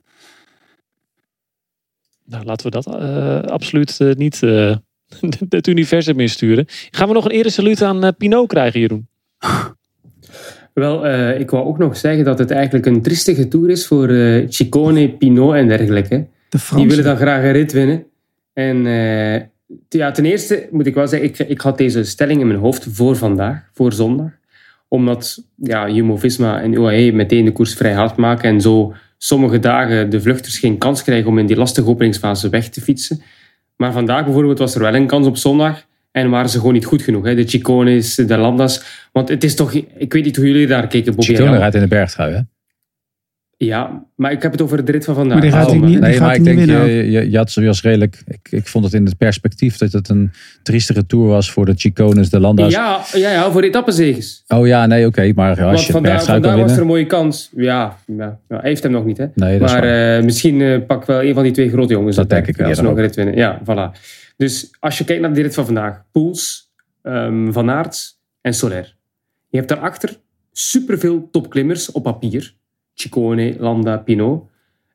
[2.26, 4.76] Nou, laten we dat eh, absoluut eh, niet eh,
[5.49, 6.64] het universum insturen.
[6.91, 9.09] Gaan we nog een ere saluut aan eh, Pinot krijgen, Jeroen?
[10.74, 14.09] Wel, eh, ik wou ook nog zeggen dat het eigenlijk een triestige tour is voor
[14.09, 16.16] eh Ciccone, Pinot en dergelijke.
[16.16, 16.89] De Die Fransen.
[16.89, 18.05] willen dan graag een rit winnen.
[18.53, 19.43] En eh,
[19.88, 22.86] ja, ten eerste moet ik wel zeggen, ik, ik had deze stelling in mijn hoofd
[22.90, 24.30] voor vandaag, voor zondag.
[24.88, 30.10] Omdat ja, Jumbo-Visma en UAE meteen de koers vrij hard maken en zo sommige dagen
[30.10, 33.22] de vluchters geen kans krijgen om in die lastige openingsfase weg te fietsen.
[33.76, 36.84] Maar vandaag bijvoorbeeld was er wel een kans op zondag en waren ze gewoon niet
[36.84, 37.24] goed genoeg.
[37.24, 37.34] Hè?
[37.34, 39.08] De Cicones, de Landas.
[39.12, 41.30] Want het is toch, ik weet niet hoe jullie daar keken, Bobby.
[41.30, 42.40] en Chicone rijdt in de bergtrui, hè?
[43.64, 45.32] Ja, maar ik heb het over de rit van vandaag.
[45.32, 46.86] Maar die gaat Oh, hij niet, die nee, gaat maar ik niet denk, winnen.
[46.90, 48.22] je, je, je had zoals redelijk...
[48.26, 51.74] Ik, ik vond het in het perspectief dat het een triestere tour was voor de
[51.76, 52.72] Chicones, de Landa's.
[52.72, 54.42] Ja, ja, ja, voor etappenzegers.
[54.48, 55.32] Oh ja, nee, oké.
[55.34, 57.50] maar als Want je het vandaag, vandaag was er een mooie kans.
[57.56, 59.26] Ja, ja, hij heeft hem nog niet, hè?
[59.34, 62.16] Nee, dat is maar eh, misschien eh, pak wel een van die twee grote jongens.
[62.16, 63.36] Dat denk ik Als ze eerder nog een rit winnen.
[63.36, 64.00] Ja, voilà.
[64.36, 66.02] Dus als je kijkt naar de rit van vandaag.
[66.12, 66.70] Poels,
[67.02, 68.96] ehm, Van Aert en Soler.
[69.48, 70.16] Je hebt daarachter
[70.52, 72.54] superveel topklimmers op papier.
[72.95, 74.42] Ciccone, Landa, Pinot.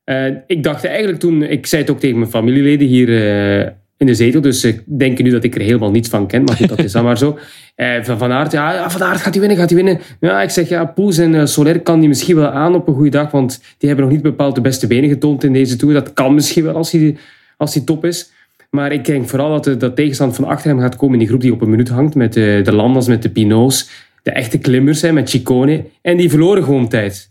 [0.03, 1.43] Eh, ik dacht eigenlijk toen...
[1.43, 4.41] Ik zei het ook tegen mijn familieleden hier eh, in de zetel.
[4.41, 6.43] Dus ze denken nu dat ik er helemaal niets van ken.
[6.43, 7.37] Maar goed, dat is dan maar zo.
[7.75, 9.99] Eh, van Aert, ja, Van Aert gaat hij winnen, gaat hij winnen.
[10.19, 13.09] Ja, ik zeg, ja, Poels en Soler kan die misschien wel aan op een goede
[13.09, 13.31] dag.
[13.31, 15.93] Want die hebben nog niet bepaald de beste benen getoond in deze Tour.
[15.93, 17.17] Dat kan misschien wel als hij,
[17.57, 18.31] als hij top is.
[18.69, 21.27] Maar ik denk vooral dat de, dat tegenstand van achter hem gaat komen in die
[21.27, 22.15] groep die op een minuut hangt.
[22.15, 23.89] Met de, de Landas, met de Pino's.
[24.23, 25.85] De echte klimmers, hè, met Ciccone.
[26.01, 27.28] En die verloren gewoon tijd.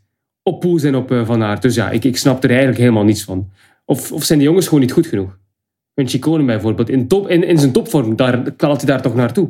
[0.49, 1.63] Op Poels en op eh, Van Aert.
[1.63, 3.49] Dus ja, ik, ik snap er eigenlijk helemaal niets van.
[3.85, 5.39] Of, of zijn die jongens gewoon niet goed genoeg?
[5.95, 6.89] Een Ciccone bijvoorbeeld.
[6.89, 9.49] In, top, in, in zijn topvorm, daar knalt hij daar toch naartoe.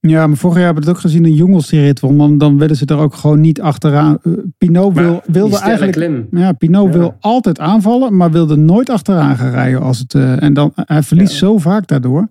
[0.00, 2.16] Ja, maar vorig jaar hebben we het ook gezien in Jongels die rit won.
[2.16, 4.18] Want dan willen ze er ook gewoon niet achteraan.
[4.22, 5.92] Eh, Pinot wil, wilde eigenlijk...
[5.92, 6.26] klim.
[6.30, 6.98] Ja, Pinot Ja.
[6.98, 9.80] wil altijd aanvallen, maar wilde nooit achteraan gaan rijden.
[9.80, 11.38] Als het, eh, en dan, hij verliest Ja.
[11.38, 12.28] zo vaak daardoor.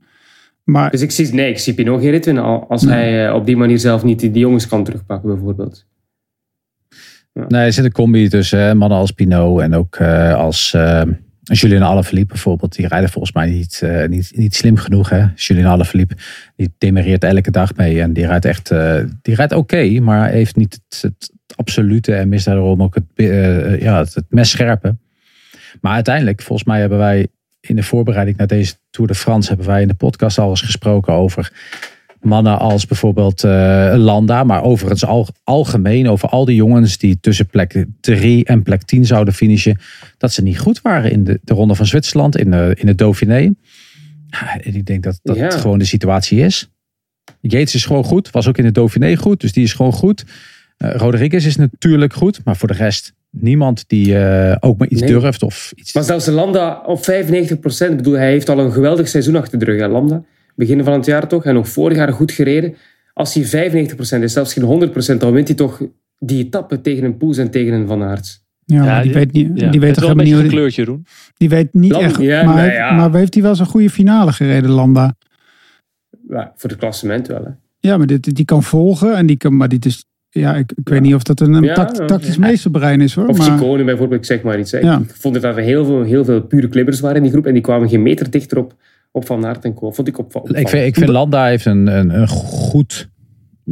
[0.64, 2.94] Maar Dus ik zie, nee, ik zie Pinot geen rit winnen al- als Nee.
[3.14, 5.86] hij op die manier zelf niet die, die jongens kan terugpakken bijvoorbeeld.
[7.34, 11.02] Nee, er zit een combi tussen hè, mannen als Pinot en ook eh, als eh
[11.44, 12.76] Julien Alaphilippe bijvoorbeeld.
[12.76, 15.10] Die rijden volgens mij niet, eh, niet, niet slim genoeg.
[15.10, 15.26] Hè?
[15.36, 16.16] Julien Alaphilippe
[16.56, 18.70] die demereert elke dag mee en die rijdt echt
[19.22, 23.04] die rijdt oké, maar heeft niet het, absolute en mist daarom ook het,
[23.82, 24.96] ja, het, mes scherpe.
[25.82, 27.28] Maar uiteindelijk, volgens mij hebben wij
[27.62, 30.62] in de voorbereiding naar deze Tour de France hebben wij in de podcast al eens
[30.62, 31.52] gesproken over
[32.24, 37.46] mannen als bijvoorbeeld eh, Landa, maar overigens al, algemeen over al die jongens die tussen
[37.48, 39.78] plek 3 en plek 10 zouden finishen,
[40.18, 42.98] dat ze niet goed waren in de, de Ronde van Zwitserland, in, de, in het
[42.98, 43.52] Dauphiné.
[44.28, 45.50] Ja, en ik denk dat dat Ja.
[45.50, 46.70] gewoon de situatie is.
[47.42, 50.24] Yates is gewoon goed, was ook in het Dauphiné goed, dus die is gewoon goed.
[50.78, 55.02] Eh, Rodriguez is natuurlijk goed, maar voor de rest niemand die eh, ook maar iets
[55.02, 55.10] Nee.
[55.10, 55.94] durft of iets.
[55.94, 59.66] Maar zelfs Landa op 95%, ik bedoel, hij heeft al een geweldig seizoen achter de
[59.66, 60.24] rug, hè, Landa.
[60.56, 62.76] Begin van het jaar toch, en nog vorig jaar goed gereden.
[63.14, 65.82] Als hij 95% is, zelfs geen 100%, dan wint hij toch
[66.20, 68.42] die etappe tegen een Poels en tegen een Van Aert.
[68.66, 70.44] ja, die, die- weet niet, Ja, die weet toch wel een helemaal beetje niet.
[70.50, 71.06] gekleurd, Jeroen.
[71.38, 72.22] Die weet niet echt.
[72.22, 72.92] ja, maar, nou heeft- ja.
[72.96, 75.16] maar heeft hij wel zo'n goede finale gereden, Landa?
[76.30, 77.50] Ja, voor het klassement wel, hè.
[77.80, 80.06] Ja, maar dit, die kan volgen en die kan, maar dit is.
[80.30, 82.06] ja, ik, ik weet niet of dat een, een Ja, tact- ja.
[82.06, 83.28] tactisch meesterbrein is hoor.
[83.28, 84.74] Of maar, Ciccone bijvoorbeeld, ik zeg maar iets.
[84.74, 84.84] Ik
[85.14, 87.46] vond dat er heel veel, heel veel pure klibbers waren in die groep.
[87.46, 88.74] En die kwamen geen meter dichter op,
[89.14, 89.76] op Van Aert en.
[89.80, 93.10] Vond ik op, Ik vind, ik vind Landa heeft een, een, een goed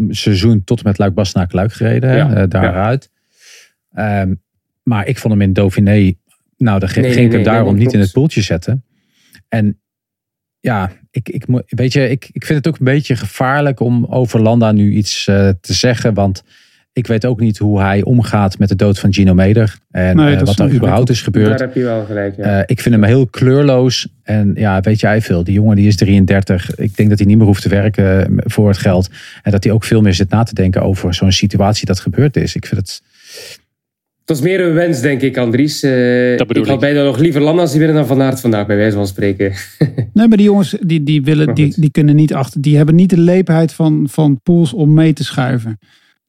[0.10, 2.10] seizoen tot en met luik bastenaken luik gereden.
[2.10, 3.10] hè, Ja, eh, daaruit.
[3.92, 4.34] Ehm,
[4.84, 6.14] maar ik vond hem in Dauphiné...
[6.58, 8.86] Nou, dan ging Nee, ik nee, hem nee, daarom niet in het poeltje zetten.
[9.48, 9.82] En
[10.60, 14.06] ja, ik, ik, moet- weet je, ik, ik vind het ook een beetje gevaarlijk om
[14.06, 16.14] over Landa nu iets eh, te zeggen.
[16.14, 16.44] Want
[16.94, 19.78] ik weet ook niet hoe hij omgaat met de dood van Gino Meder.
[19.92, 21.48] En Nee, eh, dat is wat er überhaupt is gebeurd.
[21.50, 22.44] Daar heb je wel gelijk, ja.
[22.44, 24.08] Eh, ik vind hem heel kleurloos.
[24.24, 25.44] En ja, weet jij veel.
[25.44, 26.76] Die jongen die is 33.
[26.76, 29.10] Ik denk dat hij niet meer hoeft te werken eh, voor het geld.
[29.44, 32.38] En dat hij ook veel meer zit na te denken over zo'n situatie dat gebeurd
[32.38, 32.56] is.
[32.56, 33.02] Ik vind het...
[34.26, 35.84] Het was meer een wens, denk ik, Andries.
[35.84, 38.66] Eh, Dat bedoel ik had bijna nog liever Landa zien winnen dan Van Aert vandaag,
[38.68, 39.52] bij wijze van spreken.
[40.14, 42.62] Nee, maar die jongens die, die, willen, die, die kunnen niet achter.
[42.62, 45.80] Die hebben niet de leepheid van, van pools om mee te schuiven.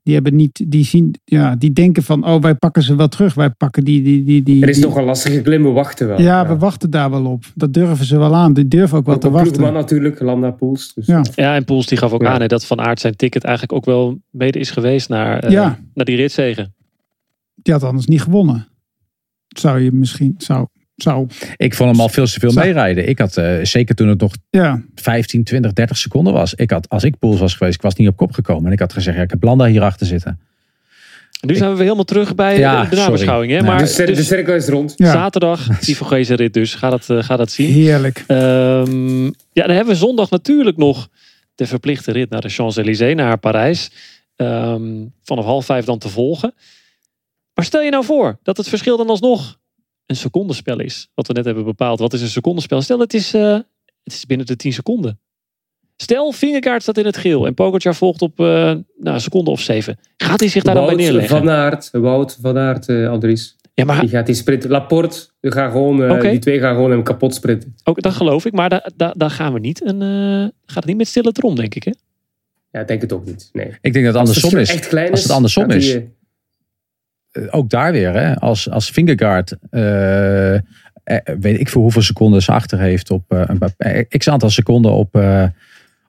[0.02, 3.34] Die, hebben niet, die, zien, ja, die denken van, oh, wij pakken ze wel terug.
[3.34, 4.02] Wij pakken die.
[4.02, 6.20] die, die, die Er is die- nog een lastige klim, we wachten wel.
[6.20, 7.44] ja, we wachten daar wel op.
[7.54, 8.52] Dat durven ze wel aan.
[8.52, 9.74] Die durven ook wel Ook te ploegman wachten.
[9.80, 10.92] natuurlijk, Landa Pools.
[10.94, 11.22] Dus Ja.
[11.34, 12.28] Ja, en Poels die gaf ook Ja.
[12.32, 15.50] aan hè, dat Van Aert zijn ticket eigenlijk ook wel mede is geweest naar, eh,
[15.50, 15.78] Ja.
[15.94, 16.74] naar die ritzegen.
[17.54, 18.68] Die had anders niet gewonnen.
[19.48, 20.34] Zou je misschien.
[20.38, 20.66] Zou,
[21.02, 21.26] zou,
[21.56, 23.08] Ik vond hem al veel te veel meerijden.
[23.08, 26.54] Ik had, eh, zeker toen het nog ja, 15, 20, 30 seconden was.
[26.54, 28.66] Ik had, als ik Pools was geweest, ik was niet op kop gekomen.
[28.66, 30.40] En ik had gezegd, ja, ik heb Landa hier achter zitten.
[31.40, 33.52] En nu zijn we helemaal terug bij Ja, de, de nabeschouwing.
[33.52, 33.62] Hè?
[33.62, 34.94] Maar de, cir- dus de cirkel is rond.
[34.96, 35.12] Ja.
[35.12, 35.96] zaterdag, die
[36.34, 36.74] rit dus.
[36.74, 37.72] Ga dat, ga dat zien.
[37.72, 38.24] heerlijk.
[38.26, 39.32] Ehm, ja,
[39.66, 41.08] dan hebben we zondag natuurlijk nog
[41.54, 43.90] de verplichte rit naar de Champs-Élysées, naar Parijs.
[44.36, 46.54] Ehm, vanaf half vijf dan te volgen.
[47.54, 49.58] Maar stel je nou voor dat het verschil dan alsnog
[50.12, 51.08] een secondenspel is.
[51.14, 51.98] Wat we net hebben bepaald.
[51.98, 52.82] Wat is een secondenspel?
[52.82, 53.52] Stel het is, eh,
[54.02, 55.20] het is binnen de 10 seconden.
[55.96, 59.60] Stel, Vingegaard staat in het geel en Pogacar volgt op eh, nou, een seconde of
[59.60, 59.98] zeven.
[60.16, 61.36] Gaat hij zich daar dan bij neerleggen?
[61.38, 63.56] Van Aert, Wout Van Aert, eh, Andries.
[63.74, 64.64] Ja, maar Die gaat die sprint.
[64.64, 66.30] Laporte, die, gaan gewoon, eh, Oké.
[66.30, 67.74] die twee gaan gewoon hem kapot sprinten.
[67.84, 68.52] ook, dat geloof ik.
[68.52, 69.84] Maar daar, daar, daar gaan we niet.
[69.84, 71.84] Een, eh, gaat het niet met stille trom, denk ik.
[71.84, 71.92] Hè?
[72.70, 73.48] Ja, ik denk het ook niet.
[73.52, 73.66] Nee.
[73.80, 74.70] Ik denk dat het Als andersom is.
[74.70, 75.92] echt klein Als het andersom is.
[75.92, 76.14] die,
[77.50, 80.54] ook daar weer, hè, als, als Vingegaard, eh,
[81.04, 84.50] eh, weet ik veel hoeveel seconden ze achter heeft op eh, een eh, x aantal
[84.50, 85.44] seconden op, eh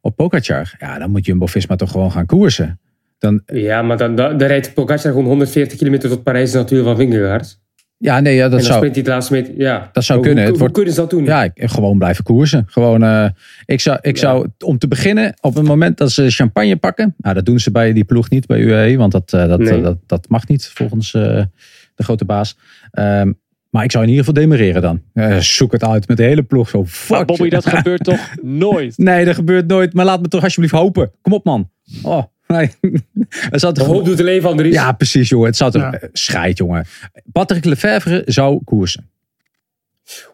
[0.01, 0.37] op.
[0.79, 2.79] Ja, dan moet Jumbo-Visma toch gewoon gaan koersen.
[3.17, 6.95] Dan, Ja, maar dan, dan, rijdt Pogacar gewoon 140 kilometer tot Parijs de natuur van
[6.95, 7.59] Vingegaard.
[8.03, 9.53] Ja, nee, ja, en dat dan zou, sprint hij het laatste meter.
[9.57, 9.89] Ja.
[9.93, 10.47] dat zou Hoe- kunnen.
[10.49, 11.23] Hoe, wordt, kunnen ze dat doen?
[11.23, 12.63] ja, ik- gewoon blijven koersen.
[12.67, 13.25] Gewoon, eh,
[13.65, 17.15] ik zou, ik zou, om te beginnen, op het moment dat ze champagne pakken.
[17.17, 18.97] Nou, dat doen ze bij die ploeg niet, bij UAE.
[18.97, 19.77] Want dat, eh, dat, Nee.
[19.77, 21.21] eh, dat, dat mag niet volgens eh,
[21.95, 22.57] de grote baas.
[22.91, 23.31] Ehm,
[23.69, 25.01] maar ik zou in ieder geval demereren dan.
[25.13, 26.69] Eh, zoek het uit met de hele ploeg.
[26.69, 27.09] Zo, fuck.
[27.17, 28.97] Maar Bobby, dat gebeurt toch nooit?
[28.97, 29.93] Nee, dat gebeurt nooit.
[29.93, 31.11] Maar laat me toch alsjeblieft hopen.
[31.21, 31.69] Kom op, man.
[32.03, 32.71] Oh, nee.
[33.29, 34.73] Het De toch hoop doet het leven, Andries.
[34.73, 35.47] Ja, precies, jongen.
[35.47, 35.81] Het zou toch...
[35.81, 35.99] Ja.
[36.13, 36.85] Scheid, jongen.
[37.31, 39.09] Patrick Lefevre zou koersen.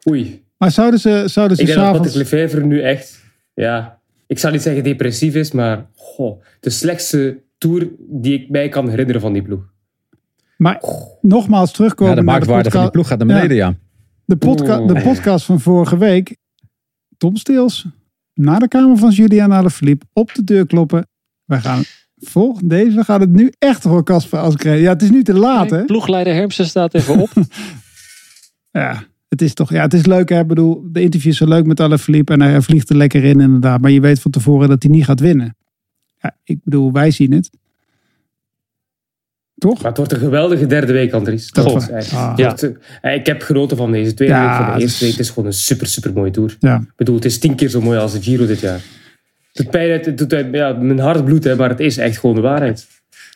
[0.10, 0.43] Oei.
[0.57, 1.91] Maar zouden ze, zouden ze Ik denk dat.
[1.91, 3.20] Patrick Lefevre nu echt...
[3.53, 5.86] Ja, ik zou niet zeggen depressief is, maar...
[5.95, 9.62] Goh, de slechtste tour die ik mij kan herinneren van die ploeg.
[10.57, 10.82] Maar
[11.22, 13.76] nogmaals terugkomen Ja, de naar de marktwaarde van die ploeg gaat naar beneden, ja.
[14.26, 16.38] de, podca de podcast van vorige week.
[17.18, 17.88] Tom Steels,
[18.34, 21.07] naar de kamer van Julian Alaphilippe, op de deur kloppen.
[21.50, 21.84] Wij gaan
[22.18, 24.80] vol, deze gaat het nu echt voor Casper Asgreen.
[24.80, 25.86] Ja, het is nu te laat, hè?
[25.86, 27.30] Ploegleider Hermsen staat even op.
[28.72, 30.39] Ja, het is toch, ja, het is leuk, hè?
[30.39, 33.82] Ik bedoel, de interviews zijn leuk met Alaphilippe en hij vliegt er lekker in, inderdaad.
[33.82, 35.56] Maar je weet van tevoren dat hij niet gaat winnen.
[36.22, 37.50] Ja, ik bedoel, wij zien het.
[39.58, 39.78] Toch?
[39.78, 41.52] Maar het wordt een geweldige derde week, Andries.
[41.52, 42.34] Dat ah.
[42.36, 42.56] Ja.
[43.02, 44.56] eh, Ik heb genoten van deze tweede Ja, week.
[44.66, 45.12] Van de eerste is- week.
[45.12, 46.56] Het is gewoon een super, super mooie tour.
[46.60, 46.76] Ja.
[46.76, 48.82] Ik bedoel, het is tien keer zo mooi als de Giro dit jaar.
[49.64, 52.18] Het doet pijn, het doet uit ja, mijn hart bloed, hè, maar het is echt
[52.18, 52.88] gewoon de waarheid.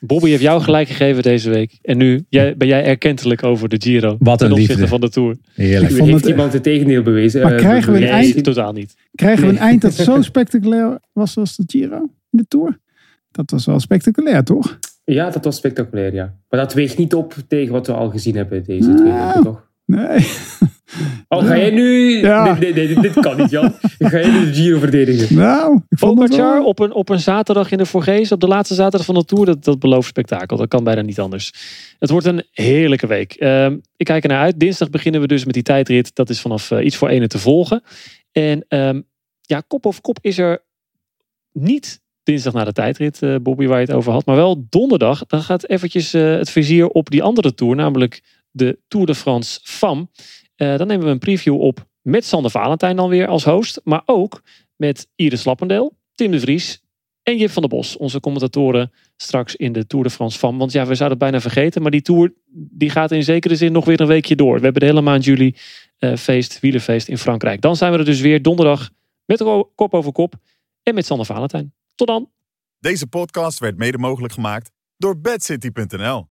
[0.06, 1.80] Bobby heeft jou gelijk gegeven deze week.
[1.82, 4.16] En nu jij, ben jij erkentelijk over de Giro.
[4.20, 4.88] Wat een ten opzichte liefde.
[4.88, 5.36] van de Tour.
[5.54, 5.92] Heerlijk.
[5.92, 7.42] Ik vond heeft het- iemand het tegendeel bewezen.
[7.42, 8.04] Maar eh, krijgen we een.
[8.04, 8.96] Nee, eind- totaal niet.
[9.16, 12.78] Krijgen we een eind dat zo spectaculair was als de Giro in de Tour?
[13.32, 14.80] Dat was wel spectaculair, toch?
[15.04, 16.34] Ja, dat was spectaculair, ja.
[16.50, 18.96] Maar dat weegt niet op tegen wat we al gezien hebben deze Ah.
[18.96, 19.72] twee weken, toch?
[19.96, 20.28] Nee.
[21.28, 22.18] Oh, ga jij nu...
[22.22, 22.44] Ja.
[22.44, 23.74] Nee, nee, nee, dit, dit kan niet, Jan.
[24.00, 25.36] Ga jij nu de Giro verdedigen?
[25.36, 26.66] Nou, ik vond het Pogacar wel...
[26.66, 29.46] op een, op een zaterdag in de Forgees, op de laatste zaterdag van de Tour,
[29.46, 30.58] dat, dat belooft spektakel.
[30.58, 31.54] Dat kan bijna niet anders.
[32.00, 33.34] Het wordt een heerlijke week.
[33.34, 34.60] Ehm, ik kijk er naar uit.
[34.60, 36.16] Dinsdag beginnen we dus met die tijdrit.
[36.16, 37.84] Dat is vanaf eh, iets voor ene te volgen.
[38.32, 39.02] En ehm,
[39.42, 40.64] ja, kop over kop is er
[41.52, 44.26] niet dinsdag na de tijdrit, eh, Bobby, waar je het over had.
[44.26, 45.26] Maar wel donderdag.
[45.26, 48.22] Dan gaat eventjes eh, het vizier op die andere Tour, namelijk
[48.54, 50.10] de Tour de France FAM.
[50.56, 53.82] Eh, dan nemen we een preview op met Sander Valentijn dan weer als host.
[53.84, 54.42] Maar ook
[54.76, 56.82] met Iris Lappendeel, Tim de Vries,
[57.24, 60.58] En Jip van der Bos, onze commentatoren straks in de Tour de France van.
[60.58, 61.82] Want ja, we zouden het bijna vergeten.
[61.82, 64.56] Maar die Tour die gaat in zekere zin nog weer een weekje door.
[64.56, 65.56] We hebben de hele maand juli
[66.00, 67.62] uh, feest, wielenfeest in Frankrijk.
[67.62, 68.90] Dan zijn we er dus weer donderdag
[69.26, 69.44] met
[69.76, 70.36] kop over kop.
[70.84, 71.74] En met Sander Valentijn.
[71.96, 72.30] Tot dan.
[72.80, 76.28] Deze podcast werd mede mogelijk gemaakt door bedcity.nl.